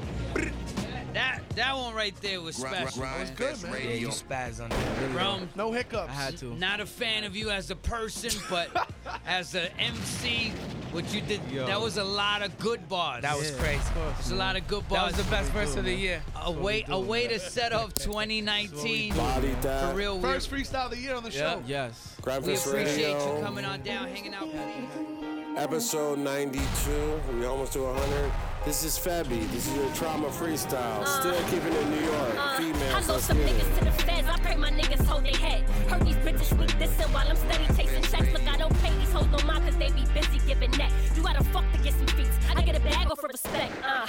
That 1.12 1.40
that 1.56 1.76
one 1.76 1.94
right 1.94 2.14
there 2.20 2.40
was 2.40 2.56
Grind- 2.56 2.76
special. 2.88 3.00
Grind 3.02 3.20
was 3.20 3.30
good, 3.30 3.62
man. 3.64 3.72
Radio. 3.72 3.90
Yeah, 3.90 3.96
you 3.96 4.08
spaz 4.08 4.62
on 4.62 4.68
that. 4.70 5.00
Really 5.00 5.12
Bro, 5.12 5.40
no 5.56 5.72
hiccups. 5.72 6.08
I 6.08 6.12
had 6.12 6.36
to. 6.38 6.54
Not 6.56 6.78
a 6.80 6.86
fan 6.86 7.24
of 7.24 7.34
you 7.34 7.50
as 7.50 7.70
a 7.70 7.76
person, 7.76 8.30
but 8.48 8.88
as 9.26 9.54
an 9.56 9.70
MC, 9.78 10.52
what 10.92 11.12
you 11.12 11.20
did, 11.20 11.40
Yo. 11.50 11.66
that 11.66 11.80
was 11.80 11.96
a 11.96 12.04
lot 12.04 12.42
of 12.42 12.56
good 12.60 12.88
bars. 12.88 13.22
That 13.22 13.36
was 13.36 13.50
Yeah, 13.50 13.58
crazy. 13.58 13.78
of 13.78 13.94
course, 13.94 14.16
There's 14.18 14.30
a 14.30 14.36
lot 14.36 14.56
of 14.56 14.68
good 14.68 14.88
bars. 14.88 15.10
That 15.12 15.16
was 15.18 15.24
the 15.26 15.30
best 15.32 15.50
verse 15.50 15.74
of 15.76 15.84
the 15.84 15.94
year. 15.94 16.22
A 16.42 16.52
way, 16.52 16.84
a 16.88 17.00
way 17.00 17.26
to 17.26 17.40
set 17.40 17.72
off 17.72 17.92
2019 17.94 19.14
Body 19.16 19.54
for 19.62 19.92
real. 19.94 20.16
we- 20.16 20.22
First 20.22 20.50
freestyle 20.50 20.84
of 20.84 20.90
the 20.92 20.96
year 20.98 21.14
on 21.16 21.24
the 21.24 21.30
show. 21.32 21.60
Yes. 21.66 22.14
Grind 22.22 22.44
We 22.46 22.54
appreciate 22.54 23.14
Radio. 23.14 23.36
you 23.38 23.42
coming 23.42 23.64
on 23.64 23.82
down, 23.82 24.08
hanging 24.08 24.34
out. 24.34 24.46
Buddy. 24.52 25.56
Episode 25.56 26.18
92. 26.20 27.20
We 27.36 27.44
almost 27.46 27.72
to 27.72 27.82
100. 27.82 28.32
This 28.62 28.84
is 28.84 28.98
Feby. 28.98 29.50
This 29.52 29.66
is 29.68 29.74
your 29.74 29.90
trauma 29.94 30.28
freestyle. 30.28 31.06
Still 31.06 31.32
keeping 31.48 31.72
it 31.72 31.88
New 31.88 32.04
York. 32.04 32.34
Uh, 32.36 32.58
Females. 32.58 32.92
I 32.94 33.12
know 33.12 33.18
some 33.18 33.38
get 33.38 33.48
niggas 33.48 33.78
to 33.78 33.84
the 33.86 33.90
feds. 33.90 34.28
I 34.28 34.38
pray 34.40 34.56
my 34.56 34.70
niggas 34.70 35.02
hold 35.06 35.24
their 35.24 35.32
head. 35.32 35.62
Heard 35.88 36.04
these 36.04 36.16
bitches 36.16 36.54
sweet 36.54 36.68
dissing 36.76 37.08
while 37.14 37.26
I'm 37.26 37.36
steady 37.36 37.64
chasing 37.68 38.02
checks. 38.02 38.30
Look, 38.34 38.46
I 38.46 38.58
don't 38.58 38.74
pay 38.82 38.92
these 38.98 39.10
hoes 39.12 39.26
no 39.32 39.38
mind 39.46 39.64
cause 39.64 39.78
they 39.78 39.88
be 39.92 40.04
busy 40.12 40.46
giving 40.46 40.70
neck. 40.72 40.92
You 41.16 41.22
gotta 41.22 41.42
fuck 41.44 41.64
to 41.72 41.78
get 41.78 41.94
some 41.94 42.06
feats. 42.08 42.36
I 42.54 42.60
get 42.60 42.76
a 42.76 42.80
bag 42.80 43.10
off 43.10 43.18
for 43.20 43.28
respect. 43.28 43.72
Uh, 43.82 44.06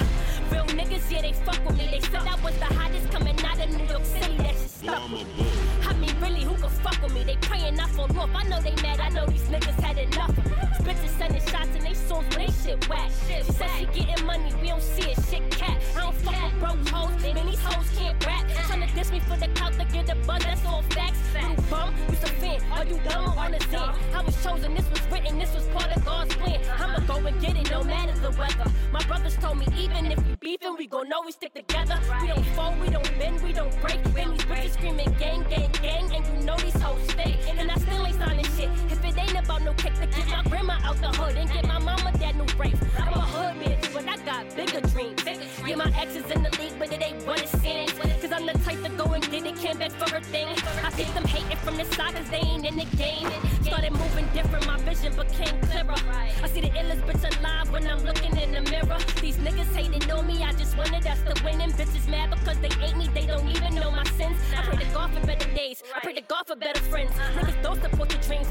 real 0.51 0.65
niggas, 0.65 1.09
yeah, 1.09 1.21
they 1.21 1.31
fuck 1.31 1.65
with 1.65 1.77
me. 1.77 1.87
They 1.89 2.01
said 2.01 2.27
I 2.27 2.35
was 2.43 2.57
the 2.59 2.65
hottest 2.65 3.09
coming 3.09 3.39
out 3.45 3.57
of 3.57 3.69
New 3.69 3.85
York 3.85 4.03
City. 4.03 4.35
That 4.35 4.55
shit 4.59 4.69
stuck 4.69 5.11
with 5.11 5.27
me. 5.37 5.47
I 5.87 5.93
mean, 5.93 6.13
really, 6.19 6.43
who 6.43 6.55
could 6.55 6.75
fuck 6.83 7.01
with 7.01 7.13
me? 7.13 7.23
They 7.23 7.37
praying 7.37 7.79
I 7.79 7.87
fall 7.87 8.11
off. 8.19 8.29
I 8.35 8.43
know 8.49 8.59
they 8.59 8.75
mad. 8.81 8.99
I 8.99 9.07
know 9.09 9.25
these 9.27 9.47
niggas 9.47 9.79
had 9.79 9.97
enough. 9.97 10.35
Bitches 10.83 11.17
sending 11.17 11.41
shots 11.41 11.69
and 11.75 11.81
they 11.81 11.93
songs, 11.93 12.25
but 12.29 12.37
they 12.37 12.47
shit 12.47 12.89
whack. 12.89 13.09
She 13.27 13.41
said 13.53 13.69
she 13.79 13.85
getting 14.03 14.25
money. 14.25 14.51
We 14.61 14.67
don't 14.67 14.81
see 14.81 15.11
it. 15.11 15.17
Shit 15.29 15.49
cat. 15.51 15.81
I 15.95 16.01
don't 16.01 16.15
fuck 16.15 16.43
with 16.43 16.59
broke 16.59 16.89
hoes. 16.89 17.21
Man, 17.21 17.45
these 17.45 17.59
hoes 17.61 17.89
can't 17.97 18.25
rap. 18.25 18.47
Tryna 18.49 18.93
diss 18.95 19.11
me 19.11 19.19
for 19.21 19.37
the 19.37 19.47
clout 19.49 19.73
to 19.73 19.85
get 19.85 20.07
the 20.07 20.15
buzz. 20.27 20.43
That's 20.43 20.65
all 20.65 20.83
facts. 20.89 21.19
Little 21.33 21.63
bum, 21.69 21.93
you 22.09 22.15
some 22.15 22.35
fan. 22.41 22.61
Are 22.71 22.85
you 22.85 22.99
dumb 23.07 23.37
on 23.37 23.51
the 23.51 23.59
stand? 23.61 23.95
I 24.13 24.21
was 24.21 24.35
chosen. 24.43 24.73
This 24.73 24.89
was 24.89 25.01
written. 25.11 25.37
This 25.39 25.53
was 25.53 25.65
part 25.67 25.95
of 25.95 26.03
God's 26.05 26.35
plan. 26.35 26.59
I'ma 26.79 26.99
go 27.05 27.15
and 27.25 27.39
get 27.41 27.55
it, 27.55 27.69
no 27.69 27.83
matter 27.83 28.17
the 28.19 28.31
weather. 28.31 28.69
My 28.91 29.03
brothers 29.05 29.35
told 29.37 29.57
me 29.57 29.67
even 29.77 30.11
if 30.11 30.17
we 30.25 30.35
beefing, 30.39 30.75
we 30.77 30.87
gon' 30.87 31.07
know 31.09 31.21
we 31.25 31.31
stick 31.31 31.53
together. 31.53 31.97
We 32.21 32.27
don't 32.27 32.45
fall, 32.47 32.75
we 32.81 32.89
don't 32.89 33.09
bend, 33.17 33.41
we 33.41 33.53
don't 33.53 33.73
break. 33.81 33.99
And 34.05 34.33
these 34.33 34.45
bitches 34.45 34.73
screaming 34.73 35.13
gang, 35.19 35.43
gang, 35.49 35.71
gang, 35.81 36.13
and 36.13 36.25
you 36.27 36.45
know 36.45 36.57
these 36.57 36.79
hoes 36.81 37.11
fake. 37.11 37.39
And 37.57 37.71
I 37.71 37.75
still 37.75 38.05
ain't 38.05 38.17
signing 38.17 38.45
shit. 38.57 38.69
If 38.89 39.00
it 39.11 39.19
ain't 39.19 39.45
about 39.45 39.61
no 39.63 39.73
cake 39.73 39.95
to 39.95 40.07
get 40.07 40.27
my 40.27 40.43
grandma 40.43 40.77
out 40.83 40.97
the 40.97 41.09
hood 41.09 41.35
and 41.35 41.51
get 41.51 41.67
my 41.67 41.79
mama 41.79 42.11
that 42.19 42.35
new 42.35 42.45
rape. 42.57 42.75
I'm 42.97 43.13
a 43.13 43.21
hood 43.21 43.55
bitch, 43.61 43.93
but 43.93 44.07
I 44.07 44.17
got 44.25 44.55
bigger 44.55 44.81
dreams. 44.87 45.21
Yeah, 45.67 45.75
my 45.75 45.91
ex 45.97 46.15
is 46.15 46.29
in 46.31 46.43
the 46.43 46.51
league, 46.59 46.73
but 46.79 46.91
it 46.91 47.01
ain't 47.01 47.25
what 47.25 47.41
it 47.41 47.49
seems. 47.49 47.91
Cause 47.93 48.31
I'm 48.31 48.45
the 48.45 48.53
type 48.65 48.81
to 48.83 48.89
go 48.89 49.05
and 49.13 49.23
get 49.31 49.45
it, 49.45 49.57
came 49.57 49.77
back 49.77 49.91
for 49.91 50.09
her 50.13 50.21
thing. 50.21 50.47
I 50.83 50.91
see 50.91 51.03
them 51.03 51.25
hating 51.25 51.57
from 51.57 51.77
the 51.77 51.85
side 51.85 52.15
cause 52.15 52.29
they 52.29 52.37
ain't 52.37 52.65
in 52.65 52.77
the 52.77 52.85
game. 52.97 53.29
Started 53.63 53.91
moving 53.91 54.27
different, 54.33 54.65
my 54.67 54.77
vision 54.81 55.13
became 55.15 55.59
clearer. 55.61 55.95
I 56.43 56.47
see 56.47 56.61
the 56.61 56.69
illest 56.69 57.01
bitch 57.05 57.39
alive 57.39 57.71
when 57.71 57.87
I'm 57.87 58.03
looking 58.03 58.35
in 58.37 58.51
the 58.51 58.61
mirror. 58.69 58.97
These 59.21 59.37
niggas 59.37 59.75
hating 59.75 60.09
on 60.11 60.27
me, 60.27 60.43
I 60.43 60.53
just 60.53 60.77
wanted 60.77 61.05
us 61.05 61.19
to 61.23 61.43
winning. 61.43 61.71
Bitches 61.71 62.07
mad 62.07 62.31
because 62.31 62.57
they 62.59 62.69
ain't 62.83 62.97
me, 62.97 63.09
they 63.13 63.25
don't 63.25 63.47
even 63.47 63.75
know 63.75 63.91
my 63.91 64.03
sins. 64.17 64.37
I 64.55 64.63
pray 64.63 64.77
to 64.77 64.93
God 64.93 65.11
for 65.11 65.25
better 65.25 65.49
days, 65.53 65.83
I 65.95 65.99
pray 65.99 66.13
to 66.13 66.21
God 66.21 66.43
for 66.47 66.55
better 66.55 66.81
friends. 66.81 67.11
Niggas 67.35 67.61
don't 67.63 67.81
support 67.81 68.11
your 68.11 68.21
dreams, 68.21 68.47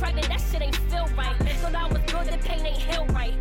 pregnant, 0.00 0.28
that 0.28 0.40
shit 0.40 0.62
ain't 0.62 0.76
feel 0.90 1.06
right. 1.14 1.36
Thought 1.60 1.74
I 1.74 1.86
was 1.86 2.02
good, 2.10 2.26
the 2.32 2.38
pain 2.48 2.64
ain't 2.64 2.78
heal 2.78 3.04
right. 3.08 3.34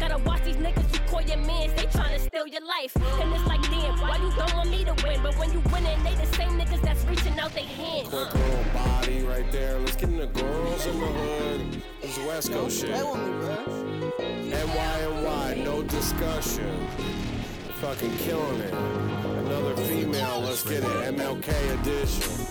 Gotta 0.00 0.16
watch 0.24 0.42
these 0.44 0.56
niggas 0.56 0.94
you 0.94 1.00
call 1.10 1.20
your 1.20 1.36
mans, 1.36 1.74
they 1.74 1.86
tryna 1.86 2.20
steal 2.20 2.46
your 2.46 2.64
life. 2.64 2.96
And 3.20 3.32
it's 3.34 3.46
like, 3.46 3.62
damn, 3.62 4.00
why 4.00 4.16
you 4.16 4.32
don't 4.34 4.54
want 4.54 4.70
me 4.70 4.84
to 4.84 4.94
win? 5.04 5.22
But 5.22 5.36
when 5.38 5.52
you 5.52 5.60
winning, 5.72 6.02
they 6.02 6.14
the 6.14 6.26
same 6.34 6.58
niggas 6.58 6.80
that's 6.80 7.04
reaching 7.04 7.38
out 7.38 7.52
their 7.52 7.64
hands. 7.64 8.08
Quick 8.08 8.32
little 8.32 8.64
body 8.72 9.22
right 9.24 9.52
there. 9.52 9.78
Let's 9.78 9.96
get 9.96 10.08
in 10.08 10.16
the 10.16 10.26
girls 10.26 10.86
in 10.86 10.98
the 11.00 11.06
hood. 11.06 11.82
This 12.00 12.16
is 12.16 12.26
West 12.26 12.50
Coast 12.50 12.80
shit. 12.80 12.90
NY, 14.56 15.62
no 15.64 15.82
discussion. 15.82 16.88
Fucking 17.80 18.16
killing 18.18 18.60
it. 18.62 18.72
Another 18.72 19.76
female, 19.84 20.40
let's 20.40 20.62
get 20.62 20.82
it. 20.82 21.14
MLK 21.14 21.48
edition. 21.80 22.46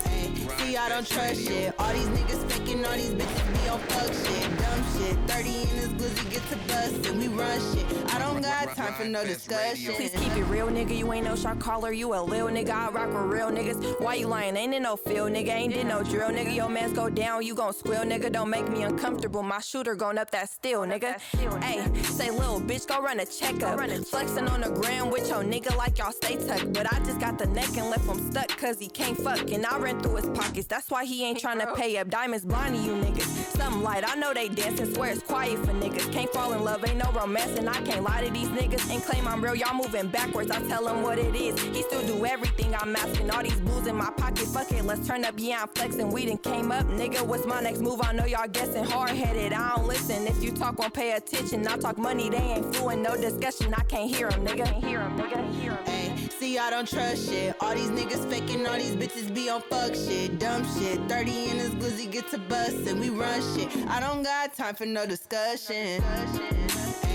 See, 0.58 0.76
I 0.76 0.88
don't 0.88 1.06
trust 1.06 1.46
shit. 1.46 1.75
These 1.96 2.08
niggas 2.08 2.42
faking, 2.50 2.84
all 2.84 2.92
these 2.92 3.14
bitches 3.14 3.62
be 3.62 3.68
on 3.70 3.80
fuck 3.88 4.12
shit. 4.12 4.44
Dumb 4.60 4.82
shit. 4.92 5.16
30 5.32 5.48
in 5.48 5.76
this 5.80 5.88
glizzy 5.96 6.28
to 6.50 6.56
bustin'. 6.68 7.18
We 7.18 7.28
run 7.28 7.58
shit. 7.74 8.14
I 8.14 8.18
don't 8.18 8.40
got 8.42 8.74
time 8.76 8.94
for 8.94 9.04
no 9.04 9.24
discussion. 9.24 9.94
Please 9.94 10.12
keep 10.12 10.36
it 10.36 10.44
real, 10.44 10.68
nigga. 10.68 10.96
You 10.96 11.12
ain't 11.12 11.24
no 11.24 11.36
shot 11.36 11.58
caller. 11.58 11.92
You 11.92 12.14
a 12.14 12.20
lil 12.20 12.48
nigga. 12.48 12.70
I 12.70 12.88
rock 12.90 13.08
with 13.08 13.32
real 13.32 13.50
niggas. 13.50 14.00
Why 14.00 14.14
you 14.14 14.26
lying? 14.28 14.56
Ain't 14.56 14.74
in 14.74 14.82
no 14.82 14.96
field, 14.96 15.32
nigga. 15.32 15.48
Ain't 15.48 15.74
did 15.74 15.86
no 15.86 16.02
drill, 16.02 16.30
nigga. 16.30 16.54
Your 16.54 16.68
mans 16.68 16.92
go 16.92 17.08
down, 17.08 17.44
you 17.44 17.54
gon' 17.54 17.72
squeal, 17.72 18.02
nigga. 18.02 18.30
Don't 18.30 18.50
make 18.50 18.68
me 18.68 18.82
uncomfortable. 18.82 19.42
My 19.42 19.60
shooter 19.60 19.94
gon' 19.94 20.18
up 20.18 20.30
that 20.30 20.48
steel, 20.48 20.82
nigga. 20.82 21.18
Hey, 21.62 21.84
say 22.02 22.30
little 22.30 22.60
bitch, 22.60 22.86
go 22.86 23.00
run 23.00 23.20
a 23.20 23.26
checkup. 23.26 23.78
Flexing 24.06 24.48
on 24.48 24.60
the 24.60 24.70
ground 24.70 25.10
with 25.10 25.28
your 25.28 25.42
nigga 25.42 25.76
like 25.76 25.98
y'all 25.98 26.12
stay 26.12 26.36
tucked. 26.36 26.72
But 26.72 26.92
I 26.92 26.98
just 27.00 27.20
got 27.20 27.38
the 27.38 27.46
neck 27.48 27.76
and 27.76 27.90
left 27.90 28.06
him 28.06 28.18
stuck 28.30 28.48
cause 28.48 28.78
he 28.78 28.88
can't 28.88 29.16
fuck. 29.18 29.50
And 29.50 29.66
I 29.66 29.78
ran 29.78 30.00
through 30.00 30.16
his 30.16 30.28
pockets. 30.30 30.66
That's 30.66 30.90
why 30.90 31.04
he 31.04 31.24
ain't 31.24 31.38
tryna 31.38 31.74
pay 31.76 31.96
up. 31.98 32.08
Diamonds 32.08 32.44
blinding 32.44 32.84
you 32.84 32.92
niggas. 32.92 33.56
Something 33.56 33.82
light. 33.82 34.04
I 34.06 34.14
know 34.16 34.32
they 34.34 34.48
dancing, 34.48 34.92
swear 34.94 35.12
it's 35.12 35.22
quiet 35.22 35.58
for 35.60 35.72
niggas. 35.72 36.12
Can't 36.12 36.30
fall 36.36 36.52
in 36.52 36.62
love, 36.62 36.84
ain't 36.86 36.98
no 36.98 37.10
romance. 37.12 37.58
And 37.58 37.68
I 37.68 37.80
can't 37.88 38.02
lie 38.04 38.22
to 38.22 38.30
these 38.30 38.48
niggas 38.48 38.90
and 38.92 39.02
claim 39.02 39.26
I'm 39.26 39.42
real. 39.42 39.54
Y'all 39.54 39.74
moving 39.74 40.08
backwards. 40.08 40.50
I 40.50 40.60
tell 40.68 40.84
them 40.84 41.02
what 41.02 41.18
it 41.18 41.34
is. 41.34 41.58
He 41.60 41.82
still 41.82 42.06
do 42.06 42.26
everything 42.26 42.74
I'm 42.74 42.94
asking. 42.94 43.30
All 43.30 43.42
these 43.42 43.58
blues 43.60 43.86
in 43.86 43.96
my 43.96 44.10
pocket. 44.10 44.46
Fuck 44.48 44.70
it, 44.72 44.84
let's 44.84 45.06
turn 45.06 45.24
up. 45.24 45.34
Yeah, 45.38 45.62
I'm 45.62 45.68
flexing. 45.68 46.10
We 46.12 46.26
done 46.26 46.38
came 46.38 46.70
up, 46.70 46.86
nigga. 46.86 47.22
What's 47.22 47.46
my 47.46 47.60
next 47.62 47.80
move? 47.80 48.00
I 48.02 48.12
know 48.12 48.26
y'all 48.26 48.48
guessing. 48.48 48.84
Hard 48.84 49.10
headed. 49.10 49.52
I 49.54 49.76
don't 49.76 49.86
listen. 49.88 50.26
If 50.26 50.42
you 50.42 50.52
talk, 50.52 50.78
won't 50.78 50.92
pay 50.92 51.12
attention. 51.12 51.66
I 51.66 51.76
talk 51.78 51.96
money. 51.96 52.28
They 52.28 52.36
ain't 52.36 52.74
fluent. 52.74 53.00
No 53.02 53.16
discussion. 53.16 53.72
I 53.74 53.82
can't 53.84 54.14
hear 54.14 54.28
them, 54.28 54.44
nigga. 54.46 54.66
Can't 54.66 54.84
hear 54.84 54.98
them, 54.98 55.18
nigga. 55.18 55.60
Hear 55.60 55.72
'em. 55.72 55.84
Ay, 55.86 56.25
see, 56.38 56.58
I 56.58 56.70
don't 56.70 56.88
trust 56.88 57.28
shit. 57.28 57.56
All 57.60 57.74
these 57.74 57.90
niggas 57.90 58.28
faking, 58.28 58.66
all 58.66 58.76
these 58.76 58.96
bitches 58.96 59.34
be 59.34 59.48
on 59.48 59.62
fuck 59.62 59.94
shit. 59.94 60.38
Dumb 60.38 60.64
shit. 60.78 61.00
30 61.08 61.50
in 61.50 61.58
this 61.58 61.70
glizzy 61.70 62.10
get 62.10 62.28
to 62.30 62.38
bust 62.38 62.86
and 62.86 63.00
we 63.00 63.10
run 63.10 63.40
shit. 63.54 63.68
I 63.88 64.00
don't 64.00 64.22
got 64.22 64.54
time 64.54 64.74
for 64.74 64.86
no 64.86 65.06
discussion. 65.06 66.02
Ay, 66.02 67.05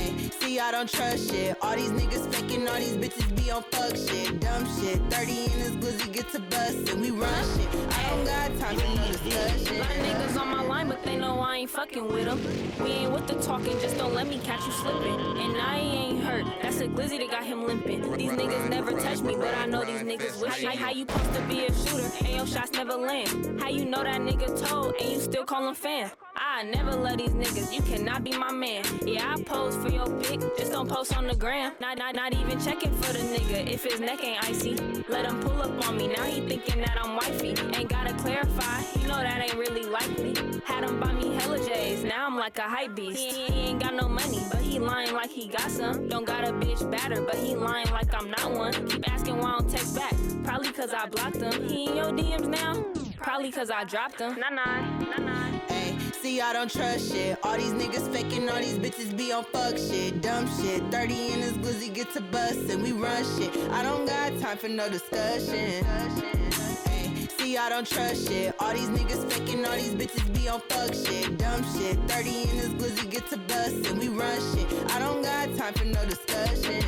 see, 0.41 0.59
I 0.59 0.71
don't 0.71 0.89
trust 0.89 1.31
shit. 1.31 1.55
All 1.61 1.75
these 1.75 1.91
niggas 1.91 2.33
faking, 2.33 2.67
all 2.67 2.77
these 2.77 2.97
bitches 2.97 3.27
be 3.35 3.51
on 3.51 3.63
fuck 3.71 3.95
shit. 3.95 4.39
Dumb 4.39 4.65
shit. 4.77 4.99
30 5.11 5.31
in 5.31 5.59
this 5.59 5.75
glizzy 5.81 6.13
get 6.13 6.29
to 6.31 6.39
bust 6.39 6.89
and 6.89 7.01
we 7.01 7.11
run 7.11 7.43
shit. 7.55 7.69
I 7.97 8.09
don't 8.09 8.25
got 8.25 8.47
time 8.59 8.77
for 8.77 8.95
no 8.95 9.07
discussion. 9.07 9.79
My 9.79 9.85
niggas 9.85 10.39
on 10.39 10.47
my 10.49 10.63
line, 10.63 10.87
but 10.87 11.03
they 11.03 11.17
know 11.17 11.39
I 11.39 11.57
ain't 11.57 11.69
fucking 11.69 12.07
with 12.07 12.25
them. 12.25 12.39
We 12.83 12.91
ain't 12.91 13.11
with 13.11 13.27
the 13.27 13.35
talking, 13.35 13.79
just 13.79 13.97
don't 13.97 14.13
let 14.13 14.27
me 14.27 14.39
catch 14.39 14.65
you 14.65 14.71
slipping. 14.71 15.19
And 15.19 15.57
I 15.57 15.77
ain't 15.77 16.23
hurt, 16.23 16.45
that's 16.61 16.79
a 16.79 16.87
glizzy 16.87 17.19
that 17.19 17.29
got 17.29 17.43
him 17.43 17.65
limping. 17.65 18.01
These 18.17 18.31
niggas 18.31 18.69
never 18.69 18.91
touch 18.99 19.21
me, 19.21 19.35
but 19.35 19.55
I 19.57 19.65
know 19.65 19.85
these 19.85 20.01
niggas 20.01 20.41
wish. 20.41 20.63
How, 20.63 20.75
how 20.75 20.91
you 20.91 21.05
supposed 21.05 21.33
to 21.35 21.41
be 21.43 21.65
a 21.65 21.73
shooter 21.73 22.09
and 22.25 22.35
your 22.35 22.47
shots 22.47 22.71
never 22.73 22.95
land? 22.95 23.61
How 23.61 23.69
you 23.69 23.85
know 23.85 24.03
that 24.03 24.21
nigga 24.21 24.47
told 24.67 24.95
and 24.99 25.09
you 25.11 25.19
still 25.19 25.45
call 25.45 25.67
him 25.67 25.75
fan? 25.75 26.11
I 26.43 26.63
never 26.63 26.95
love 26.95 27.17
these 27.17 27.29
niggas, 27.29 27.71
you 27.71 27.83
cannot 27.83 28.23
be 28.23 28.35
my 28.35 28.51
man. 28.51 28.83
Yeah, 29.05 29.31
I 29.31 29.41
pose 29.43 29.75
for 29.75 29.89
your 29.89 30.07
pic, 30.21 30.39
just 30.57 30.71
don't 30.71 30.89
post 30.89 31.15
on 31.15 31.27
the 31.27 31.35
gram. 31.35 31.73
Not, 31.79 31.99
not, 31.99 32.15
not 32.15 32.33
even 32.33 32.59
checking 32.59 32.91
for 32.95 33.13
the 33.13 33.19
nigga 33.19 33.69
if 33.69 33.83
his 33.83 33.99
neck 33.99 34.23
ain't 34.23 34.43
icy. 34.43 34.75
Let 35.07 35.27
him 35.27 35.39
pull 35.39 35.61
up 35.61 35.87
on 35.87 35.97
me, 35.97 36.07
now 36.07 36.23
he 36.23 36.41
thinking 36.41 36.79
that 36.79 36.97
I'm 36.99 37.15
wifey. 37.15 37.49
Ain't 37.49 37.89
gotta 37.89 38.15
clarify, 38.15 38.81
you 38.99 39.07
know 39.07 39.17
that 39.17 39.39
ain't 39.39 39.53
really 39.53 39.83
likely. 39.83 40.33
Had 40.65 40.83
him 40.83 40.99
buy 40.99 41.13
me 41.13 41.35
hella 41.35 41.63
J's, 41.63 42.03
now 42.03 42.25
I'm 42.25 42.35
like 42.35 42.57
a 42.57 42.63
hype 42.63 42.95
beast. 42.95 43.19
He, 43.19 43.45
he 43.45 43.59
ain't 43.69 43.79
got 43.79 43.93
no 43.93 44.09
money, 44.09 44.39
but 44.51 44.61
he 44.61 44.79
lying 44.79 45.13
like 45.13 45.29
he 45.29 45.47
got 45.47 45.69
some. 45.69 46.09
Don't 46.09 46.25
got 46.25 46.43
a 46.43 46.51
bitch 46.53 46.89
batter, 46.89 47.21
but 47.21 47.35
he 47.35 47.55
lying 47.55 47.89
like 47.91 48.11
I'm 48.15 48.31
not 48.31 48.51
one. 48.51 48.73
Keep 48.87 49.11
asking 49.11 49.37
why 49.37 49.51
I 49.51 49.57
don't 49.59 49.69
text 49.69 49.95
back, 49.95 50.15
probably 50.43 50.71
cause 50.71 50.91
I 50.91 51.05
blocked 51.05 51.37
him. 51.37 51.69
He 51.69 51.85
in 51.85 51.95
your 51.95 52.11
DMs 52.11 52.47
now? 52.47 52.83
Probably 53.17 53.51
cause 53.51 53.69
I 53.69 53.83
dropped 53.83 54.19
him. 54.19 54.39
Nah, 54.39 54.49
nah, 54.49 54.81
nah, 54.99 55.17
nah. 55.17 55.80
Ay, 56.21 56.23
see, 56.23 56.41
I 56.41 56.53
don't 56.53 56.69
trust 56.69 57.11
shit. 57.11 57.37
All 57.43 57.57
these 57.57 57.71
niggas 57.71 58.11
faking, 58.13 58.47
all 58.49 58.59
these 58.59 58.77
bitches 58.77 59.15
be 59.17 59.31
on 59.31 59.43
fuck 59.43 59.77
shit. 59.77 60.21
Dumb 60.21 60.47
shit. 60.59 60.83
30 60.91 61.33
in 61.33 61.41
this 61.41 61.53
glizzy 61.53 61.91
get 61.93 62.13
to 62.13 62.21
bust 62.21 62.69
and 62.69 62.83
we 62.83 62.91
run 62.91 63.23
shit. 63.37 63.55
I 63.71 63.81
don't 63.81 64.05
got 64.05 64.37
time 64.39 64.57
for 64.57 64.69
no 64.69 64.87
discussion. 64.89 65.83
Ay, 65.85 67.27
see, 67.37 67.57
I 67.57 67.69
don't 67.69 67.87
trust 67.87 68.27
shit. 68.27 68.53
All 68.59 68.73
these 68.73 68.89
niggas 68.89 69.31
faking, 69.31 69.65
all 69.65 69.75
these 69.75 69.95
bitches 69.95 70.33
be 70.33 70.47
on 70.47 70.61
fuck 70.69 70.93
shit. 70.93 71.37
Dumb 71.37 71.63
shit. 71.75 71.97
30 72.07 72.29
in 72.29 72.57
this 72.57 72.69
glizzy 72.69 73.09
get 73.09 73.27
to 73.29 73.37
bust 73.37 73.87
and 73.87 73.99
we 73.99 74.09
run 74.09 74.39
shit. 74.53 74.67
I 74.91 74.99
don't 74.99 75.23
got 75.23 75.55
time 75.57 75.73
for 75.73 75.85
no 75.85 76.05
discussion. 76.05 76.81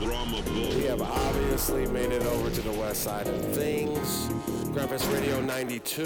We 0.00 0.86
have 0.86 1.02
obviously 1.02 1.86
made 1.86 2.10
it 2.10 2.22
over 2.22 2.48
to 2.50 2.60
the 2.62 2.72
west 2.72 3.02
side 3.02 3.28
of 3.28 3.54
things. 3.54 4.59
Gryndfest 4.72 5.12
Radio 5.12 5.40
92, 5.40 6.04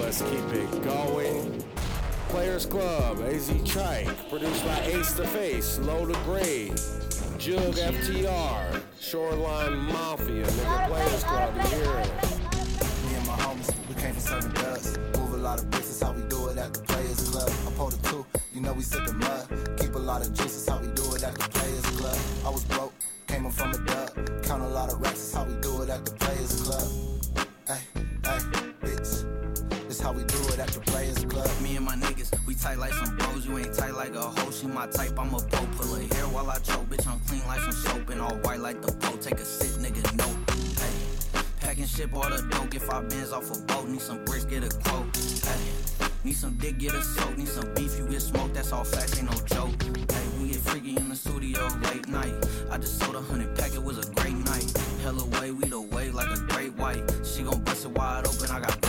let's 0.00 0.22
keep 0.22 0.52
it 0.54 0.82
going. 0.82 1.62
Players 2.30 2.64
Club, 2.64 3.20
AZ 3.20 3.50
Chike, 3.50 4.30
produced 4.30 4.64
by 4.64 4.80
Ace 4.86 5.12
the 5.12 5.26
Face, 5.26 5.78
Low 5.80 6.06
to 6.06 6.18
Grade, 6.20 6.74
Jug 7.36 7.74
FTR, 7.74 8.82
Shoreline 8.98 9.76
Mafia, 9.76 10.46
nigga 10.46 10.88
Players 10.88 11.24
Club, 11.24 11.54
it. 11.56 13.04
Me 13.04 13.16
and 13.16 13.26
my 13.26 13.36
homies, 13.36 13.86
we 13.86 13.94
came 14.00 14.14
from 14.14 14.20
serving 14.20 14.52
dubs. 14.62 14.96
Move 15.18 15.34
a 15.34 15.36
lot 15.36 15.58
of 15.58 15.70
that's 15.70 16.00
how 16.00 16.12
we 16.12 16.22
do 16.22 16.48
it 16.48 16.56
at 16.56 16.72
the 16.72 16.80
Players 16.80 17.28
Club. 17.28 17.50
I 17.66 17.70
pulled 17.72 17.92
a 17.92 17.98
two, 17.98 18.24
you 18.54 18.62
know 18.62 18.72
we 18.72 18.80
sip 18.80 19.04
the 19.04 19.12
mud. 19.12 19.46
Keep 19.78 19.94
a 19.94 19.98
lot 19.98 20.22
of 20.22 20.32
juice, 20.32 20.64
that's 20.64 20.68
how 20.70 20.78
we 20.78 20.88
do 20.94 21.14
it 21.14 21.22
at 21.22 21.34
the 21.34 21.48
Players 21.50 21.84
Club. 22.00 22.18
I 22.46 22.48
was 22.48 22.64
broke, 22.64 22.94
came 23.26 23.44
up 23.44 23.52
from 23.52 23.72
a 23.72 23.78
dub. 23.84 24.42
Count 24.42 24.62
a 24.62 24.68
lot 24.68 24.90
of 24.90 25.02
racks, 25.02 25.34
how 25.34 25.44
we 25.44 25.54
do 25.60 25.82
it 25.82 25.90
at 25.90 26.06
the 26.06 26.12
Players 26.12 26.62
Club. 26.62 27.15
How 30.06 30.12
we 30.12 30.22
do 30.22 30.38
it 30.54 30.58
at 30.60 30.68
the 30.68 30.78
Players 30.78 31.24
Club. 31.24 31.50
Me 31.60 31.74
and 31.74 31.84
my 31.84 31.96
niggas, 31.96 32.30
we 32.46 32.54
tight 32.54 32.78
like 32.78 32.92
some 32.92 33.16
bros. 33.16 33.44
You 33.44 33.58
ain't 33.58 33.74
tight 33.74 33.94
like 33.94 34.14
a 34.14 34.22
hoe. 34.22 34.52
She 34.52 34.68
my 34.68 34.86
type, 34.86 35.18
I'm 35.18 35.34
a 35.34 35.40
pro. 35.40 35.66
Pull 35.76 35.96
her 35.96 36.14
hair 36.14 36.26
while 36.28 36.48
I 36.48 36.58
choke. 36.58 36.86
Bitch, 36.88 37.08
I'm 37.08 37.18
clean 37.26 37.44
like 37.48 37.60
some 37.60 37.72
soap. 37.72 38.10
And 38.10 38.20
all 38.20 38.36
white 38.44 38.60
like 38.60 38.80
the 38.82 38.92
Pope. 38.92 39.20
Take 39.20 39.40
a 39.40 39.44
sip, 39.44 39.82
nigga, 39.82 40.02
no. 40.14 40.28
Hey, 40.80 40.94
packing 41.58 41.86
ship 41.86 42.14
all 42.14 42.30
the 42.30 42.40
dope. 42.52 42.72
If 42.72 42.84
five 42.84 43.08
bends 43.08 43.32
off 43.32 43.50
a 43.50 43.58
boat, 43.62 43.88
need 43.88 44.00
some 44.00 44.24
bricks, 44.24 44.44
get 44.44 44.62
a 44.62 44.70
quote. 44.78 45.16
Hey, 45.16 46.08
need 46.22 46.36
some 46.36 46.54
dick, 46.54 46.78
get 46.78 46.94
a 46.94 47.02
soak. 47.02 47.36
Need 47.36 47.48
some 47.48 47.74
beef, 47.74 47.98
you 47.98 48.06
get 48.06 48.22
smoked. 48.22 48.54
That's 48.54 48.70
all 48.70 48.84
facts, 48.84 49.18
ain't 49.18 49.28
no 49.28 49.36
joke. 49.46 49.74
Hey, 49.82 50.24
we 50.38 50.52
get 50.52 50.60
freaky 50.68 50.96
in 50.96 51.08
the 51.08 51.16
studio 51.16 51.66
late 51.82 52.06
night. 52.06 52.34
I 52.70 52.78
just 52.78 53.00
sold 53.00 53.16
a 53.16 53.22
hundred 53.22 53.56
pack, 53.56 53.74
it 53.74 53.82
was 53.82 53.98
a 53.98 54.08
great 54.12 54.38
night. 54.52 54.70
Hella 55.02 55.24
way, 55.40 55.50
we 55.50 55.66
the 55.66 55.80
wave 55.80 56.14
like 56.14 56.30
a 56.30 56.40
great 56.42 56.76
white. 56.78 57.02
She 57.24 57.42
gon' 57.42 57.60
bust 57.64 57.86
it 57.86 57.90
wide 57.90 58.24
open, 58.24 58.50
I 58.52 58.60
got 58.60 58.85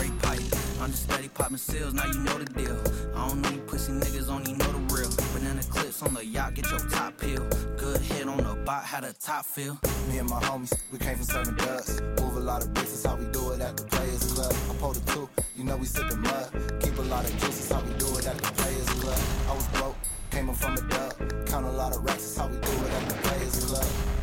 steady 0.95 1.27
popping 1.29 1.57
seals, 1.57 1.93
now 1.93 2.05
you 2.05 2.19
know 2.19 2.37
the 2.37 2.45
deal. 2.45 2.79
I 3.15 3.27
don't 3.27 3.41
know 3.41 3.49
you 3.49 3.59
pussy 3.61 3.91
niggas, 3.91 4.29
only 4.29 4.53
know 4.53 4.71
the 4.71 4.93
real. 4.93 5.09
Banana 5.33 5.61
clips 5.63 6.01
on 6.01 6.13
the 6.13 6.25
yacht, 6.25 6.53
get 6.53 6.69
your 6.71 6.79
top 6.89 7.17
peeled. 7.19 7.49
Good 7.77 8.01
hit 8.01 8.27
on 8.27 8.37
the 8.37 8.55
bot, 8.65 8.83
how 8.83 9.01
the 9.01 9.13
top 9.13 9.45
feel. 9.45 9.77
Me 10.09 10.19
and 10.19 10.29
my 10.29 10.39
homies, 10.41 10.73
we 10.91 10.97
came 10.97 11.15
from 11.15 11.25
serving 11.25 11.55
dubs. 11.55 12.01
Move 12.21 12.37
a 12.37 12.39
lot 12.39 12.63
of 12.63 12.73
bricks, 12.73 12.91
that's 12.91 13.05
how 13.05 13.15
we 13.15 13.25
do 13.31 13.51
it 13.51 13.61
at 13.61 13.75
the 13.77 13.83
Players 13.83 14.33
Club. 14.33 14.53
I 14.69 14.73
pulled 14.75 14.97
a 14.97 14.99
two, 15.11 15.29
you 15.55 15.63
know 15.63 15.77
we 15.77 15.85
sip 15.85 16.09
the 16.09 16.17
mud. 16.17 16.51
Keep 16.81 16.97
a 16.97 17.01
lot 17.03 17.25
of 17.25 17.31
juice, 17.39 17.67
that's 17.67 17.71
how 17.71 17.81
we 17.81 17.93
do 17.97 18.17
it 18.17 18.27
at 18.27 18.37
the 18.37 18.51
Players 18.53 18.89
Club. 19.01 19.19
I 19.49 19.53
was 19.53 19.67
broke, 19.67 19.95
came 20.31 20.49
up 20.49 20.55
from 20.55 20.73
a 20.73 20.81
dub. 20.81 21.47
Count 21.47 21.65
a 21.65 21.71
lot 21.71 21.95
of 21.95 22.03
racks, 22.03 22.23
that's 22.23 22.37
how 22.37 22.47
we 22.47 22.57
do 22.57 22.71
it 22.71 22.91
at 22.91 23.09
the 23.09 23.15
Players 23.27 23.65
Club. 23.65 24.16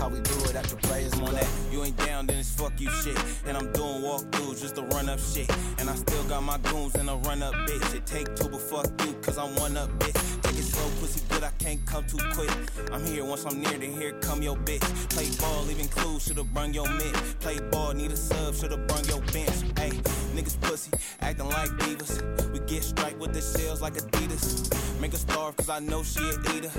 How 0.00 0.08
we 0.08 0.20
do 0.20 0.36
it 0.48 0.54
at 0.56 0.64
the 0.64 0.76
Players 0.76 1.12
on 1.20 1.34
that. 1.34 1.46
You 1.70 1.84
ain't 1.84 1.96
down, 1.98 2.26
then 2.26 2.38
it's 2.38 2.50
fuck 2.50 2.72
you 2.80 2.90
shit. 2.90 3.16
And 3.46 3.56
I'm 3.56 3.70
doing 3.72 4.00
walkthroughs 4.00 4.60
just 4.60 4.76
to 4.76 4.82
run 4.82 5.10
up 5.10 5.20
shit. 5.20 5.48
And 5.78 5.90
I 5.90 5.94
still 5.94 6.24
got 6.24 6.42
my 6.42 6.56
goons 6.58 6.94
in 6.94 7.08
a 7.08 7.16
run 7.16 7.42
up 7.42 7.52
bitch. 7.68 7.94
It 7.94 8.06
take 8.06 8.34
two, 8.34 8.48
but 8.48 8.60
fuck 8.60 8.88
you, 9.04 9.12
cause 9.20 9.36
I'm 9.36 9.54
one 9.56 9.76
up 9.76 9.90
bitch. 9.98 10.18
Take 10.42 10.58
it 10.58 10.64
slow, 10.64 10.88
pussy 11.00 11.20
good, 11.28 11.44
I 11.44 11.50
can't 11.58 11.84
come 11.84 12.04
too 12.06 12.18
quick. 12.32 12.50
I'm 12.90 13.04
here 13.04 13.24
once 13.24 13.44
I'm 13.44 13.60
near, 13.60 13.76
then 13.78 13.92
here 13.92 14.12
come 14.20 14.42
your 14.42 14.56
bitch. 14.56 14.84
Play 15.10 15.28
ball, 15.38 15.64
leaving 15.64 15.88
clues, 15.88 16.24
should've 16.24 16.52
brung 16.54 16.72
your 16.72 16.88
mid. 16.88 17.14
Play 17.40 17.60
ball, 17.70 17.92
need 17.92 18.10
a 18.10 18.16
sub, 18.16 18.54
should've 18.54 18.86
brung 18.86 19.04
your 19.04 19.20
bench. 19.32 19.58
Hey, 19.78 19.90
niggas 20.34 20.58
pussy, 20.62 20.90
acting 21.20 21.48
like 21.48 21.70
divas. 21.82 22.50
We 22.52 22.60
get 22.60 22.82
strike 22.84 23.20
with 23.20 23.34
the 23.34 23.42
shells 23.42 23.82
like 23.82 23.94
Adidas. 23.94 25.00
Make 25.00 25.12
her 25.12 25.18
starve, 25.18 25.56
cause 25.58 25.68
I 25.68 25.80
know 25.80 26.02
she 26.02 26.20
a 26.20 26.32
eater. 26.56 26.72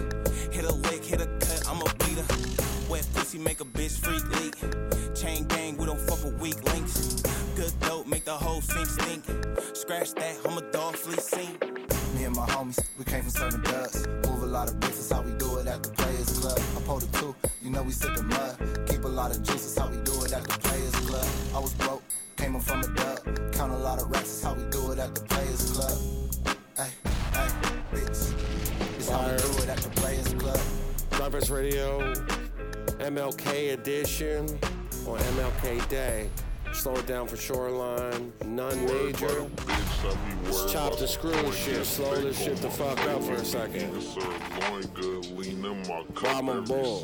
Hit 0.52 0.66
a 0.66 0.74
lick, 0.74 1.06
hit 1.06 1.22
a 1.22 1.28
cut, 1.28 1.64
I'm 1.70 1.82
a 1.82 1.94
beater. 2.00 2.71
Wet 2.92 3.08
pussy 3.14 3.38
make 3.38 3.62
a 3.62 3.64
bitch 3.64 3.98
freak 4.04 4.28
leak. 4.38 5.16
Chain 5.16 5.46
gang, 5.46 5.78
we 5.78 5.86
don't 5.86 5.98
fuck 5.98 6.22
with 6.26 6.38
weak 6.42 6.62
links. 6.74 7.22
Good 7.56 7.72
dope, 7.80 8.06
make 8.06 8.26
the 8.26 8.34
whole 8.34 8.60
sink 8.60 8.86
stink. 8.86 9.24
Scratch 9.74 10.14
that, 10.16 10.36
I'm 10.44 10.58
a 10.58 10.72
dog 10.74 10.98
flea 10.98 11.16
scene. 11.16 11.58
Me 12.14 12.26
and 12.26 12.36
my 12.36 12.46
homies, 12.48 12.86
we 13.00 13.06
came 13.06 13.22
from 13.22 13.30
serving 13.30 13.62
dubs. 13.62 14.06
Move 14.28 14.44
a 14.44 14.46
lot 14.46 14.68
of 14.68 14.78
bricks, 14.82 14.98
that's 14.98 15.10
how 15.10 15.22
we 15.22 15.32
do 15.38 15.60
it 15.60 15.68
at 15.68 15.82
the 15.84 15.90
Players 15.92 16.38
Club. 16.38 16.60
I 16.60 16.82
pulled 16.82 17.04
a 17.04 17.08
two, 17.18 17.34
you 17.64 17.70
know 17.70 17.82
we 17.82 17.94
sip 17.94 18.14
the 18.14 18.24
mud. 18.24 18.58
Keep 18.90 19.06
a 19.06 19.08
lot 19.08 19.32
of 19.32 19.42
juice, 19.42 19.74
that's 19.74 19.78
how 19.78 19.88
we 19.88 19.96
do 20.04 20.26
it 20.26 20.34
at 20.34 20.44
the 20.44 20.60
Players 20.60 20.96
Club. 21.08 21.28
I 21.56 21.60
was 21.60 21.74
broke, 21.76 22.04
came 22.36 22.58
up 22.58 22.64
from 22.64 22.82
a 22.82 22.88
dub. 22.88 23.54
Count 23.54 23.72
a 23.72 23.78
lot 23.78 24.02
of 24.02 24.12
racks, 24.12 24.28
that's 24.28 24.44
how 24.44 24.54
we 24.54 24.70
do 24.70 24.92
it 24.92 25.00
at 25.00 25.16
the 25.16 25.22
Players 25.22 25.72
Club. 25.72 25.98
Hey, 26.76 26.92
hey, 27.32 27.48
bitch. 27.94 28.36
This 28.98 29.10
how 29.10 29.22
we 29.22 29.38
do 29.38 29.64
it 29.64 29.70
at 29.70 29.78
the 29.78 29.90
Players 30.02 30.34
Club. 30.34 30.60
Gryndfest 31.12 31.52
Radio, 31.52 32.14
MLK 33.02 33.74
edition 33.74 34.46
on 35.08 35.18
MLK 35.18 35.90
Day. 35.90 36.30
Slow 36.72 36.96
it 36.96 37.08
down 37.08 37.28
for 37.28 37.36
Shoreline, 37.36 38.32
none 38.46 38.86
major. 38.86 39.48
Let's 40.44 40.72
chop 40.72 40.98
the 40.98 41.08
screw 41.08 41.52
shit, 41.52 41.84
slow 41.84 42.14
this 42.22 42.38
shit 42.38 42.58
the 42.58 42.70
fuck 42.70 43.00
up 43.08 43.24
for 43.24 43.34
a 43.34 43.44
second. 43.44 43.92
Mama 46.22 46.62
bull. 46.62 47.04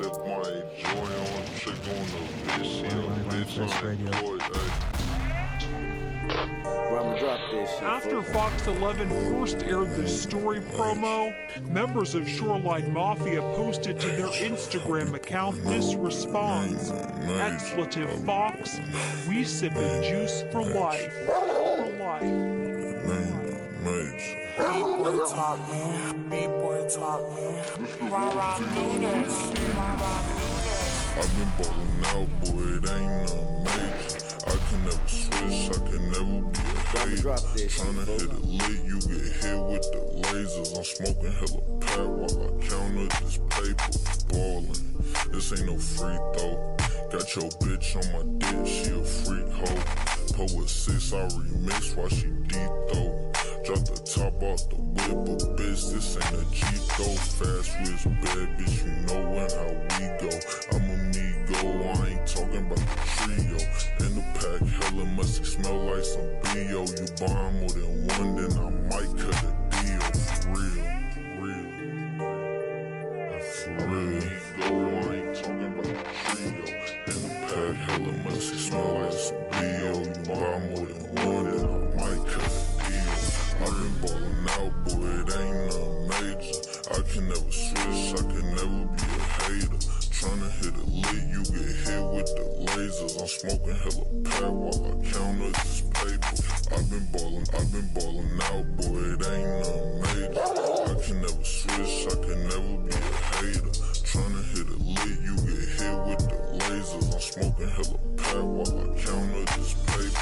After 7.82 8.22
Fox 8.22 8.68
11 8.68 9.10
first 9.10 9.64
aired 9.64 9.96
the 9.96 10.08
story 10.08 10.60
promo, 10.60 11.34
members 11.68 12.16
of 12.16 12.28
Shoreline 12.28 12.92
Mafia 12.94 13.42
posted 13.42 14.00
to 14.00 14.08
their 14.08 14.28
Instagram 14.28 15.14
account 15.14 15.64
this 15.66 15.96
response. 15.96 16.92
Expletive 17.40 18.10
Fox, 18.26 18.80
we 19.28 19.44
sippin' 19.44 20.04
juice 20.04 20.44
for 20.52 20.64
life. 20.64 21.14
For 21.26 21.86
life. 22.00 22.22
major. 23.84 24.38
Big 24.58 24.84
boy 24.84 25.18
talk, 25.30 25.60
man. 25.70 26.30
Big 26.30 26.50
boy 26.50 26.88
talk, 26.90 27.22
man. 27.36 28.10
Rah 28.12 28.32
rah, 28.34 28.58
do. 28.58 28.66
Rah 29.76 29.94
rah, 30.02 30.22
do. 30.24 30.58
I've 31.20 31.32
been 31.38 31.52
ballin' 31.58 32.06
out, 32.06 32.30
boy, 32.42 32.62
it 32.62 32.86
ain't 32.90 33.10
nothing 33.22 33.64
major. 33.64 33.97
I 34.68 34.70
can 34.70 34.84
never 34.84 35.08
switch, 35.08 35.70
I 35.70 35.90
can 35.90 36.12
never 36.12 36.42
be 36.42 36.60
a 36.60 36.80
hater. 37.00 37.36
Tryna 37.70 38.04
hit 38.06 38.22
it 38.24 38.44
lit, 38.44 38.84
you 38.84 39.00
get 39.00 39.24
hit 39.40 39.60
with 39.64 39.86
the 39.94 40.00
lasers. 40.28 40.72
I'm 40.78 40.84
smoking 40.84 41.32
hella 41.32 41.62
pat 41.80 42.06
while 42.06 42.38
I 42.44 42.68
count 42.68 43.00
up 43.00 43.24
this 43.24 43.38
paper. 43.50 43.90
Ballin', 44.28 45.32
this 45.32 45.54
ain't 45.54 45.68
no 45.68 45.78
free 45.78 46.20
throw. 46.36 46.76
Got 47.10 47.36
your 47.38 47.50
bitch 47.62 47.96
on 47.96 48.06
my 48.12 48.24
dick, 48.40 48.68
she 48.68 48.92
a 48.92 49.04
freak 49.04 49.48
hoe. 49.54 50.58
With 50.58 50.70
six, 50.70 51.14
I 51.14 51.28
remix 51.30 51.96
while 51.96 52.10
she 52.10 52.28
deep 52.28 52.70
though. 52.92 53.27
Drop 53.68 53.84
the 53.84 54.00
top 54.00 54.42
off 54.44 54.64
the 54.70 54.78
whip, 54.78 55.28
but 55.28 55.44
bitch, 55.58 55.92
this 55.92 56.16
ain't 56.16 56.40
a 56.40 56.46
Jeep 56.56 56.80
though. 56.96 57.20
Fast 57.36 57.76
wrist, 57.82 58.08
bad 58.24 58.48
bitch, 58.56 58.80
you 58.80 58.96
know 59.04 59.20
when 59.28 59.50
how 59.52 59.76
we 59.92 60.08
go. 60.24 60.32
I'm 60.72 60.88
a 60.88 60.96
me 61.12 61.28
go, 61.52 61.60
I 61.84 62.08
ain't 62.08 62.26
talking 62.26 62.64
about 62.66 62.80
the 62.80 62.96
trio. 63.18 63.60
In 64.08 64.12
the 64.16 64.24
pack, 64.40 64.64
hella 64.70 65.04
must 65.18 65.44
smell 65.44 65.80
like 65.84 66.06
some 66.06 66.32
BO. 66.44 66.88
You 66.96 67.12
buy 67.20 67.52
more 67.60 67.76
than 67.76 68.08
one, 68.08 68.32
then 68.38 68.52
I 68.58 68.70
might 68.88 69.12
cut 69.20 69.36
a 69.36 69.52
deal. 69.84 70.00
For 70.16 70.56
real, 70.56 70.88
real. 71.44 71.68
For 73.52 73.76
real. 73.86 74.47
Can 87.18 87.30
never 87.30 87.52
switch, 87.52 88.14
I 88.14 88.22
can 88.30 88.46
never 88.54 88.86
be 88.94 89.02
a 89.02 89.26
hater. 89.42 89.80
Tryna 90.14 90.50
hit 90.62 90.74
it 90.78 90.88
lit, 90.88 91.24
you 91.34 91.42
get 91.50 91.66
hit 91.82 92.04
with 92.14 92.30
the 92.38 92.46
lasers. 92.70 93.14
I'm 93.20 93.28
smoking 93.28 93.78
hella 93.82 94.06
pat 94.22 94.54
while 94.54 94.82
I 94.86 95.02
count 95.10 95.42
up 95.42 95.54
this 95.64 95.82
paper. 95.98 96.34
I've 96.76 96.86
been 96.92 97.06
ballin', 97.12 97.48
I've 97.58 97.70
been 97.74 97.90
ballin' 97.98 98.42
out, 98.44 98.66
boy, 98.78 99.02
it 99.02 99.26
ain't 99.34 99.50
nothing 99.58 99.98
major. 100.02 100.46
I 100.46 101.02
can 101.02 101.18
never 101.22 101.44
switch, 101.44 102.06
I 102.06 102.16
can 102.22 102.40
never 102.54 102.78
be 102.86 102.94
a 102.94 103.02
hater. 103.34 103.74
Tryna 104.06 104.42
hit 104.54 104.68
it 104.70 104.78
lit, 104.78 105.18
you 105.26 105.36
get 105.42 105.66
hit 105.74 105.98
with 106.06 106.22
the 106.22 106.38
lasers. 106.70 107.10
I'm 107.14 107.22
smoking 107.22 107.72
hella 107.74 107.98
pat 108.18 108.46
while 108.46 108.78
I 108.78 108.94
count 109.02 109.34
up 109.42 109.50
this 109.58 109.74
paper. 109.90 110.22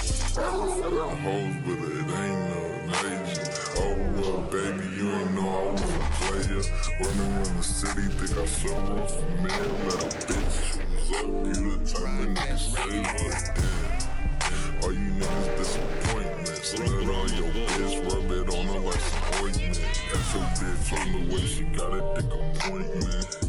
Hoes, 1.26 1.56
but 1.66 1.80
it 1.92 2.08
ain't 2.08 2.40
nothing 2.48 3.20
major. 3.26 3.45
Oh 3.78 3.96
well, 4.16 4.42
baby, 4.52 4.86
you 4.96 5.12
ain't 5.12 5.34
know 5.34 5.50
I 5.50 5.72
was 5.72 5.82
a 5.84 6.00
player. 6.22 6.62
Running 7.00 7.34
around 7.34 7.58
the 7.58 7.64
city, 7.64 8.04
think 8.04 8.38
I 8.38 8.46
so 8.46 8.76
rough 8.76 9.12
for 9.12 9.32
me. 9.42 9.50
Let 9.50 10.04
a 10.04 10.10
bitch 10.28 10.56
choose 10.76 11.12
up. 11.12 11.26
You 11.26 11.78
the 11.78 11.92
type 11.92 12.04
of 12.04 12.28
nigga 12.36 12.58
say 12.58 13.02
what 13.02 13.52
damn. 13.56 14.84
All 14.84 14.94
you 14.94 15.12
niggas 15.20 15.58
disappointments. 15.58 16.80
Let 16.80 16.90
on 16.90 17.30
your 17.36 17.52
bitch, 17.54 17.96
rub 18.06 18.32
it 18.32 18.56
on 18.56 18.66
her 18.68 18.80
like 18.80 19.00
some 19.00 19.46
ointment. 19.46 19.82
That's 20.14 20.34
your 20.34 20.44
bitch 20.60 20.90
on 21.00 21.28
the 21.28 21.36
way, 21.36 21.42
she 21.42 21.64
got 21.64 21.94
a 21.94 22.22
dick 22.22 22.32
appointment. 22.34 23.45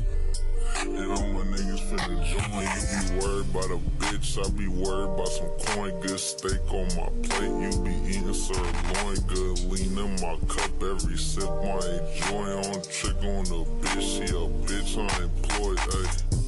And 0.86 1.10
all 1.12 1.26
my 1.28 1.40
niggas 1.42 1.80
finna 1.90 2.16
join. 2.30 2.62
You 2.62 3.18
be 3.18 3.26
worried 3.26 3.50
about 3.50 3.70
a 3.70 3.80
bitch, 3.98 4.38
I 4.38 4.48
be 4.50 4.68
worried 4.68 5.10
about 5.14 5.28
some 5.28 5.48
coin. 5.66 6.00
Good 6.00 6.20
steak 6.20 6.60
on 6.72 6.86
my 6.96 7.08
plate, 7.28 7.50
you 7.60 7.82
be 7.82 7.94
eating 8.08 8.32
sirloin. 8.32 9.16
Good 9.26 9.58
lean 9.64 9.98
in 9.98 10.12
my 10.20 10.36
cup, 10.46 10.70
every 10.82 11.16
sip 11.16 11.44
my 11.44 11.80
enjoy. 11.80 12.70
On 12.70 12.82
trick 12.82 13.16
on 13.24 13.44
the 13.44 13.64
bitch, 13.82 14.00
she 14.00 14.24
a 14.24 14.48
bitch 14.66 14.96
unemployed, 14.96 15.78
ayy. 15.78 16.45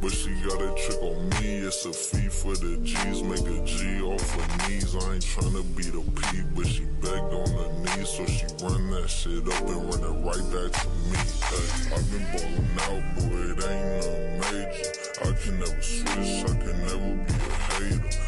But 0.00 0.12
she 0.12 0.30
got 0.48 0.62
a 0.62 0.74
trick 0.76 1.02
on 1.02 1.28
me, 1.28 1.58
it's 1.58 1.84
a 1.84 1.92
fee 1.92 2.28
for 2.28 2.56
the 2.56 2.78
G's. 2.82 3.22
Make 3.22 3.46
a 3.46 3.62
G 3.66 4.00
off 4.00 4.34
her 4.34 4.68
knees. 4.68 4.96
I 4.96 5.14
ain't 5.14 5.22
tryna 5.22 5.62
be 5.76 5.82
the 5.84 6.00
P, 6.00 6.42
but 6.56 6.66
she 6.66 6.84
begged 7.02 7.34
on 7.34 7.50
her 7.50 7.96
knees, 7.96 8.08
so 8.08 8.24
she 8.24 8.46
run 8.64 8.90
that 8.92 9.10
shit 9.10 9.46
up 9.46 9.68
and 9.68 9.84
run 9.84 10.00
it 10.00 10.16
right 10.24 10.46
back 10.50 10.72
to 10.80 10.88
me. 11.10 11.20
Ay, 11.42 11.94
I've 11.94 12.10
been 12.10 12.24
ballin' 12.32 12.80
out, 12.80 13.02
boy, 13.16 13.52
it 13.52 13.60
ain't 13.68 13.88
no 14.00 14.12
major. 14.40 14.90
I 15.20 15.32
can 15.36 15.58
never 15.58 15.82
switch, 15.82 16.44
I 16.44 16.54
can 16.58 16.76
never 16.80 17.12
be 17.26 17.34
a 17.34 18.00
hater. 18.00 18.19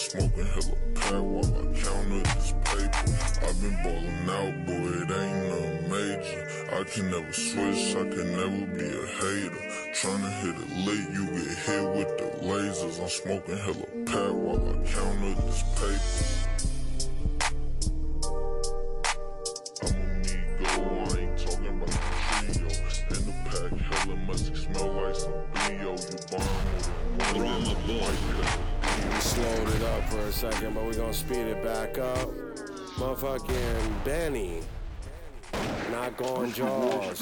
Smoking 0.00 0.46
hella 0.46 0.76
pat 0.94 1.22
while 1.22 1.44
I 1.44 1.64
counter 1.76 2.22
this 2.34 2.54
paper. 2.64 3.04
I've 3.44 3.60
been 3.60 3.76
ballin' 3.84 4.30
out, 4.30 4.54
boy, 4.66 4.88
it 4.96 5.10
ain't 5.12 5.40
nothing 5.50 5.90
major. 5.90 6.42
I 6.72 6.84
can 6.84 7.10
never 7.10 7.32
switch, 7.32 7.94
I 7.94 8.08
can 8.08 8.32
never 8.32 8.66
be 8.78 8.86
a 8.86 9.06
hater. 9.20 9.62
Tryna 9.92 10.30
hit 10.40 10.56
it 10.56 10.70
late, 10.86 11.08
you 11.12 11.24
get 11.26 11.52
hit 11.66 11.84
with 11.96 12.10
the 12.16 12.28
lasers. 12.46 12.96
I'm 13.02 13.08
smoking 13.08 13.58
hella 13.58 13.86
pat 14.06 14.34
while 14.34 14.62
I 14.68 14.72
counter 14.88 15.34
this 15.42 15.62
paper. 15.76 16.40
The. 20.58 20.80
In 23.10 23.24
the 23.26 23.34
pack, 23.50 23.72
smell 24.56 24.92
like 24.92 25.16
some 25.16 25.32
BO. 25.52 25.90
You 25.92 26.18
bomb 26.30 26.50
with 26.72 26.88
a 26.88 26.98
one, 27.12 27.34
then 27.34 27.46
I 27.46 27.58
might 27.58 27.76
cut 27.76 28.60
We 28.60 28.69
slowed 29.20 29.68
it 29.68 29.82
up 29.82 30.08
for 30.08 30.18
a 30.18 30.32
second, 30.32 30.74
but 30.74 30.84
we're 30.84 30.94
gonna 30.94 31.12
speed 31.12 31.46
it 31.46 31.62
back 31.62 31.98
up. 31.98 32.28
Motherfucking 32.96 34.04
Benny. 34.04 34.60
Not 35.90 36.16
going 36.16 36.52
Jaws. 36.52 37.20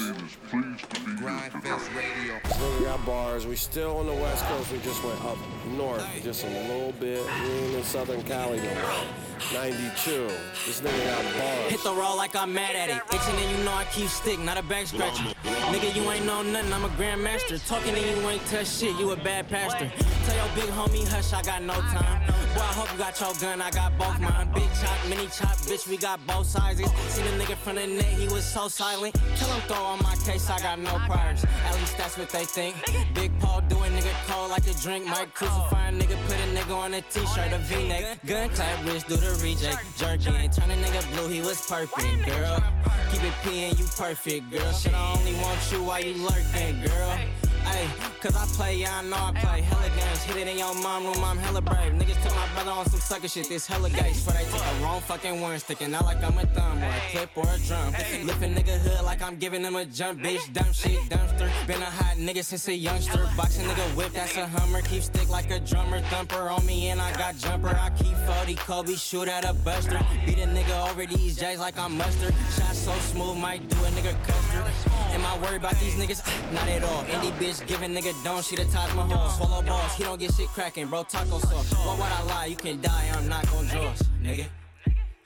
Gryndfest 0.49 1.95
Radio. 1.95 2.39
So 2.57 2.77
we 2.77 2.85
got 2.85 3.05
bars. 3.05 3.45
We 3.47 3.55
still 3.55 3.97
on 3.97 4.05
the 4.05 4.13
West 4.13 4.45
Coast. 4.45 4.71
We 4.71 4.79
just 4.79 5.03
went 5.03 5.23
up 5.25 5.37
north 5.77 6.05
just 6.23 6.45
a 6.45 6.49
little 6.49 6.91
bit. 6.93 7.23
We 7.25 7.49
ain't 7.49 7.75
in 7.75 7.83
Southern 7.83 8.21
Cali 8.23 8.57
no 8.57 8.73
more. 8.75 9.28
92. 9.53 10.27
This 10.65 10.81
nigga 10.81 11.05
got 11.05 11.39
bars. 11.39 11.71
Hit 11.71 11.83
the 11.83 11.93
roll 11.93 12.17
like 12.17 12.35
I'm 12.35 12.53
mad 12.53 12.75
at 12.75 12.89
it. 12.89 13.01
Itching 13.13 13.35
and 13.35 13.57
you 13.57 13.63
know 13.63 13.73
I 13.73 13.85
keep 13.85 14.07
stick, 14.09 14.39
not 14.39 14.57
a 14.57 14.63
back 14.63 14.87
scratcher. 14.87 15.23
Nigga, 15.43 15.95
you 15.95 16.09
ain't 16.11 16.25
know 16.25 16.41
nothing, 16.43 16.73
I'm 16.73 16.85
a 16.85 16.89
grandmaster. 16.89 17.59
Talking 17.67 17.95
and 17.95 18.05
you 18.05 18.29
ain't 18.29 18.45
touch 18.47 18.67
shit, 18.67 18.95
you 18.97 19.11
a 19.11 19.15
bad 19.15 19.47
pastor. 19.47 19.91
Tell 20.25 20.35
your 20.35 20.55
big 20.55 20.69
homie, 20.73 21.07
hush, 21.07 21.33
I 21.33 21.41
got 21.41 21.63
no 21.63 21.73
time. 21.73 22.21
Boy, 22.53 22.61
I 22.61 22.73
hope 22.73 22.91
you 22.91 22.97
got 22.97 23.19
your 23.19 23.33
gun, 23.39 23.61
I 23.61 23.69
got 23.71 23.97
both 23.97 24.19
mine. 24.19 24.51
Big 24.53 24.69
chop, 24.81 24.97
mini 25.07 25.27
chop, 25.27 25.55
bitch, 25.69 25.87
we 25.87 25.97
got 25.97 26.19
both 26.27 26.47
sizes. 26.47 26.89
Seen 27.09 27.25
a 27.27 27.31
nigga 27.37 27.55
from 27.55 27.75
the 27.75 27.87
net, 27.87 28.05
he 28.05 28.27
was 28.27 28.43
so 28.43 28.67
silent. 28.67 29.15
Tell 29.35 29.49
him 29.49 29.61
throw 29.67 29.77
on 29.77 29.99
my 30.03 30.15
case, 30.25 30.49
I 30.49 30.59
got 30.59 30.79
no 30.79 30.97
priors. 31.07 31.43
At 31.43 31.75
least 31.75 31.97
that's 31.97 32.17
what 32.17 32.29
they 32.29 32.45
think. 32.45 32.75
Big 33.13 33.31
Paul 33.39 33.61
doing 33.69 33.91
nigga 33.93 34.13
cold 34.27 34.49
like 34.49 34.67
a 34.67 34.73
drink. 34.81 35.05
Mike 35.05 35.33
crucify 35.33 35.89
a 35.89 35.91
nigga, 35.91 36.17
put 36.25 36.37
a 36.37 36.47
nigga 36.57 36.75
on 36.75 36.93
a 36.95 37.01
t-shirt, 37.01 37.53
a 37.53 37.59
v-neck. 37.59 38.25
Gun 38.25 38.49
clap, 38.49 38.85
wrist, 38.85 39.07
do 39.07 39.15
the 39.15 39.28
reject. 39.35 39.83
Jerking, 39.97 40.49
turn 40.51 40.71
a 40.71 40.75
nigga 40.75 41.01
blue, 41.13 41.27
he 41.27 41.41
was 41.41 41.65
perfect, 41.67 42.25
girl. 42.25 42.63
Keep 43.11 43.23
it 43.23 43.33
P 43.43 43.63
and 43.65 43.79
you 43.79 43.85
perfect, 43.97 44.51
girl. 44.51 44.71
Shit, 44.73 44.93
I 44.93 45.15
only 45.17 45.33
want 45.41 45.59
you 45.71 45.83
while 45.83 46.03
you 46.03 46.13
lurking, 46.23 46.81
girl. 46.85 47.17
Ay, 47.65 47.87
cause 48.21 48.35
I 48.35 48.45
play, 48.57 48.77
yeah, 48.77 48.99
I 48.99 49.03
know 49.03 49.17
I 49.17 49.31
play 49.33 49.61
hella 49.61 49.89
games. 49.89 50.23
Hit 50.23 50.37
it 50.37 50.47
in 50.47 50.57
your 50.57 50.73
mom 50.75 51.05
room, 51.05 51.23
I'm 51.23 51.37
hella 51.37 51.61
brave. 51.61 51.93
Niggas 51.93 52.21
took 52.23 52.35
brother 52.53 52.71
on 52.71 52.89
some 52.89 52.99
sucker 52.99 53.27
shit, 53.27 53.49
this 53.49 53.65
hella 53.65 53.89
gay. 53.89 54.13
Swear 54.13 54.37
they 54.37 54.43
take 54.51 54.61
a 54.61 54.83
wrong 54.83 55.01
fucking 55.01 55.41
one, 55.41 55.59
sticking 55.59 55.93
out 55.93 56.05
like 56.05 56.23
I'm 56.23 56.37
a 56.37 56.45
thumb 56.47 56.83
or 56.83 56.87
a 56.87 57.01
clip 57.11 57.29
or 57.35 57.43
a 57.43 57.57
drum. 57.67 57.93
Lifting 58.25 58.55
nigga 58.55 58.77
hood 58.79 59.03
like 59.05 59.21
I'm 59.21 59.37
giving 59.37 59.63
him 59.63 59.75
a 59.75 59.85
jump, 59.85 60.21
bitch. 60.21 60.51
Dumb 60.53 60.71
shit, 60.73 60.99
dumpster. 61.09 61.49
Been 61.67 61.81
a 61.81 61.85
hot 61.85 62.17
nigga 62.17 62.43
since 62.43 62.67
a 62.67 62.73
youngster. 62.73 63.27
Boxing 63.37 63.65
nigga 63.65 63.95
whip, 63.95 64.11
that's 64.13 64.35
a 64.37 64.47
hummer. 64.47 64.81
Keep 64.81 65.03
stick 65.03 65.29
like 65.29 65.51
a 65.51 65.59
drummer, 65.59 65.99
thumper 66.11 66.49
on 66.49 66.65
me, 66.65 66.89
and 66.89 67.01
I 67.01 67.15
got 67.17 67.37
jumper. 67.37 67.69
I 67.69 67.89
keep 67.91 68.15
40 68.17 68.55
Kobe, 68.55 68.95
shoot 68.95 69.27
at 69.27 69.45
a 69.45 69.53
buster. 69.53 69.99
Beat 70.25 70.39
a 70.39 70.47
nigga 70.47 70.89
over 70.89 71.05
these 71.05 71.37
J's 71.37 71.59
like 71.59 71.77
I'm 71.77 71.97
mustard. 71.97 72.33
Shot 72.55 72.75
so 72.75 72.93
smooth, 73.11 73.37
might 73.37 73.67
do 73.69 73.77
a 73.77 73.89
nigga 73.89 74.15
custard. 74.23 74.93
Am 75.13 75.25
I 75.25 75.37
worried 75.39 75.57
about 75.57 75.79
these 75.79 75.95
niggas? 75.95 76.21
Not 76.53 76.67
at 76.67 76.83
all. 76.83 77.03
Indie 77.05 77.31
bitch 77.39 77.65
giving 77.67 77.93
nigga 77.93 78.13
don't 78.23 78.43
she 78.43 78.55
the 78.55 78.65
Taj 78.65 78.93
Mahal. 78.95 79.29
Swallow 79.29 79.61
balls, 79.61 79.93
he 79.95 80.03
don't 80.03 80.19
get 80.19 80.33
shit 80.33 80.47
cracking, 80.47 80.87
bro. 80.87 81.03
Taco 81.03 81.39
sauce. 81.39 81.73
Why 81.73 81.93
would 81.93 82.03
I 82.03 82.23
lie? 82.23 82.38
You 82.47 82.55
can 82.55 82.81
die, 82.81 83.11
I'm 83.13 83.27
not 83.29 83.45
gon' 83.51 83.67
jaws, 83.67 84.01
nigga. 84.23 84.45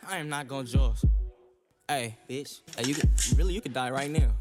I 0.09 0.17
am 0.17 0.27
not 0.27 0.47
gon' 0.47 0.65
jaws. 0.65 1.05
Hey, 1.87 2.17
bitch. 2.29 2.59
Hey, 2.75 2.85
you 2.85 2.95
could, 2.95 3.09
really, 3.37 3.53
you 3.53 3.61
could 3.61 3.73
die 3.73 3.91
right 3.91 4.11
now. 4.11 4.31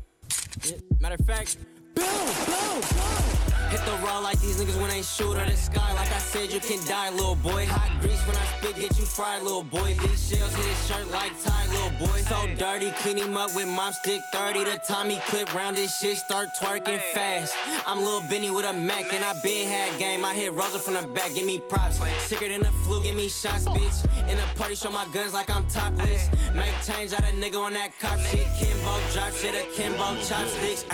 Matter 0.98 1.14
of 1.14 1.24
fact, 1.24 1.58
boom, 1.94 2.04
boom, 2.46 2.80
boom. 2.80 3.51
Hit 3.72 3.80
the 3.86 3.96
raw 4.04 4.18
like 4.18 4.38
these 4.38 4.60
niggas 4.60 4.78
when 4.78 4.90
they 4.90 5.00
shoot 5.00 5.34
at 5.34 5.48
the 5.48 5.56
sky. 5.56 5.94
Like 5.94 6.12
I 6.12 6.18
said, 6.18 6.52
you 6.52 6.60
can 6.60 6.84
die, 6.86 7.08
little 7.08 7.36
boy. 7.36 7.64
Hot 7.64 7.90
grease 8.02 8.20
when 8.26 8.36
I 8.36 8.44
spit, 8.44 8.76
get 8.76 8.98
you 8.98 9.06
fried, 9.06 9.42
little 9.42 9.64
boy. 9.64 9.96
These 9.96 10.28
shells 10.28 10.54
hit 10.54 10.66
his 10.66 10.86
shirt 10.86 11.10
like 11.10 11.32
tie, 11.42 11.66
little 11.68 12.06
boy. 12.06 12.20
So 12.28 12.36
dirty, 12.58 12.90
clean 13.00 13.16
him 13.16 13.34
up 13.34 13.56
with 13.56 13.66
mom 13.66 13.94
stick 13.94 14.20
30. 14.30 14.64
The 14.64 14.78
Tommy 14.86 15.22
clip 15.24 15.54
round 15.54 15.78
this 15.78 15.98
shit, 15.98 16.18
start 16.18 16.50
twerking 16.60 17.00
fast. 17.14 17.54
I'm 17.86 18.04
Lil 18.04 18.20
Benny 18.28 18.50
with 18.50 18.66
a 18.66 18.74
Mac, 18.74 19.10
and 19.10 19.24
I 19.24 19.32
been 19.42 19.66
had 19.66 19.98
game. 19.98 20.22
I 20.22 20.34
hit 20.34 20.52
Rosa 20.52 20.78
from 20.78 20.92
the 20.92 21.08
back, 21.08 21.32
give 21.34 21.46
me 21.46 21.58
props. 21.58 21.98
Sicker 22.28 22.48
than 22.50 22.60
the 22.60 22.72
flu, 22.84 23.02
give 23.02 23.16
me 23.16 23.30
shots, 23.30 23.64
bitch. 23.64 24.04
In 24.28 24.36
the 24.36 24.44
party, 24.54 24.74
show 24.74 24.90
my 24.90 25.06
guns 25.14 25.32
like 25.32 25.48
I'm 25.48 25.66
topless. 25.68 26.28
Make 26.54 26.74
change 26.84 27.14
out 27.14 27.20
a 27.20 27.32
nigga 27.40 27.58
on 27.58 27.72
that 27.72 27.98
cop 27.98 28.18
shit. 28.20 28.46
Kimbo 28.58 29.00
drop 29.14 29.32
shit, 29.32 29.54
a 29.54 29.64
Kimbo 29.74 30.14
chopsticks. 30.28 30.84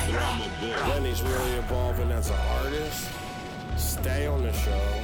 Benny's 0.87 1.22
really 1.22 1.53
evolving 1.59 2.12
as 2.12 2.31
an 2.31 2.37
artist. 2.37 2.67
Stay 3.76 4.26
on 4.26 4.42
the 4.42 4.52
show. 4.52 5.02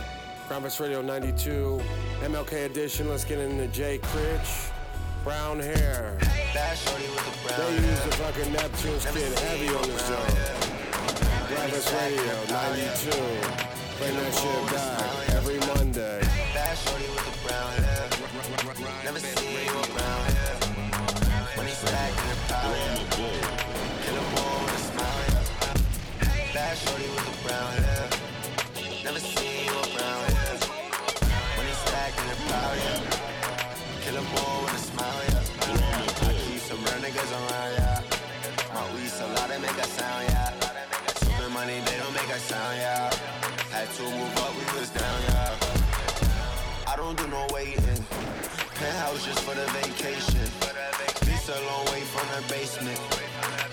Groundbreaks 0.49 0.81
Radio 0.81 1.01
92, 1.01 1.81
MLK 2.21 2.67
edition. 2.67 3.09
Let's 3.09 3.25
get 3.25 3.39
into 3.39 3.67
Jay 3.69 3.99
Critch. 3.99 4.69
Brown 5.25 5.61
hair. 5.61 6.15
They 6.21 6.31
use 7.77 8.01
the 8.05 8.13
fucking 8.19 8.53
Neptune 8.53 9.01
skin 9.01 9.33
heavy 9.49 9.69
on 9.69 9.89
the 9.89 9.99
show. 9.99 10.27
Groundbreaks 11.49 11.91
Radio 12.03 12.45
92. 12.51 13.11
Bring 13.99 14.15
that 14.15 14.35
shit 14.35 14.67
back 14.71 15.31
every 15.31 15.59
Monday. 15.75 16.21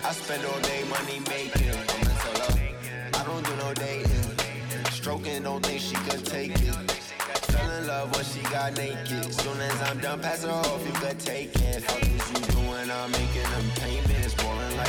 I 0.03 0.13
spend 0.13 0.45
all 0.45 0.59
day 0.61 0.83
money 0.89 1.19
making. 1.29 1.69
I'm 1.71 1.79
into 1.79 2.31
love. 2.39 2.59
I 3.13 3.23
don't 3.23 3.45
do 3.45 3.55
no 3.57 3.73
dating. 3.73 4.91
Stroking, 4.91 5.43
don't 5.43 5.65
think 5.65 5.81
she 5.81 5.95
could 5.95 6.25
take 6.25 6.51
it. 6.51 6.91
Fell 7.51 7.71
in 7.71 7.87
love 7.87 8.15
when 8.15 8.25
she 8.25 8.41
got 8.51 8.75
naked. 8.75 9.33
Soon 9.33 9.59
as 9.61 9.81
I'm 9.83 9.99
done, 9.99 10.19
pass 10.19 10.43
her 10.43 10.49
off, 10.49 10.85
you 10.85 10.93
could 10.93 11.19
take 11.19 11.55
it. 11.55 11.83
Fuck 11.83 12.03
is 12.03 12.29
you 12.31 12.45
doing? 12.53 12.91
I'm 12.91 13.11
making 13.11 13.43
them 13.43 13.71
payments. 13.75 14.10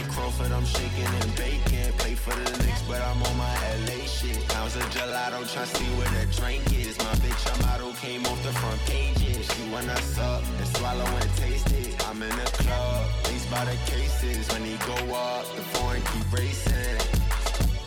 Like 0.02 0.10
Crawford, 0.10 0.50
I'm 0.50 0.64
shaking 0.64 1.06
and 1.06 1.36
baking. 1.36 1.92
Play 1.98 2.14
for 2.14 2.34
the 2.34 2.64
Knicks, 2.64 2.82
but 2.88 3.00
I'm 3.02 3.22
on 3.22 3.36
my 3.36 3.54
LA 3.86 4.02
shit. 4.02 4.36
Pounds 4.48 4.74
of 4.74 4.82
gelato, 4.90 5.40
try 5.52 5.64
see 5.64 5.90
where 5.94 6.10
the 6.10 6.26
drink 6.34 6.64
is. 6.74 6.98
My 6.98 7.14
bitch, 7.22 7.42
a 7.46 7.66
model, 7.66 7.92
came 8.02 8.26
off 8.26 8.42
the 8.42 8.52
front 8.52 8.80
pages. 8.86 9.46
She 9.46 9.62
wanna 9.70 9.96
suck 10.02 10.42
and 10.58 10.68
swallow 10.76 11.06
and 11.06 11.30
taste 11.36 11.70
it. 11.70 11.94
I'm 12.08 12.20
in 12.20 12.34
the 12.34 12.50
club, 12.62 13.06
these 13.28 13.46
by 13.46 13.64
the 13.64 13.78
cases. 13.86 14.48
When 14.50 14.64
he 14.64 14.76
go 14.90 14.98
up, 15.14 15.46
the 15.54 15.62
foreign 15.74 16.02
keep 16.02 16.32
racing. 16.32 16.98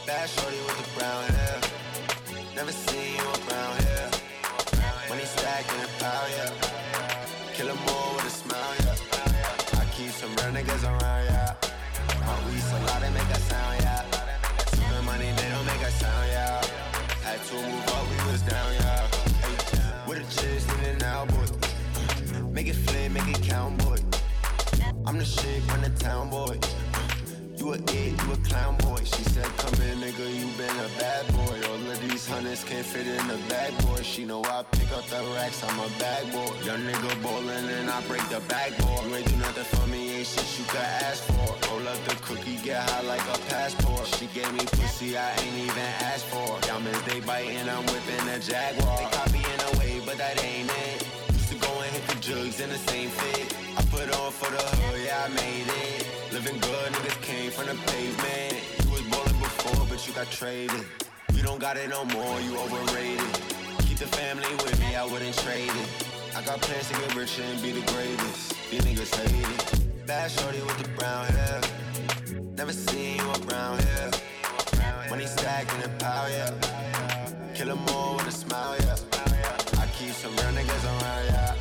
Bad 0.07 0.30
shorty 0.30 0.59
with 0.68 0.78
the 0.80 0.88
brown 0.97 1.24
hair. 1.36 1.59
Never 2.55 2.72
seen 2.72 3.16
you 3.20 3.28
around 3.28 3.76
here. 3.84 4.09
When 5.09 5.20
he 5.20 5.26
stacking 5.26 5.82
the 5.82 5.89
power, 5.99 6.30
yeah. 6.38 6.64
Loud 12.86 13.02
make 13.14 13.30
a 13.30 13.40
sound, 13.50 13.82
yeah. 13.82 14.02
Stupid 14.68 15.04
money 15.06 15.32
they 15.38 15.50
don't 15.50 15.66
make 15.66 15.82
a 15.82 15.92
sound, 15.92 16.28
yeah. 16.30 16.62
Had 17.24 17.42
to 17.48 17.56
move 17.56 17.88
up, 17.96 18.04
we 18.10 18.32
was 18.32 18.42
down, 18.42 18.74
yeah. 18.74 19.08
Hey, 19.44 19.56
with 20.08 20.20
a 20.20 20.42
chicks 20.42 20.66
in 20.74 20.86
and 20.92 21.04
out, 21.04 21.28
boy. 21.30 21.48
Make 22.52 22.68
it 22.68 22.76
flip, 22.76 23.12
make 23.12 23.28
it 23.28 23.42
count, 23.44 23.78
boy. 23.84 23.98
I'm 25.06 25.18
the 25.18 25.26
shit 25.26 25.62
from 25.64 25.82
the 25.82 25.90
town, 25.90 26.30
boy. 26.30 26.58
You 27.66 27.74
a 27.74 27.78
it, 27.78 28.13
you 28.22 28.32
a 28.32 28.38
clown 28.45 28.78
boy. 28.78 29.01
She 29.03 29.24
said, 29.34 29.49
come 29.57 29.74
in, 29.82 29.97
nigga, 29.97 30.28
you 30.38 30.45
been 30.53 30.78
a 30.86 30.89
bad 31.01 31.26
boy. 31.34 31.57
All 31.68 31.91
of 31.91 31.99
these 31.99 32.28
hundreds 32.28 32.63
can't 32.63 32.86
fit 32.86 33.07
in 33.07 33.28
the 33.28 33.39
boy. 33.88 34.03
She 34.03 34.24
know 34.24 34.43
I 34.43 34.61
pick 34.70 34.91
up 34.91 35.03
the 35.07 35.18
racks, 35.34 35.63
I'm 35.63 35.80
a 35.80 35.89
bag 35.97 36.32
boy. 36.32 36.45
Young 36.63 36.82
nigga 36.82 37.24
ballin' 37.24 37.68
and 37.68 37.89
I 37.89 38.01
break 38.01 38.22
the 38.30 38.39
backboard. 38.41 39.07
You 39.07 39.16
ain't 39.16 39.28
do 39.28 39.38
nothing 39.38 39.63
for 39.63 39.88
me, 39.88 40.18
ain't 40.18 40.28
shit 40.28 40.59
you 40.59 40.66
could 40.66 40.89
ask 41.09 41.24
for. 41.24 41.74
Roll 41.74 41.88
up 41.88 41.97
the 42.05 42.13
cookie, 42.22 42.57
get 42.57 42.88
high 42.88 43.01
like 43.01 43.26
a 43.34 43.38
passport. 43.49 44.05
She 44.13 44.28
gave 44.28 44.53
me 44.53 44.63
pussy, 44.78 45.18
I 45.18 45.32
ain't 45.32 45.57
even 45.57 45.89
asked 46.05 46.26
for. 46.26 46.61
Diamonds, 46.61 47.01
they 47.09 47.20
biting, 47.22 47.68
I'm 47.68 47.84
whipping 47.89 48.30
a 48.30 48.38
Jaguar. 48.38 48.97
They 48.99 49.09
copying 49.18 49.61
away, 49.74 50.03
but 50.05 50.20
that 50.20 50.38
ain't 50.45 50.70
it. 50.70 51.07
Used 51.34 51.49
to 51.49 51.57
go 51.57 51.82
and 51.82 51.91
hit 51.95 52.05
the 52.13 52.18
jugs 52.22 52.59
in 52.59 52.70
the 52.70 52.78
same 52.78 53.09
fit. 53.09 53.57
I 53.76 53.82
put 53.89 54.05
on 54.22 54.32
for 54.32 54.51
the 54.53 54.61
hood, 54.61 55.01
yeah, 55.03 55.26
I 55.26 55.30
made 55.34 55.66
it. 55.66 56.05
Living 56.36 56.60
good, 56.60 56.92
niggas 56.92 57.22
came 57.22 57.50
from 57.50 57.68
the 57.68 57.76
pavement. 57.88 58.60
You 58.84 58.92
was 58.92 59.02
ballin' 59.04 59.40
before, 59.40 59.86
but 59.88 60.06
you 60.06 60.12
got 60.14 60.30
traded. 60.30 60.84
You 61.32 61.42
don't 61.42 61.62
got 61.62 61.78
it 61.78 61.90
no 61.90 62.04
more, 62.12 62.42
you 62.42 62.58
overrated. 62.58 63.24
Keep 63.88 64.00
the 64.00 64.12
family 64.20 64.52
with 64.60 64.78
me, 64.82 64.98
I 64.98 65.06
wouldn't 65.06 65.34
trade 65.38 65.72
it. 65.72 65.90
I 66.36 66.42
got 66.44 66.60
plans 66.60 66.90
to 66.90 66.94
get 67.00 67.16
rich 67.16 67.40
and 67.40 67.62
be 67.62 67.72
the 67.72 67.90
greatest. 67.90 68.54
These 68.70 68.82
niggas 68.82 69.16
hate 69.16 69.48
it. 69.48 70.06
Bad 70.06 70.30
shorty 70.30 70.60
with 70.60 70.78
the 70.84 70.90
brown 71.00 71.26
hair. 71.26 71.62
Never 72.58 72.74
seen 72.74 73.16
you 73.16 73.32
around 73.48 73.80
here. 73.86 74.12
He 75.18 75.28
stacking 75.28 75.80
the 75.80 75.90
power, 76.04 76.28
yeah. 76.30 76.52
Kill 77.56 77.72
'em 77.72 77.88
all 77.96 78.18
with 78.18 78.28
a 78.28 78.32
smile, 78.32 78.76
yeah. 78.82 78.98
I 79.80 79.88
keep 79.98 80.12
some 80.12 80.36
real 80.36 80.52
niggas 80.52 80.84
around, 80.84 81.26
yeah. 81.32 81.56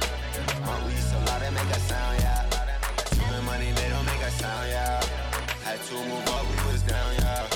My 0.66 0.76
weed 0.84 0.98
so 0.98 1.16
loud 1.26 1.42
they 1.42 1.50
make 1.50 1.70
a 1.76 1.80
sound, 1.88 2.18
yeah. 2.18 2.33
Sound, 4.44 4.68
yeah. 4.68 5.02
Had 5.64 5.80
to 5.80 5.94
move 5.94 6.28
up, 6.28 6.44
we 6.44 6.72
was 6.72 6.82
down, 6.82 7.14
yeah. 7.14 7.48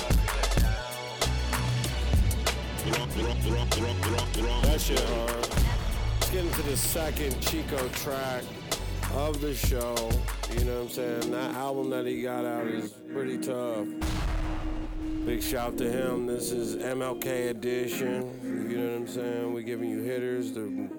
That 4.63 4.81
shit 4.81 4.99
hard. 4.99 5.49
Let's 6.19 6.31
get 6.31 6.45
into 6.45 6.61
the 6.63 6.75
second 6.75 7.39
Chico 7.41 7.87
track 7.89 8.43
of 9.13 9.39
the 9.39 9.53
show. 9.53 9.95
You 10.57 10.65
know 10.65 10.77
what 10.77 10.83
I'm 10.85 10.89
saying? 10.89 11.31
That 11.31 11.53
album 11.53 11.91
that 11.91 12.07
he 12.07 12.23
got 12.23 12.43
out 12.43 12.65
is 12.65 12.89
pretty 13.13 13.37
tough. 13.37 13.85
Big 15.27 15.43
shout 15.43 15.77
to 15.77 15.91
him. 15.91 16.25
This 16.25 16.51
is 16.51 16.75
MLK 16.77 17.51
edition. 17.51 18.67
You 18.67 18.77
know 18.79 18.91
what 18.93 19.01
I'm 19.01 19.07
saying? 19.07 19.53
We're 19.53 19.61
giving 19.61 19.91
you 19.91 20.01
hitters, 20.01 20.53
the 20.53 20.89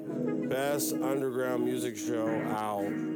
best 0.49 0.93
underground 0.93 1.65
music 1.65 1.97
show 1.97 2.29
out. 2.29 3.10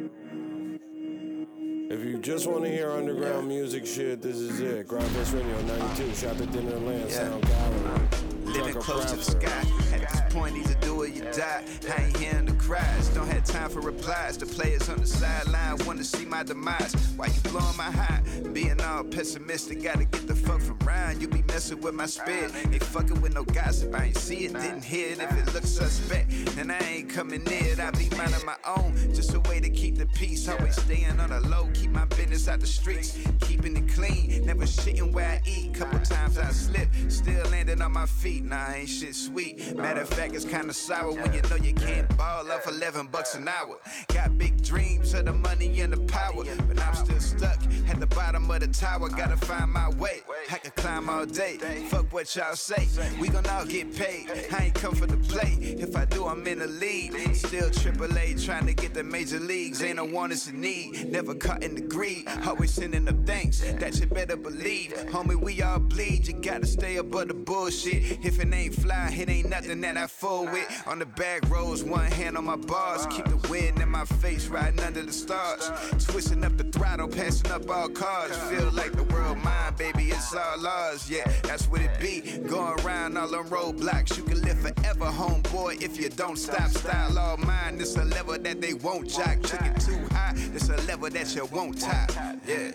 If 1.91 2.03
you 2.03 2.17
just 2.19 2.47
want 2.47 2.65
to 2.65 2.71
hear 2.71 2.91
underground 2.91 3.47
music 3.47 3.85
shit, 3.85 4.23
this 4.23 4.37
is 4.37 4.59
it. 4.59 4.89
Groundbreaks 4.89 5.35
Radio 5.35 5.61
92. 5.63 6.15
Shout 6.15 6.39
to 6.39 6.47
Dinner 6.47 6.79
Land 6.79 7.11
Sound 7.11 7.47
Gallery. 7.47 8.01
Living 8.45 8.75
close 8.75 9.05
to 9.11 9.17
the 9.17 9.23
sky. 9.23 9.65
At 9.93 10.01
this 10.01 10.23
point, 10.33 10.57
either 10.57 10.75
do 10.81 11.03
or 11.03 11.07
you 11.07 11.21
die. 11.33 11.63
I 11.95 12.03
ain't 12.05 12.17
hearing 12.17 12.47
the 12.47 12.54
cries. 12.65 13.09
Don't 13.11 13.29
have 13.29 13.45
time 13.45 13.71
for 13.71 13.81
replies. 13.81 14.39
The 14.39 14.47
players 14.47 14.89
on 14.89 14.99
the 14.99 15.07
sideline 15.07 15.77
want 15.87 15.99
to 15.99 16.05
see 16.05 16.25
my 16.25 16.43
demise. 16.43 16.95
Why 17.17 17.27
you 17.27 17.41
blowing 17.51 17.77
my 17.77 17.91
high? 17.91 18.23
Being 18.53 18.81
all 18.81 19.05
pessimistic, 19.05 19.83
gotta 19.83 20.05
get 20.05 20.27
the 20.27 20.35
fuck 20.35 20.61
from 20.61 20.79
Ryan. 20.79 21.21
You 21.21 21.29
be 21.29 21.43
messing 21.43 21.81
with 21.81 21.95
my 21.95 22.07
spirit. 22.07 22.53
Ain't 22.73 22.83
fucking 22.83 23.21
with 23.21 23.35
no 23.35 23.45
gossip. 23.45 23.95
I 23.95 24.07
ain't 24.07 24.17
see 24.17 24.47
it, 24.47 24.55
didn't 24.55 24.85
hear 24.85 25.13
it. 25.13 25.21
If 25.21 25.33
it 25.33 25.55
looks 25.55 25.69
suspect, 25.69 26.31
then 26.57 26.71
I 26.71 26.79
ain't 26.79 27.11
coming 27.11 27.45
near 27.45 27.73
it. 27.73 27.81
I 27.81 27.91
be 27.91 28.09
minding 28.17 28.45
my 28.47 28.57
own. 28.77 28.95
Just 29.15 29.35
a 29.35 29.41
way 29.41 29.61
to 29.61 29.69
keep 29.69 29.99
the 29.99 30.07
peace. 30.07 30.49
Always 30.49 30.81
staying 30.81 31.21
on 31.21 31.31
the 31.31 31.41
low. 31.41 31.69
Keep 31.75 31.91
my 31.91 32.07
business 32.07 32.49
out 32.49 32.61
the 32.61 32.67
streets. 32.67 33.19
Keeping 33.41 33.77
it 33.77 33.89
clean. 33.89 34.45
Never 34.47 34.65
shitting 34.65 35.13
where 35.13 35.29
I 35.29 35.41
eat. 35.47 35.75
Couple 35.75 35.99
times 36.01 36.39
I 36.39 36.51
slip. 36.51 36.89
Still 37.09 37.45
landing 37.51 37.83
on 37.83 37.93
my 37.93 38.07
feet. 38.07 38.45
Nah, 38.45 38.73
ain't 38.73 38.89
shit 38.89 39.15
sweet. 39.15 39.77
Matter 39.77 40.01
of 40.01 40.09
fact, 40.09 40.35
it's 40.35 40.45
kinda 40.45 40.73
sour 40.73 41.13
when 41.13 41.33
you 41.33 41.43
know 41.43 41.57
you 41.57 41.75
can't 41.75 42.09
ball 42.17 42.51
off 42.55 42.69
11 42.69 43.09
bucks 43.09 43.35
an 43.35 43.49
hour. 43.49 43.79
Got 44.09 44.39
big 44.39 44.63
dreams 44.63 45.13
of 45.15 45.25
the 45.25 45.33
money 45.33 45.81
and 45.81 45.93
the 45.93 46.01
power, 46.13 46.45
but 46.69 46.81
I'm 46.81 46.95
still 46.95 47.21
stuck 47.21 47.59
at 47.89 47.99
the 47.99 48.07
bottom 48.07 48.51
of 48.51 48.61
the 48.61 48.69
tower. 48.69 49.09
Gotta 49.09 49.37
find 49.37 49.73
my 49.73 49.91
way. 49.91 50.21
I 50.51 50.59
can 50.59 50.71
climb 50.77 51.11
all 51.11 51.27
day. 51.27 51.57
Fuck 51.89 52.13
what 52.13 52.35
y'all 52.37 52.55
say. 52.55 52.87
We 53.21 53.29
gon' 53.29 53.47
all 53.47 53.65
get 53.65 53.95
paid. 53.97 54.31
I 54.53 54.67
ain't 54.67 54.75
come 54.75 54.95
for 54.95 55.07
the 55.07 55.17
play. 55.17 55.57
If 55.61 55.97
I 55.97 56.05
do, 56.05 56.27
I'm 56.27 56.47
in 56.47 56.61
the 56.61 56.67
lead. 56.67 57.15
Still 57.35 57.71
AAA 57.71 58.45
trying 58.45 58.67
to 58.67 58.75
get 58.75 58.95
the 58.95 59.03
major 59.03 59.41
leagues. 59.41 59.83
Ain't 59.83 59.99
a 59.99 60.05
want, 60.05 60.33
it's 60.33 60.49
a 60.49 60.53
need. 60.53 61.11
Never 61.11 61.35
caught 61.35 61.63
in 61.63 61.75
the 61.75 61.81
greed, 61.83 62.29
always 62.47 62.73
sending 62.73 63.09
up 63.09 63.27
thanks. 63.27 63.61
That 63.61 63.99
you 63.99 64.07
better 64.07 64.37
believe. 64.37 64.93
Homie, 65.11 65.41
we 65.41 65.61
all 65.63 65.81
bleed. 65.81 66.29
You 66.29 66.35
gotta 66.35 66.67
stay 66.67 66.97
above 66.97 67.29
the 67.29 67.35
bullshit. 67.35 68.25
If 68.25 68.39
it 68.39 68.53
ain't 68.55 68.75
fly, 68.75 69.15
it 69.19 69.29
ain't 69.29 69.49
nothing 69.49 69.81
that 69.81 69.97
I 69.97 70.07
fool 70.07 70.45
with. 70.45 70.85
On 70.87 70.99
the 70.99 71.07
back 71.07 71.49
roads, 71.51 71.83
one 71.83 72.05
hand 72.05 72.37
on 72.37 72.44
my 72.45 72.57
bars. 72.57 73.07
Keep 73.07 73.27
the 73.27 73.49
wind 73.49 73.81
in 73.81 73.89
my 73.91 74.05
face, 74.05 74.49
riding 74.49 74.81
under 74.81 75.03
the 75.03 75.13
stars. 75.13 75.71
Twisting 76.07 76.45
up 76.45 76.57
the 76.57 76.65
throttle, 76.65 77.09
passing 77.09 77.51
up 77.51 77.69
all 77.71 77.89
cars. 77.89 78.37
Feel 78.51 78.71
like 78.73 78.93
the 78.93 79.05
world 79.05 79.39
mine, 79.39 79.75
baby, 79.77 80.11
it's 80.11 80.35
all 80.35 80.67
ours. 80.67 81.11
Yeah, 81.11 81.25
that's 81.43 81.67
what 81.67 81.81
it 81.81 81.99
be. 81.99 82.21
Going 82.47 82.79
around 82.81 83.17
all 83.17 83.29
them 83.29 83.49
roadblocks. 83.49 84.17
You 84.17 84.25
can 84.25 84.43
live 84.43 84.59
forever, 84.59 85.07
homeboy, 85.07 85.83
if 85.83 85.99
you 85.99 86.09
don't 86.11 86.37
stop. 86.37 86.69
Style 86.71 87.19
all 87.19 87.37
mine. 87.39 87.81
it's 87.81 87.97
a 87.97 88.05
level 88.05 88.39
that 88.39 88.61
they 88.61 88.75
won't 88.75 89.09
jock. 89.09 89.41
Took 89.43 89.63
it 89.63 89.81
too 89.81 90.07
high. 90.11 90.35
This 90.35 90.69
a 90.69 90.77
level 90.87 91.09
that 91.11 91.35
you 91.35 91.47
won't 91.47 91.81
top. 91.81 92.11
Yeah. 92.47 92.73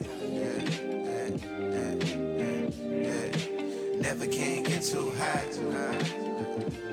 Never 4.00 4.26
can 4.28 4.64
get 4.64 4.82
too 4.82 5.12
high. 5.18 5.46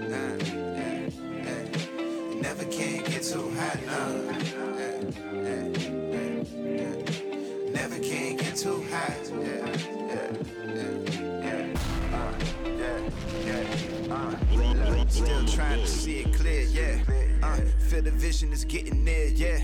Nah, 0.08 0.44
yeah. 0.44 0.95
Never 2.56 2.70
can 2.70 3.04
get 3.04 3.22
too 3.22 3.50
high. 3.50 3.80
Nah, 3.84 4.08
Never 7.70 7.98
can 7.98 8.36
get 8.36 8.56
too 8.56 8.82
high. 8.90 9.16
Yeah, 9.28 9.66
yeah, 10.08 10.32
yeah, 10.64 10.94
yeah. 11.44 11.66
Uh, 12.16 12.32
yeah, 12.78 13.00
yeah. 13.44 14.14
Uh, 14.14 15.06
still 15.08 15.44
trying 15.44 15.80
to 15.80 15.86
see 15.86 16.20
it 16.20 16.32
clear. 16.32 16.62
Yeah. 16.62 16.98
Uh, 17.42 17.56
feel 17.90 18.00
the 18.00 18.10
vision 18.10 18.54
is 18.54 18.64
getting 18.64 19.04
near, 19.04 19.26
yeah. 19.26 19.58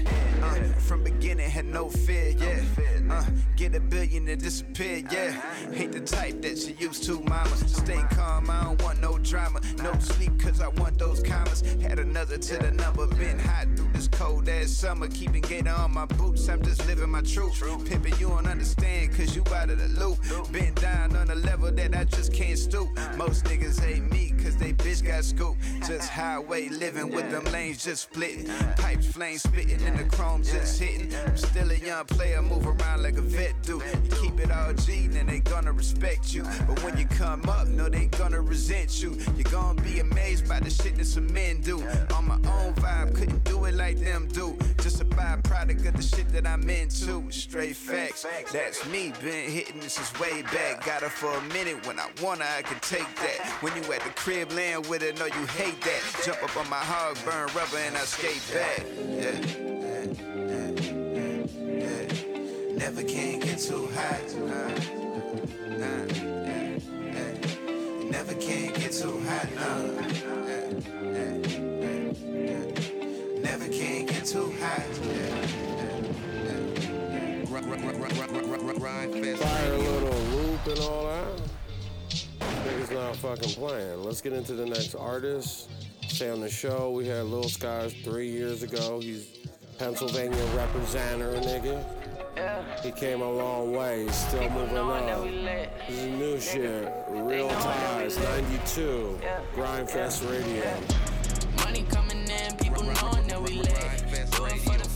From 0.78 1.04
beginning 1.04 1.48
had 1.48 1.66
no 1.66 1.88
fear, 1.88 2.34
yeah. 2.38 2.62
Uh, 3.10 3.24
get 3.56 3.74
a 3.74 3.80
billion 3.80 4.28
and 4.28 4.40
disappear, 4.40 5.02
yeah. 5.10 5.32
Hate 5.72 5.92
the 5.92 6.00
type 6.00 6.40
that 6.42 6.56
you 6.66 6.74
used 6.78 7.04
to, 7.04 7.20
mama. 7.20 7.56
Stay 7.68 8.02
calm, 8.10 8.50
I 8.50 8.64
don't 8.64 8.82
want 8.82 9.00
no 9.00 9.18
drama. 9.18 9.60
No 9.82 9.92
sleep, 9.98 10.38
cause 10.38 10.60
I 10.60 10.68
want 10.68 10.98
those 10.98 11.22
commas. 11.22 11.62
Had 11.82 11.98
another 11.98 12.38
to 12.38 12.58
the 12.58 12.70
number, 12.70 13.06
been 13.06 13.38
hot 13.38 13.66
through 13.76 13.90
this 13.92 14.08
cold 14.08 14.48
ass 14.48 14.70
summer. 14.70 15.08
Keeping 15.08 15.42
gator 15.42 15.70
on 15.70 15.92
my 15.94 16.06
boots, 16.06 16.48
I'm 16.48 16.62
just 16.62 16.86
living 16.86 17.10
my 17.10 17.22
truth. 17.22 17.58
Pimpin', 17.60 18.18
you 18.20 18.28
don't 18.28 18.46
understand, 18.46 19.14
cause 19.14 19.34
you 19.34 19.44
out 19.54 19.70
of 19.70 19.78
the 19.78 19.88
loop. 20.00 20.18
Been 20.52 20.74
down 20.74 21.16
on 21.16 21.30
a 21.30 21.34
level 21.34 21.70
that 21.70 21.94
I 21.94 22.04
just 22.04 22.32
can't 22.32 22.58
stoop. 22.58 22.88
Most 23.16 23.44
niggas 23.44 23.80
hate 23.80 24.10
me, 24.10 24.34
cause 24.42 24.56
they 24.56 24.72
bitch 24.72 25.04
got 25.04 25.24
scooped. 25.24 25.60
Just 25.86 26.08
highway 26.10 26.68
living 26.68 27.10
with 27.10 27.30
them 27.30 27.44
lanes 27.52 27.84
just 27.84 28.04
splitting. 28.04 28.46
Pipes, 28.76 29.06
flames 29.06 29.42
spitting, 29.42 29.80
in 29.80 29.96
the 29.96 30.04
chrome 30.04 30.41
just 30.42 30.80
hitting. 30.80 31.14
I'm 31.26 31.36
still 31.36 31.70
a 31.70 31.74
young 31.74 32.04
player, 32.04 32.42
move 32.42 32.66
around 32.66 33.02
like 33.02 33.16
a 33.16 33.22
vet 33.22 33.54
do. 33.62 33.82
You 34.04 34.10
keep 34.20 34.40
it 34.40 34.50
all 34.50 34.72
G, 34.74 35.06
then 35.06 35.26
they 35.26 35.40
gonna 35.40 35.72
respect 35.72 36.34
you. 36.34 36.44
But 36.66 36.82
when 36.82 36.96
you 36.96 37.06
come 37.06 37.48
up, 37.48 37.68
no, 37.68 37.88
they 37.88 38.06
gonna 38.06 38.40
resent 38.40 39.02
you. 39.02 39.16
You're 39.36 39.50
gonna 39.50 39.80
be 39.82 40.00
amazed 40.00 40.48
by 40.48 40.60
the 40.60 40.70
shit 40.70 40.96
that 40.96 41.06
some 41.06 41.32
men 41.32 41.60
do. 41.60 41.82
On 42.14 42.26
my 42.26 42.34
own 42.34 42.74
vibe, 42.74 43.14
couldn't 43.14 43.44
do 43.44 43.64
it 43.64 43.74
like 43.74 43.98
them 43.98 44.28
do. 44.28 44.56
Just 44.82 45.00
a 45.00 45.04
byproduct 45.04 45.86
of 45.86 45.94
the 45.94 46.02
shit 46.02 46.28
that 46.30 46.46
I'm 46.46 46.68
into. 46.68 47.30
Straight 47.30 47.76
facts, 47.76 48.26
that's 48.52 48.86
me. 48.86 49.12
Been 49.22 49.50
hitting 49.50 49.80
this 49.80 49.98
is 49.98 50.20
way 50.20 50.42
back. 50.42 50.84
Got 50.84 51.02
her 51.02 51.08
for 51.08 51.32
a 51.32 51.42
minute. 51.54 51.86
When 51.86 51.98
I 51.98 52.08
wanna, 52.22 52.44
I 52.56 52.62
can 52.62 52.80
take 52.80 53.14
that. 53.16 53.46
When 53.60 53.74
you 53.76 53.92
at 53.92 54.00
the 54.02 54.10
crib 54.10 54.52
laying 54.52 54.82
with 54.88 55.02
her, 55.02 55.12
know 55.12 55.26
you 55.26 55.46
hate 55.46 55.80
that. 55.82 56.22
Jump 56.24 56.42
up 56.42 56.56
on 56.56 56.68
my 56.68 56.76
hog, 56.76 57.16
burn 57.24 57.48
rubber, 57.54 57.78
and 57.78 57.96
I 57.96 58.00
skate 58.00 58.42
back. 58.52 58.84
Yeah. 59.08 60.31
Never 62.94 63.08
can 63.08 63.40
get 63.40 63.58
too 63.58 63.86
high. 63.94 64.20
Nah. 64.36 64.68
Never 68.10 68.34
can 68.34 68.72
get 68.74 68.92
too 68.92 69.18
high. 69.20 69.48
Nah. 69.54 69.78
Never 73.40 73.68
can 73.68 74.04
get 74.04 74.26
too 74.26 74.52
high. 74.60 74.84
Fire 79.36 79.72
a 79.72 79.78
little 79.78 80.20
loop 80.36 80.66
and 80.66 80.80
all 80.80 81.06
that. 81.06 81.40
Niggas 82.40 82.92
not 82.92 83.16
fucking 83.16 83.54
playing. 83.54 84.04
Let's 84.04 84.20
get 84.20 84.34
into 84.34 84.52
the 84.52 84.66
next 84.66 84.94
artist. 84.94 85.70
Stay 86.08 86.28
on 86.28 86.40
the 86.42 86.50
show. 86.50 86.90
We 86.90 87.08
had 87.08 87.24
Lil 87.24 87.48
Skies 87.48 87.94
three 88.04 88.28
years 88.28 88.62
ago. 88.62 89.00
He's 89.00 89.38
Pennsylvania 89.78 90.44
representative, 90.54 91.42
nigga. 91.42 92.01
He 92.82 92.90
came 92.90 93.20
a 93.20 93.30
long 93.30 93.72
way. 93.72 94.04
He's 94.04 94.14
still 94.14 94.48
moving 94.50 94.76
up. 94.76 95.24
This 95.86 95.98
is 95.98 96.06
new 96.06 96.40
shit. 96.40 96.92
Real 97.10 97.48
Ties, 97.48 98.18
92. 98.18 99.20
Gryndfest 99.54 100.30
Radio. 100.30 100.64
Money 101.64 101.84
coming 101.90 102.28
in, 102.28 102.56
people 102.56 102.82
knowing 102.82 103.26
that 103.28 103.42
we 103.42 103.58
lit. 103.58 104.04
Do 104.32 104.44
it 104.46 104.58
for 104.60 104.78
the 104.78 104.88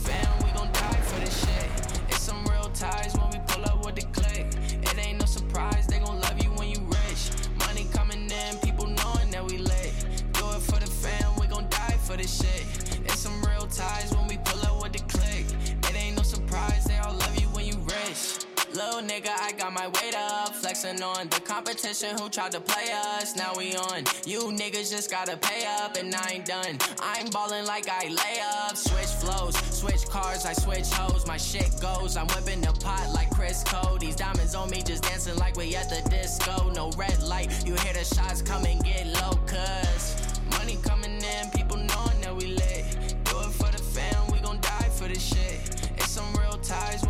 nigga, 19.27 19.41
I 19.41 19.51
got 19.53 19.73
my 19.73 19.87
weight 19.87 20.15
up, 20.15 20.55
flexing 20.55 21.01
on 21.01 21.27
the 21.29 21.39
competition 21.41 22.17
who 22.17 22.29
tried 22.29 22.51
to 22.53 22.59
play 22.59 22.91
us. 22.91 23.35
Now 23.35 23.53
we 23.55 23.75
on. 23.75 24.03
You 24.25 24.39
niggas 24.39 24.91
just 24.91 25.11
gotta 25.11 25.37
pay 25.37 25.65
up, 25.65 25.97
and 25.97 26.13
I 26.13 26.33
ain't 26.33 26.45
done. 26.45 26.77
I'm 27.01 27.27
ballin' 27.29 27.65
like 27.65 27.89
I 27.89 28.07
lay 28.07 28.39
up, 28.41 28.75
switch 28.75 29.13
flows, 29.19 29.55
switch 29.75 30.07
cars, 30.09 30.45
I 30.45 30.53
switch 30.53 30.89
hoes. 30.89 31.25
My 31.27 31.37
shit 31.37 31.69
goes, 31.81 32.17
I'm 32.17 32.27
whipping 32.27 32.61
the 32.61 32.73
pot 32.73 33.11
like 33.13 33.29
Chris 33.31 33.63
Cole. 33.63 33.97
These 33.97 34.15
diamonds 34.15 34.55
on 34.55 34.69
me 34.69 34.81
just 34.81 35.03
dancing 35.03 35.37
like 35.37 35.57
we 35.57 35.75
at 35.75 35.89
the 35.89 36.07
disco. 36.09 36.71
No 36.71 36.91
red 36.91 37.21
light, 37.23 37.51
you 37.65 37.75
hear 37.75 37.93
the 37.93 38.03
shots 38.03 38.41
come 38.41 38.65
and 38.65 38.83
get 38.83 39.07
low, 39.07 39.33
cuz 39.45 40.15
money 40.51 40.77
coming 40.83 41.21
in, 41.21 41.49
people 41.51 41.77
knowing 41.77 42.21
that 42.21 42.35
we 42.35 42.47
lit. 42.47 42.85
Do 43.25 43.39
it 43.39 43.51
for 43.59 43.71
the 43.71 43.81
fam, 43.93 44.31
we 44.31 44.39
gon' 44.39 44.59
die 44.61 44.89
for 44.95 45.07
this 45.07 45.23
shit. 45.23 45.91
It's 45.97 46.11
some 46.11 46.31
real 46.35 46.57
ties 46.59 47.05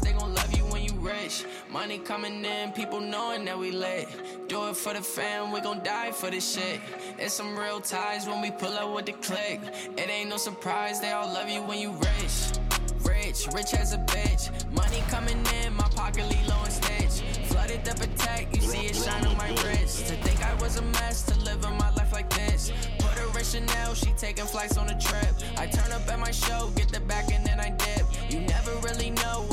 they 0.00 0.12
gon' 0.12 0.34
love 0.34 0.56
you 0.56 0.64
when 0.64 0.82
you 0.82 0.92
rich. 1.00 1.44
Money 1.70 1.98
coming 1.98 2.44
in, 2.44 2.72
people 2.72 3.00
knowing 3.00 3.44
that 3.46 3.58
we 3.58 3.70
lit. 3.70 4.08
Do 4.48 4.68
it 4.68 4.76
for 4.76 4.92
the 4.92 5.00
fam, 5.00 5.52
we 5.52 5.60
gon' 5.60 5.82
die 5.82 6.12
for 6.12 6.30
this 6.30 6.54
shit. 6.54 6.80
It's 7.18 7.34
some 7.34 7.58
real 7.58 7.80
ties 7.80 8.26
when 8.26 8.40
we 8.40 8.50
pull 8.50 8.72
up 8.72 8.94
with 8.94 9.06
the 9.06 9.12
click. 9.12 9.60
It 9.96 10.08
ain't 10.10 10.28
no 10.28 10.36
surprise, 10.36 11.00
they 11.00 11.12
all 11.12 11.26
love 11.26 11.48
you 11.48 11.62
when 11.62 11.78
you 11.78 11.92
rich. 11.92 12.58
Rich, 13.04 13.48
rich 13.54 13.74
as 13.74 13.94
a 13.94 13.98
bitch. 13.98 14.50
Money 14.72 15.02
coming 15.08 15.42
in, 15.62 15.74
my 15.74 15.88
pocket 15.96 16.24
low 16.48 16.62
and 16.64 16.72
stitch. 16.72 17.22
Flooded 17.46 17.84
the 17.84 17.94
protect, 17.94 18.54
you 18.54 18.60
see 18.60 18.86
it 18.86 18.96
shine 18.96 19.24
on 19.26 19.36
my 19.36 19.48
wrist. 19.62 20.06
To 20.08 20.14
think 20.16 20.44
I 20.44 20.54
was 20.62 20.76
a 20.78 20.82
mess, 20.82 21.22
to 21.22 21.38
live 21.40 21.64
in 21.64 21.76
my 21.78 21.90
life 21.94 22.12
like 22.12 22.30
this. 22.30 22.72
Put 22.98 23.18
her 23.18 23.38
in 23.38 23.44
Chanel, 23.44 23.94
she 23.94 24.12
taking 24.16 24.44
flights 24.44 24.76
on 24.76 24.88
a 24.90 25.00
trip. 25.00 25.34
I 25.56 25.66
turn 25.66 25.90
up 25.92 26.08
at 26.08 26.18
my 26.18 26.30
show, 26.30 26.70
get 26.76 26.88
the 26.88 27.00
back 27.00 27.32
and 27.32 27.41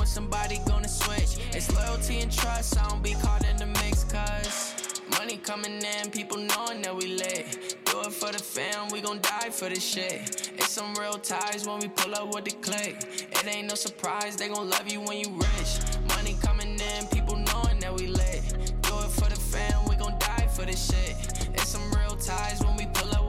somebody 0.10 0.60
gonna 0.66 0.88
switch. 0.88 1.38
It's 1.54 1.74
loyalty 1.76 2.20
and 2.20 2.32
trust, 2.32 2.78
I 2.80 2.90
don't 2.90 3.04
be 3.04 3.14
caught 3.14 3.46
in 3.46 3.58
the 3.58 3.68
mix, 3.68 4.04
cuz. 4.04 5.02
Money 5.12 5.38
coming 5.38 5.82
in, 5.84 6.10
people 6.10 6.38
knowing 6.38 6.82
that 6.82 6.96
we 6.96 7.16
lit. 7.16 7.78
Do 7.86 8.02
it 8.02 8.14
for 8.14 8.32
the 8.32 8.40
fam, 8.40 8.90
we 8.92 9.02
gon' 9.02 9.22
die 9.22 9.50
for 9.52 9.70
this 9.70 9.84
shit. 9.84 10.52
It's 10.58 10.70
some 10.70 10.96
real 10.96 11.20
ties 11.20 11.68
when 11.68 11.80
we 11.80 11.90
pull 11.90 12.16
up 12.16 12.34
with 12.34 12.46
the 12.46 12.56
click. 12.68 12.96
It 13.32 13.48
ain't 13.48 13.68
no 13.68 13.76
surprise, 13.76 14.36
they 14.36 14.50
gon' 14.50 14.70
love 14.70 14.92
you 14.92 15.00
when 15.02 15.20
you 15.20 15.30
rich. 15.30 15.72
Money 16.16 16.36
coming 16.42 16.80
in, 16.80 17.08
people 17.08 17.36
knowing 17.36 17.80
that 17.80 17.94
we 17.96 18.08
lit. 18.08 18.42
Do 18.82 18.98
it 19.06 19.12
for 19.12 19.30
the 19.30 19.40
fam, 19.52 19.86
we 19.88 19.96
gon' 19.96 20.18
die 20.18 20.48
for 20.56 20.66
this 20.66 20.90
shit. 20.90 21.16
It's 21.54 21.70
some 21.70 21.88
real 21.92 22.16
ties 22.16 22.64
when 22.64 22.76
we 22.78 22.88
pull 22.88 23.12
up 23.14 23.29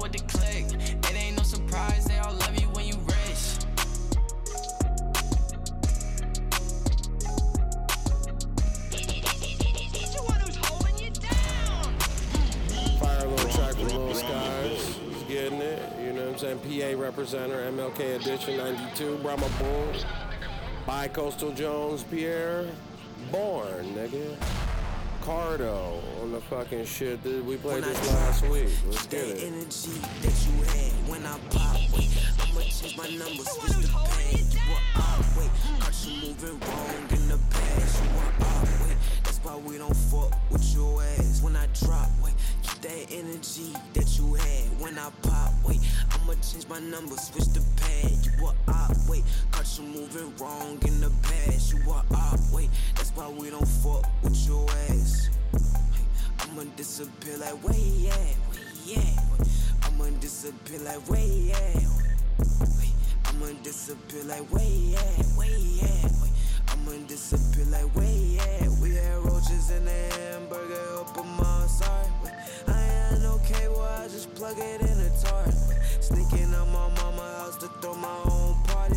little 13.82 14.14
track 14.14 14.62
with 14.62 14.80
Skies. 14.80 14.96
He's 14.96 15.22
getting 15.24 15.60
it. 15.60 15.82
You 16.02 16.12
know 16.12 16.30
what 16.30 16.42
I'm 16.44 16.60
saying? 16.62 16.96
PA 16.96 17.00
representative, 17.00 17.74
MLK 17.74 18.16
edition 18.16 18.56
92. 18.56 19.18
Brahma 19.18 19.48
Bull. 19.58 19.92
Bi-Coastal 20.86 21.52
Jones, 21.52 22.02
Pierre. 22.04 22.66
Born, 23.30 23.84
nigga. 23.94 24.36
Cardo 25.22 26.00
on 26.22 26.32
the 26.32 26.40
fucking 26.40 26.84
shit. 26.84 27.22
Dude, 27.22 27.46
we 27.46 27.56
played 27.56 27.84
this 27.84 28.12
last 28.12 28.42
week. 28.48 28.70
Let's 28.86 29.06
get 29.06 29.28
it. 29.28 29.42
energy 29.44 30.00
that 30.22 30.46
you 30.46 30.62
had 30.64 30.92
when 31.08 31.26
I 31.26 31.38
pop. 31.50 31.76
I'ma 32.40 32.60
change 32.62 32.96
my 32.96 33.06
number, 33.10 33.44
switch 33.44 33.76
the 33.76 33.88
pad. 33.92 34.40
You 34.40 34.60
a 34.72 34.98
op, 34.98 35.36
wait. 35.36 35.50
Caught 35.78 36.06
you 36.06 36.28
moving 36.28 36.58
wrong 36.60 37.08
in 37.10 37.28
the 37.28 37.38
past. 37.50 38.02
You 38.02 38.10
a 38.10 38.44
op, 38.44 38.64
wait. 38.88 38.96
That's 39.22 39.38
why 39.44 39.56
we 39.56 39.78
don't 39.78 39.94
fuck 39.94 40.36
with 40.50 40.74
your 40.74 41.02
ass. 41.02 41.42
When 41.42 41.54
I 41.54 41.66
drop, 41.74 42.08
wait. 42.08 42.08
Keep 42.08 42.09
that 42.82 43.12
energy 43.12 43.72
that 43.94 44.18
you 44.18 44.34
had 44.34 44.80
when 44.80 44.98
I 44.98 45.10
pop, 45.22 45.52
wait. 45.66 45.80
I'ma 46.12 46.34
change 46.34 46.66
my 46.68 46.78
number, 46.80 47.16
switch 47.16 47.46
the 47.48 47.62
pad. 47.76 48.12
You 48.24 48.46
a 48.46 48.54
op, 48.70 48.96
wait. 49.08 49.24
Caught 49.50 49.78
you 49.78 49.84
moving 49.84 50.34
wrong 50.36 50.78
in 50.86 51.00
the 51.00 51.10
past. 51.22 51.72
You 51.72 51.78
a 51.90 52.04
op, 52.14 52.40
wait. 52.52 52.70
That's 52.96 53.10
why 53.10 53.28
we 53.28 53.50
don't 53.50 53.66
fuck 53.66 54.06
with 54.22 54.36
your 54.46 54.68
ass. 54.88 55.28
Hey, 55.52 56.04
I'ma 56.40 56.64
disappear 56.76 57.36
like 57.38 57.62
where 57.62 57.74
he 57.74 58.08
at, 58.08 58.36
at. 58.96 59.48
I'ma 59.82 60.04
disappear 60.20 60.78
like 60.80 61.10
at. 61.50 61.82
Wait, 62.78 62.92
I'ma 63.26 63.46
disappear 63.62 64.24
like 64.24 64.40
at, 64.40 65.26
where 65.36 65.46
he 65.46 65.80
at. 65.82 66.09
Wait, 66.90 67.06
disappear 67.06 67.66
like 67.66 67.94
where 67.94 68.04
he 68.04 68.36
at. 68.40 68.68
We 68.82 68.96
had 68.96 69.18
roaches 69.18 69.70
in 69.70 69.84
the 69.84 69.90
hamburger 69.90 70.98
up 70.98 71.16
on 71.18 71.28
my 71.36 71.66
side. 71.68 72.10
I 72.66 73.12
ain't 73.12 73.22
no 73.22 73.38
cable, 73.46 73.80
I 73.80 74.08
just 74.08 74.34
plug 74.34 74.58
it 74.58 74.80
in 74.80 74.98
the 74.98 75.10
tart. 75.22 75.54
Sneaking 76.00 76.52
out 76.52 76.66
my 76.66 76.88
mama 77.00 77.22
house 77.38 77.56
to 77.58 77.68
throw 77.80 77.94
my 77.94 78.20
own 78.24 78.56
party. 78.64 78.96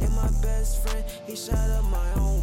Yeah, 0.00 0.08
my 0.08 0.28
best 0.42 0.82
friend, 0.82 1.04
he 1.26 1.36
shot 1.36 1.70
up 1.70 1.84
my 1.84 2.12
own 2.14 2.42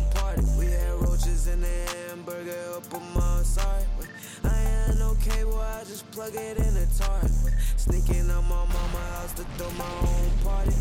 party. 1.18 1.30
We 1.30 1.36
had 1.36 1.46
roaches 1.46 1.48
in 1.48 1.62
the 1.62 1.68
hamburger 2.08 2.78
up 2.78 2.94
on 2.94 3.14
my 3.14 3.44
side. 3.44 3.86
I 4.44 4.88
ain't 4.90 5.00
no 5.00 5.16
cable, 5.16 5.60
I 5.60 5.84
just 5.84 6.10
plug 6.12 6.36
it 6.36 6.58
in 6.58 6.74
the. 6.74 6.86
Wait, 7.44 7.54
Sneaking 7.78 8.30
out 8.30 8.44
my 8.44 8.66
mama 8.66 9.02
house 9.14 9.34
to 9.34 9.44
throw 9.58 9.70
my 9.72 9.86
own 10.02 10.32
party. 10.44 10.72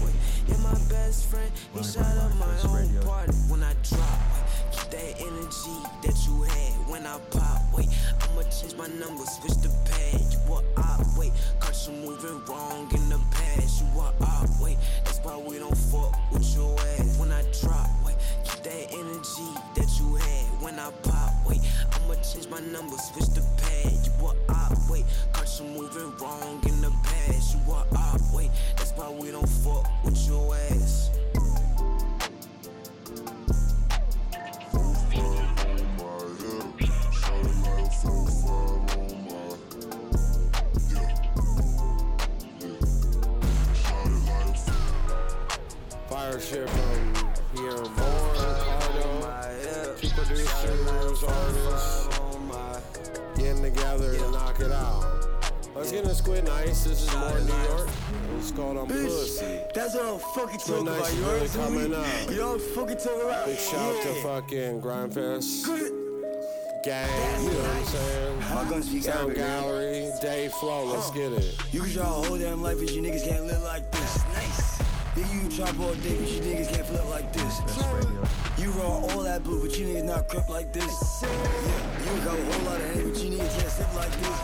Yeah, 0.49 0.57
my 0.59 0.75
best 0.89 1.27
friend, 1.27 1.51
he 1.75 1.83
shot 1.83 2.17
up 2.19 2.35
my 2.37 2.47
own 2.69 3.03
party. 3.03 3.33
When 3.49 3.63
I 3.63 3.75
drop, 3.83 4.21
keep 4.73 4.91
that 4.91 5.21
energy 5.21 5.77
that 6.03 6.17
you 6.27 6.43
had 6.43 6.91
when 6.91 7.07
I 7.07 7.19
pop. 7.31 7.63
Wait, 7.77 7.89
I'ma 8.21 8.43
change 8.51 8.75
my 8.77 8.89
number, 8.89 9.25
switch 9.25 9.57
the 9.63 9.71
pad. 9.85 10.21
You 10.33 10.55
a 10.55 10.81
op, 10.81 11.19
wait, 11.19 11.33
caught 11.61 11.77
you 11.87 11.93
moving 11.95 12.45
wrong 12.47 12.89
in 12.95 13.09
the 13.09 13.21
past. 13.31 13.83
You 13.83 14.01
a 14.01 14.13
op, 14.21 14.49
wait, 14.61 14.79
that's 15.05 15.19
why 15.21 15.37
we 15.39 15.59
don't 15.59 15.77
fuck 15.77 16.17
with 16.33 16.55
your 16.55 16.79
ass. 16.81 17.19
When 17.19 17.33
I 17.33 17.43
drop, 17.61 17.89
wait, 18.05 18.17
that 18.65 18.95
energy 18.95 19.51
that 19.77 19.89
you 19.99 20.15
had 20.15 20.63
when 20.63 20.79
I 20.79 20.91
pop. 21.03 21.33
Wait, 21.47 21.61
I'ma 21.93 22.15
change 22.23 22.49
my 22.49 22.61
number, 22.61 22.97
switch 22.97 23.29
the 23.29 23.43
pad. 23.59 23.93
You 24.05 24.27
a 24.27 24.53
op, 24.53 24.91
wait, 24.91 25.05
caught 25.33 25.61
you 25.61 25.67
moving 25.67 26.17
wrong 26.17 26.63
in 26.67 26.81
the 26.81 26.91
past. 27.03 27.55
You 27.55 27.73
a 27.73 27.87
op, 27.95 28.21
wait, 28.33 28.51
that's 28.77 28.93
why 28.93 29.11
we 29.11 29.31
don't 29.31 29.47
fuck 29.47 29.87
with 30.05 30.17
your 30.27 30.55
ass. 30.57 31.11
Fire 46.09 46.41
shit 46.41 46.71
from 46.71 46.81
um, 46.81 47.15
here, 47.57 47.75
Cardo, 47.77 48.15
two 48.15 48.24
producers, 50.27 51.25
artists, 51.25 52.09
getting 53.37 53.63
together 53.63 54.17
to 54.17 54.31
knock 54.31 54.61
it 54.61 54.73
out. 54.73 55.05
Let's 55.75 55.91
get 55.91 56.05
into 56.05 56.15
Squid 56.15 56.45
Nice. 56.45 56.85
This 56.85 57.03
is 57.03 57.15
more 57.15 57.41
New 57.41 57.53
York. 57.69 57.89
It's 58.39 58.53
called 58.53 58.79
I'm 58.79 58.87
Pussy. 58.87 59.61
That's 59.75 59.95
what 59.95 60.05
I'm 60.05 60.19
fucking 60.19 60.61
talking 60.61 60.85
Nice 60.85 60.99
about. 60.99 61.15
You 61.15 61.25
really 61.25 61.49
coming 61.49 61.95
up. 61.95 62.31
You 62.31 62.43
I'm 62.45 62.59
fucking 62.59 62.97
talking 62.97 63.21
about? 63.23 63.47
Big 63.47 63.59
shout 63.59 64.03
to 64.03 64.15
fucking 64.23 64.81
Gryndfest. 64.81 65.67
Gang, 66.85 67.45
you 67.45 67.51
know 67.51 67.59
what 67.59 67.71
I'm 67.71 67.85
saying? 67.85 68.39
My 68.41 68.71
guns 68.71 68.89
speak 68.89 69.03
Sound 69.05 69.35
Gallery, 69.35 70.11
Dave 70.21 70.53
Flow, 70.53 70.85
let's 70.85 71.11
get 71.13 71.33
it. 71.33 71.57
You 71.73 71.81
can 71.81 71.93
try 71.93 72.03
a 72.03 72.07
whole 72.07 72.37
damn 72.39 72.63
life, 72.63 72.77
but 72.79 72.93
you 72.93 73.01
niggas 73.01 73.27
can't 73.27 73.47
live 73.47 73.63
like 73.63 73.91
this. 73.91 74.24
Nice. 75.17 75.35
You 75.35 75.49
chop 75.49 75.79
all 75.81 75.95
day, 75.95 76.17
but 76.19 76.29
you 76.29 76.41
niggas 76.41 76.73
can't 76.75 76.87
flip 76.87 77.09
like 77.11 77.33
this. 77.33 77.61
You 78.59 78.71
raw 78.71 78.89
all 78.89 79.23
that 79.23 79.43
blue, 79.45 79.63
but 79.67 79.79
you 79.79 79.87
niggas 79.87 80.05
not 80.05 80.29
crip 80.29 80.49
like 80.49 80.73
this. 80.73 81.23
Yeah, 81.23 82.15
you 82.15 82.25
got 82.25 82.39
a 82.39 82.45
whole 82.45 82.65
lot 82.65 82.81
of 82.81 82.95
hate, 82.95 83.05
but 83.05 83.23
you 83.23 83.31
niggas 83.31 83.59
can't 83.59 83.71
sip 83.71 83.95
like 83.95 84.13
this. 84.21 84.39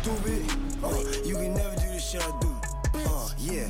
Stupid. 0.00 0.42
Uh, 0.82 1.26
you 1.26 1.34
can 1.34 1.54
never 1.54 1.74
do 1.76 1.86
the 1.88 1.98
shit 2.00 2.22
I 2.22 2.40
do. 2.40 2.48
Uh, 2.94 3.28
yeah. 3.38 3.68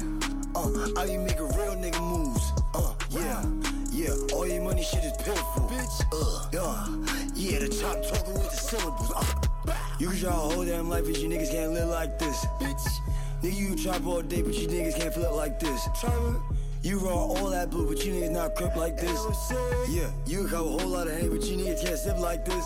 Uh, 0.54 1.00
I 1.00 1.06
be 1.06 1.16
making 1.16 1.48
real 1.48 1.74
nigga 1.74 2.00
moves. 2.00 2.52
Uh, 2.74 2.94
yeah. 3.10 3.44
Yeah, 3.90 4.14
all 4.34 4.46
your 4.46 4.62
money 4.62 4.82
shit 4.82 5.02
is 5.04 5.16
pitiful. 5.16 5.68
Bitch. 5.68 6.02
Uh, 6.12 6.48
yeah. 6.52 6.86
Yeah, 7.34 7.58
the 7.60 7.68
top 7.68 8.02
talking 8.04 8.34
with 8.34 8.50
the 8.50 8.56
syllables. 8.56 9.12
Uh, 9.16 9.74
you 9.98 10.08
can 10.08 10.18
try 10.18 10.30
a 10.30 10.34
whole 10.34 10.64
damn 10.64 10.88
life, 10.88 11.04
but 11.04 11.18
you 11.18 11.28
niggas 11.28 11.50
can't 11.50 11.72
live 11.72 11.88
like 11.88 12.18
this. 12.18 12.46
Bitch. 12.60 13.07
Nigga, 13.42 13.54
you 13.56 13.76
chop 13.76 14.04
all 14.06 14.22
day, 14.22 14.42
but 14.42 14.54
you 14.54 14.66
niggas 14.68 14.96
can't 14.96 15.14
flip 15.14 15.30
like 15.32 15.60
this. 15.60 15.88
You 16.82 16.98
raw 16.98 17.14
all 17.14 17.50
that 17.50 17.70
blue, 17.70 17.88
but 17.88 18.04
you 18.04 18.12
niggas 18.14 18.30
not 18.30 18.54
crip 18.56 18.74
like 18.76 18.96
this. 18.96 19.20
Yeah, 19.88 20.10
you 20.26 20.48
got 20.48 20.60
a 20.62 20.68
whole 20.68 20.88
lot 20.88 21.06
of 21.06 21.16
hate, 21.16 21.30
but 21.30 21.42
you 21.44 21.56
niggas 21.56 21.84
can't 21.84 21.98
sip 21.98 22.18
like 22.18 22.44
this. 22.44 22.64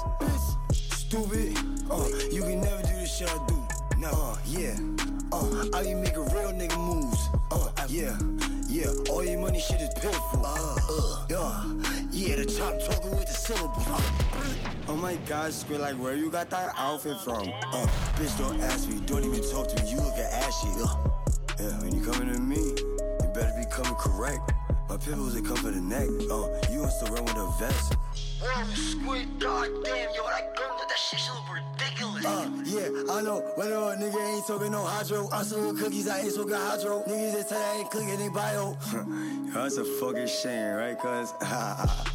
Stupid. 0.72 1.56
Uh, 1.90 2.08
you 2.30 2.40
can 2.42 2.60
never 2.60 2.82
do 2.82 2.94
the 2.94 3.06
shit 3.06 3.28
I 3.28 3.46
do. 3.46 3.54
Nah, 3.98 4.08
Uh, 4.12 4.36
yeah. 4.46 4.76
Uh, 5.30 5.66
I 5.74 5.82
be 5.82 5.94
making 5.94 6.24
real 6.24 6.52
nigga 6.52 6.78
moves. 6.78 7.28
Uh, 7.50 7.70
yeah. 7.88 8.16
Yeah, 8.68 8.90
all 9.10 9.22
your 9.24 9.38
money 9.40 9.60
shit 9.60 9.80
is 9.80 9.90
pitiful. 9.94 10.44
Uh, 10.44 10.76
uh, 10.88 11.26
yeah. 11.28 11.64
Yeah, 12.10 12.36
the 12.36 12.46
top 12.46 12.80
talking 12.80 13.10
with 13.10 13.26
the 13.26 13.34
syllables. 13.34 13.86
Uh, 13.86 14.71
oh 14.92 14.96
my 14.96 15.16
god, 15.26 15.52
Squid, 15.54 15.80
like 15.80 15.96
where 15.96 16.14
you 16.14 16.30
got 16.30 16.50
that 16.50 16.74
outfit 16.76 17.18
from? 17.20 17.48
Uh, 17.48 17.86
bitch, 18.16 18.38
don't 18.38 18.60
ask 18.60 18.88
me, 18.90 19.00
don't 19.06 19.24
even 19.24 19.40
talk 19.50 19.66
to 19.68 19.82
me, 19.82 19.90
you 19.90 19.96
look 19.96 20.18
ashy. 20.18 20.68
Uh, 20.68 21.08
yeah, 21.58 21.80
when 21.80 21.94
you 21.94 22.04
coming 22.04 22.32
to 22.32 22.38
me, 22.38 22.56
you 22.56 23.30
better 23.34 23.54
be 23.58 23.64
coming 23.70 23.94
correct. 23.94 24.52
My 24.90 24.98
pimples, 24.98 25.34
they 25.34 25.40
come 25.40 25.56
for 25.56 25.70
the 25.70 25.80
neck. 25.80 26.08
Uh, 26.30 26.44
you 26.70 26.80
want 26.80 26.92
to 27.04 27.10
run 27.10 27.24
with 27.24 27.36
a 27.36 27.50
vest? 27.58 27.96
Whoa, 28.42 28.74
squid, 28.74 29.38
goddamn, 29.38 30.08
yo, 30.16 30.26
that 30.26 30.56
gun, 30.56 30.70
that 30.76 30.98
shit 30.98 31.20
should 31.20 31.34
look 31.34 31.44
ridiculous. 31.54 32.24
Uh, 32.24 32.50
yeah, 32.64 33.14
I 33.14 33.22
know. 33.22 33.38
Whether 33.54 33.76
a 33.76 33.94
nigga 33.96 34.34
ain't 34.34 34.44
talking 34.48 34.72
no 34.72 34.82
hydro, 34.84 35.28
I'm 35.32 35.44
selling 35.44 35.76
cookies, 35.76 36.08
I 36.08 36.22
ain't 36.22 36.32
smoking 36.32 36.54
hydro. 36.56 37.04
Niggas 37.06 37.34
that 37.34 37.48
say 37.50 37.56
I 37.56 37.76
ain't 37.78 37.90
clicking 37.92 38.18
they 38.18 38.28
bio. 38.30 38.76
Yo, 38.92 39.54
that's 39.54 39.76
a 39.76 39.84
fucking 39.84 40.26
shame, 40.26 40.74
right? 40.74 40.98
Cause, 40.98 41.32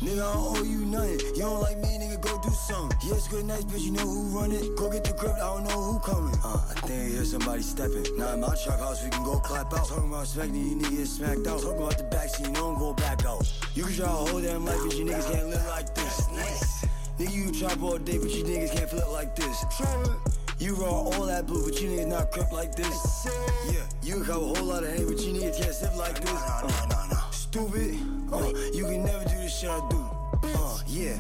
nigga, 0.04 0.20
I 0.20 0.34
don't 0.34 0.58
owe 0.58 0.64
you 0.64 0.86
nothing. 0.86 1.20
You 1.34 1.44
don't 1.44 1.62
like 1.62 1.78
me, 1.78 1.98
nigga, 1.98 2.20
go 2.20 2.38
do 2.42 2.50
something. 2.50 3.00
Yeah, 3.08 3.16
it's 3.16 3.30
good, 3.30 3.46
nice, 3.46 3.64
bitch, 3.64 3.84
you 3.84 3.92
know 3.92 4.02
who 4.02 4.38
run 4.38 4.52
it. 4.52 4.76
Go 4.76 4.92
get 4.92 5.06
the 5.06 5.14
grip, 5.14 5.36
I 5.36 5.40
don't 5.40 5.64
know 5.64 5.82
who 5.82 6.00
coming. 6.00 6.38
Uh, 6.44 6.60
I 6.70 6.74
think 6.82 7.04
I 7.04 7.08
hear 7.08 7.24
somebody 7.24 7.62
stepping. 7.62 8.04
Now 8.18 8.34
in 8.34 8.42
my 8.42 8.54
trap 8.54 8.80
house, 8.80 9.02
we 9.02 9.10
can 9.12 9.24
go 9.24 9.40
clap 9.40 9.74
out. 9.74 9.88
Talking 9.88 10.10
about 10.10 10.28
smacking 10.28 10.56
you 10.56 10.76
niggas 10.76 10.98
get 10.98 11.08
smacked 11.08 11.48
out. 11.48 11.62
Talking 11.62 11.78
about 11.78 11.98
the 11.98 12.04
backseat, 12.04 12.48
you 12.48 12.52
know 12.52 12.74
I'm 12.74 12.80
going 12.80 12.96
back 12.98 13.24
out. 13.24 13.48
You 13.78 13.84
can 13.84 13.94
try 13.94 14.06
a 14.06 14.10
whole 14.10 14.42
damn 14.42 14.66
life, 14.66 14.80
but 14.84 14.98
you 14.98 15.06
niggas 15.06 15.32
can't 15.32 15.50
live 15.50 15.68
like 15.68 15.94
this. 15.94 16.32
Nice. 16.32 16.86
Nigga, 17.20 17.32
you 17.32 17.52
chop 17.52 17.80
all 17.84 18.00
day, 18.00 18.18
but 18.18 18.32
you 18.32 18.44
niggas 18.44 18.76
can't 18.76 18.90
flip 18.90 19.12
like 19.12 19.36
this. 19.36 19.64
You 20.58 20.74
raw 20.74 20.90
all 20.90 21.28
that 21.28 21.46
blue, 21.46 21.64
but 21.64 21.80
you 21.80 21.90
niggas 21.90 22.08
not 22.08 22.32
crip 22.32 22.52
like 22.52 22.74
this. 22.74 23.28
Yeah, 23.72 23.86
you 24.02 24.24
got 24.26 24.38
a 24.38 24.40
whole 24.40 24.64
lot 24.64 24.84
of 24.84 24.90
hate, 24.90 25.06
but 25.06 25.20
you 25.20 25.32
niggas 25.32 25.62
can't 25.62 25.76
sip 25.76 25.96
like 25.96 26.20
this. 26.20 26.32
Uh, 26.32 27.30
stupid. 27.30 28.00
Uh, 28.34 28.52
you 28.74 28.86
can 28.86 29.06
never 29.06 29.24
do 29.26 29.36
the 29.36 29.48
shit 29.48 29.70
I 29.70 29.88
do. 29.92 30.04
Uh, 30.42 30.80
yeah. 30.88 31.20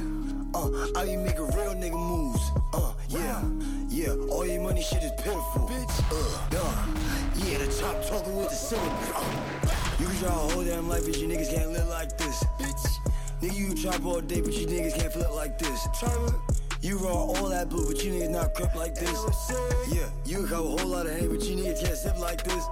Uh, 0.55 0.99
I 0.99 1.05
be 1.05 1.15
making 1.15 1.45
real 1.53 1.75
nigga 1.75 1.93
moves. 1.93 2.41
Uh, 2.73 2.91
yeah. 3.09 3.39
Yeah, 3.87 4.15
all 4.31 4.47
your 4.47 4.63
money 4.63 4.81
shit 4.81 5.03
is 5.03 5.11
pitiful. 5.11 5.69
Bitch. 5.69 5.95
Uh, 6.09 6.87
yeah. 7.35 7.59
The 7.59 7.67
top 7.79 8.03
talking 8.07 8.35
with 8.35 8.49
the. 8.49 8.77
Uh, 8.77 9.76
you 9.99 10.05
can 10.05 10.15
try 10.19 10.29
a 10.29 10.31
whole 10.31 10.63
damn 10.63 10.87
life, 10.87 11.03
but 11.05 11.17
you 11.17 11.27
niggas 11.27 11.53
can't 11.53 11.71
live 11.71 11.87
like 11.87 12.17
this. 12.17 12.43
Bitch. 12.59 12.87
Nigga, 13.41 13.55
you 13.55 13.67
can 13.67 13.75
chop 13.77 14.05
all 14.05 14.21
day, 14.21 14.41
but 14.41 14.53
you 14.53 14.67
niggas 14.67 14.95
can't 14.99 15.13
flip 15.13 15.33
like 15.35 15.57
this. 15.59 15.87
You 16.81 16.97
raw 16.99 17.11
all 17.13 17.49
that 17.49 17.69
blue, 17.69 17.87
but 17.87 18.03
you 18.03 18.11
niggas 18.13 18.29
not 18.29 18.53
crip 18.53 18.73
like 18.75 18.95
this. 18.95 19.19
Yeah, 19.91 20.09
you 20.25 20.47
got 20.47 20.59
a 20.59 20.63
whole 20.63 20.85
lot 20.87 21.05
of 21.07 21.13
hate, 21.13 21.29
but 21.29 21.41
you 21.43 21.55
niggas 21.57 21.83
can't 21.83 21.97
sip 21.97 22.17
like 22.19 22.43
this. 22.43 22.63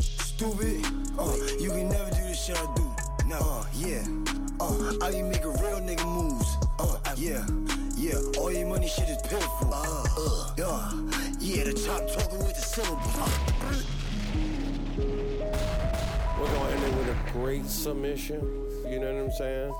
Stupid. 0.00 0.84
Uh, 1.18 1.36
you 1.58 1.70
can 1.70 1.88
never 1.88 2.10
do 2.10 2.22
the 2.22 2.34
shit 2.34 2.56
I 2.58 2.74
do. 2.74 2.82
Nah, 3.26 3.38
Uh, 3.40 3.64
yeah. 3.74 4.04
Uh, 4.60 4.94
I 5.02 5.10
be 5.10 5.22
making 5.22 5.52
real 5.62 5.80
nigga 5.80 6.06
moves. 6.06 6.56
Uh, 6.78 6.98
yeah. 7.16 7.44
Yeah, 7.96 8.18
all 8.38 8.52
your 8.52 8.68
money 8.68 8.88
shit 8.88 9.08
is 9.08 9.18
pitiful. 9.22 9.72
Uh, 9.72 10.04
uh, 10.18 10.54
yeah. 10.56 10.92
Yeah, 11.40 11.64
the 11.64 11.72
top 11.74 12.06
talking 12.08 12.38
with 12.38 12.54
the 12.54 12.62
syllables. 12.62 13.16
Uh, 13.18 13.99
It 16.72 16.94
with 16.96 17.08
a 17.08 17.32
great 17.32 17.66
submission. 17.66 18.40
You 18.88 19.00
know 19.00 19.12
what 19.12 19.24
I'm 19.24 19.30
saying? 19.32 19.74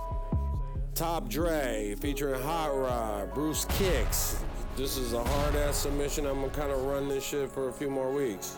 Top 0.95 1.29
Dre 1.29 1.95
featuring 2.01 2.41
Hot 2.43 2.77
Rod, 2.77 3.33
Bruce 3.33 3.65
Kicks. 3.77 4.43
This 4.77 4.97
is 4.97 5.13
a 5.13 5.23
hard 5.23 5.55
ass 5.55 5.77
submission. 5.77 6.27
I'm 6.27 6.41
gonna 6.41 6.53
kind 6.53 6.73
of 6.73 6.83
run 6.83 7.09
this 7.09 7.25
shit 7.25 7.51
for 7.51 7.69
a 7.69 7.73
few 7.73 7.91
more 7.91 8.11
weeks. 8.11 8.57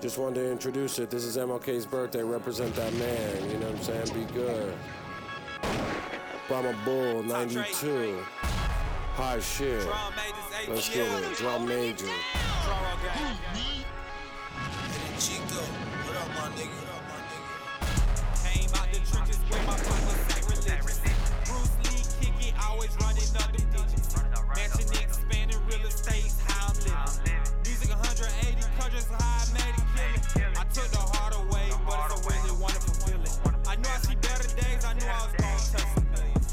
Just 0.00 0.18
wanted 0.18 0.34
to 0.34 0.50
introduce 0.52 0.98
it. 0.98 1.08
This 1.08 1.24
is 1.24 1.38
MLK's 1.38 1.86
birthday. 1.86 2.22
Represent 2.22 2.74
that 2.76 2.92
man. 2.94 3.50
You 3.50 3.56
know 3.58 3.70
what 3.70 3.76
I'm 3.76 3.82
saying? 3.82 4.26
Be 4.26 4.32
good. 4.34 4.74
Bhrama 6.48 6.84
Bull, 6.84 7.22
92. 7.22 8.18
High 9.14 9.40
shit. 9.40 9.86
Let's 10.68 10.88
get 10.90 11.08
it. 11.08 11.36
Drum 11.38 11.66
major. 11.66 12.06
Chico, 15.18 15.62
what 16.04 16.16
up, 16.16 16.28
my 16.28 16.62
nigga? 16.62 16.83
Where 19.54 19.62
my 19.70 19.78
partners 19.78 20.18
ain't 20.34 20.50
religious. 20.50 20.98
Bruce 21.46 21.74
Lee 21.86 22.02
kick 22.18 22.34
it, 22.42 22.54
always 22.58 22.90
running 22.98 23.30
up 23.38 23.54
the 23.54 23.62
digits. 23.70 24.10
Mansion 24.50 24.90
expanding 24.98 25.62
real 25.70 25.86
estates, 25.86 26.42
how 26.42 26.74
I'm 26.74 26.78
living. 26.82 27.38
Music 27.62 27.90
180 27.94 28.58
countries, 28.74 29.06
how 29.14 29.22
I 29.22 29.46
made 29.54 29.78
it 29.78 29.86
killing. 30.34 30.58
I 30.58 30.66
took 30.74 30.90
the 30.90 30.98
heart 30.98 31.38
away, 31.38 31.70
but 31.86 32.02
it's 32.02 32.18
a 32.18 32.26
really 32.26 32.50
wonderful 32.58 32.94
feeling. 33.06 33.30
I 33.70 33.78
knew 33.78 33.86
I 33.86 33.98
see 34.02 34.18
better 34.18 34.50
days, 34.58 34.82
I 34.82 34.98
knew 34.98 35.06
I 35.06 35.22
was 35.22 35.38
gonna 35.38 35.54
touch 35.70 35.86
the 35.94 36.02
millions. 36.10 36.50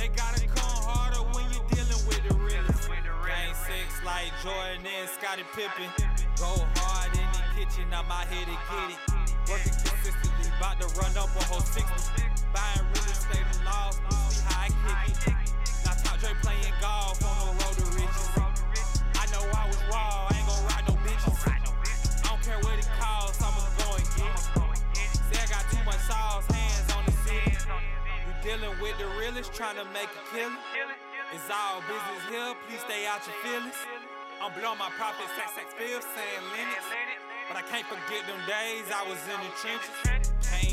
They 0.00 0.08
gotta 0.16 0.48
come 0.48 0.80
harder 0.88 1.28
when 1.36 1.44
you're 1.52 1.68
dealing 1.68 2.02
with 2.08 2.24
the 2.24 2.32
realest. 2.40 2.88
Game 2.88 3.52
six 3.68 4.00
like 4.00 4.32
Jordan 4.40 4.88
and 4.88 5.08
Scottie 5.12 5.44
Pippen. 5.52 5.92
Go 6.40 6.56
hard 6.80 7.12
in 7.12 7.28
the 7.36 7.44
kitchen, 7.52 7.84
I'm 7.92 8.08
out 8.08 8.28
here 8.32 8.48
to 8.48 8.56
get 8.72 8.96
it. 8.96 9.07
Working 9.48 9.72
consistently, 9.80 10.52
about 10.60 10.76
to 10.76 10.86
run 11.00 11.16
up 11.16 11.32
a 11.32 11.42
whole 11.48 11.64
60. 11.64 11.80
Buying 12.52 12.84
real 12.92 13.08
estate 13.08 13.48
and 13.48 13.64
laws, 13.64 13.96
see 14.28 14.44
how 14.44 14.60
I 14.60 14.68
kick 14.68 15.32
it. 15.32 15.48
Now 15.88 15.96
Top 16.04 16.20
Dre 16.20 16.36
playing 16.44 16.76
golf 16.84 17.16
on 17.24 17.32
the 17.48 17.64
road 17.64 17.76
to 17.80 17.86
riches. 17.96 18.28
I 19.16 19.24
know 19.32 19.40
I 19.40 19.64
was 19.64 19.80
raw, 19.88 20.28
I 20.28 20.36
ain't 20.36 20.44
gon' 20.44 20.60
ride 20.68 20.84
no 20.84 21.00
bitches. 21.00 21.32
I 21.48 21.64
don't 22.28 22.42
care 22.44 22.60
what 22.60 22.76
it 22.76 22.92
costs, 23.00 23.40
I'ma 23.40 23.64
go 23.80 23.96
and 23.96 24.04
get 24.20 24.28
it. 24.36 25.16
Say 25.32 25.40
I 25.40 25.48
got 25.48 25.64
too 25.72 25.80
much 25.88 26.02
sauce, 26.04 26.44
hands 26.52 26.92
on 26.92 27.08
the 27.08 27.16
city. 27.24 27.56
You 27.56 28.32
dealing 28.44 28.76
with 28.84 29.00
the 29.00 29.08
realest, 29.16 29.56
trying 29.56 29.80
to 29.80 29.88
make 29.96 30.12
a 30.12 30.22
killing. 30.28 30.60
It's 31.32 31.48
all 31.48 31.80
business 31.88 32.20
here, 32.28 32.52
please 32.68 32.84
stay 32.84 33.08
out 33.08 33.24
your 33.24 33.36
feelings. 33.40 33.80
I'm 34.44 34.52
blowing 34.52 34.76
my 34.76 34.92
profits, 35.00 35.32
sex, 35.40 35.56
sex, 35.56 35.72
feel, 35.72 36.04
saying 36.04 36.44
Linux. 36.52 36.84
But 37.48 37.56
I 37.56 37.62
can't 37.62 37.86
forget 37.86 38.26
them 38.26 38.36
days 38.46 38.92
I 38.92 39.08
was 39.08 39.16
in 39.24 39.40
the 39.40 39.48
trenches. 39.56 39.88
Came 40.44 40.67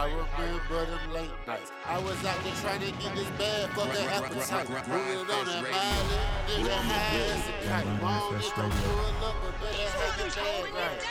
I 0.00 0.06
remember 0.06 0.86
them 0.86 1.12
late 1.12 1.28
nights. 1.46 1.72
I 1.84 1.98
was 1.98 2.16
out 2.24 2.42
there 2.42 2.54
trying 2.62 2.80
to 2.80 2.86
get 2.86 3.14
this 3.14 3.28
bad. 3.36 3.68
Fuck 3.76 3.92
that 3.92 4.08
appetite. 4.16 4.70
Moving 4.88 5.28
on 5.28 5.44
that 5.44 5.60
miley. 5.60 6.16
Nigga, 6.48 6.72
high 6.88 7.20
as 7.28 7.44
a 7.44 7.52
kite. 7.68 7.84
Wrong 8.00 8.32
nigga, 8.32 8.64
pull 8.80 9.28
up, 9.28 9.36
but 9.44 9.60
better 9.60 9.76
have 10.00 10.16
your 10.16 10.32
bag 10.40 10.72
right. 10.72 11.04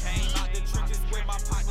Came 0.00 0.32
out 0.40 0.48
the 0.48 0.60
trenches 0.64 1.04
with 1.12 1.26
my 1.28 1.36
partners, 1.44 1.67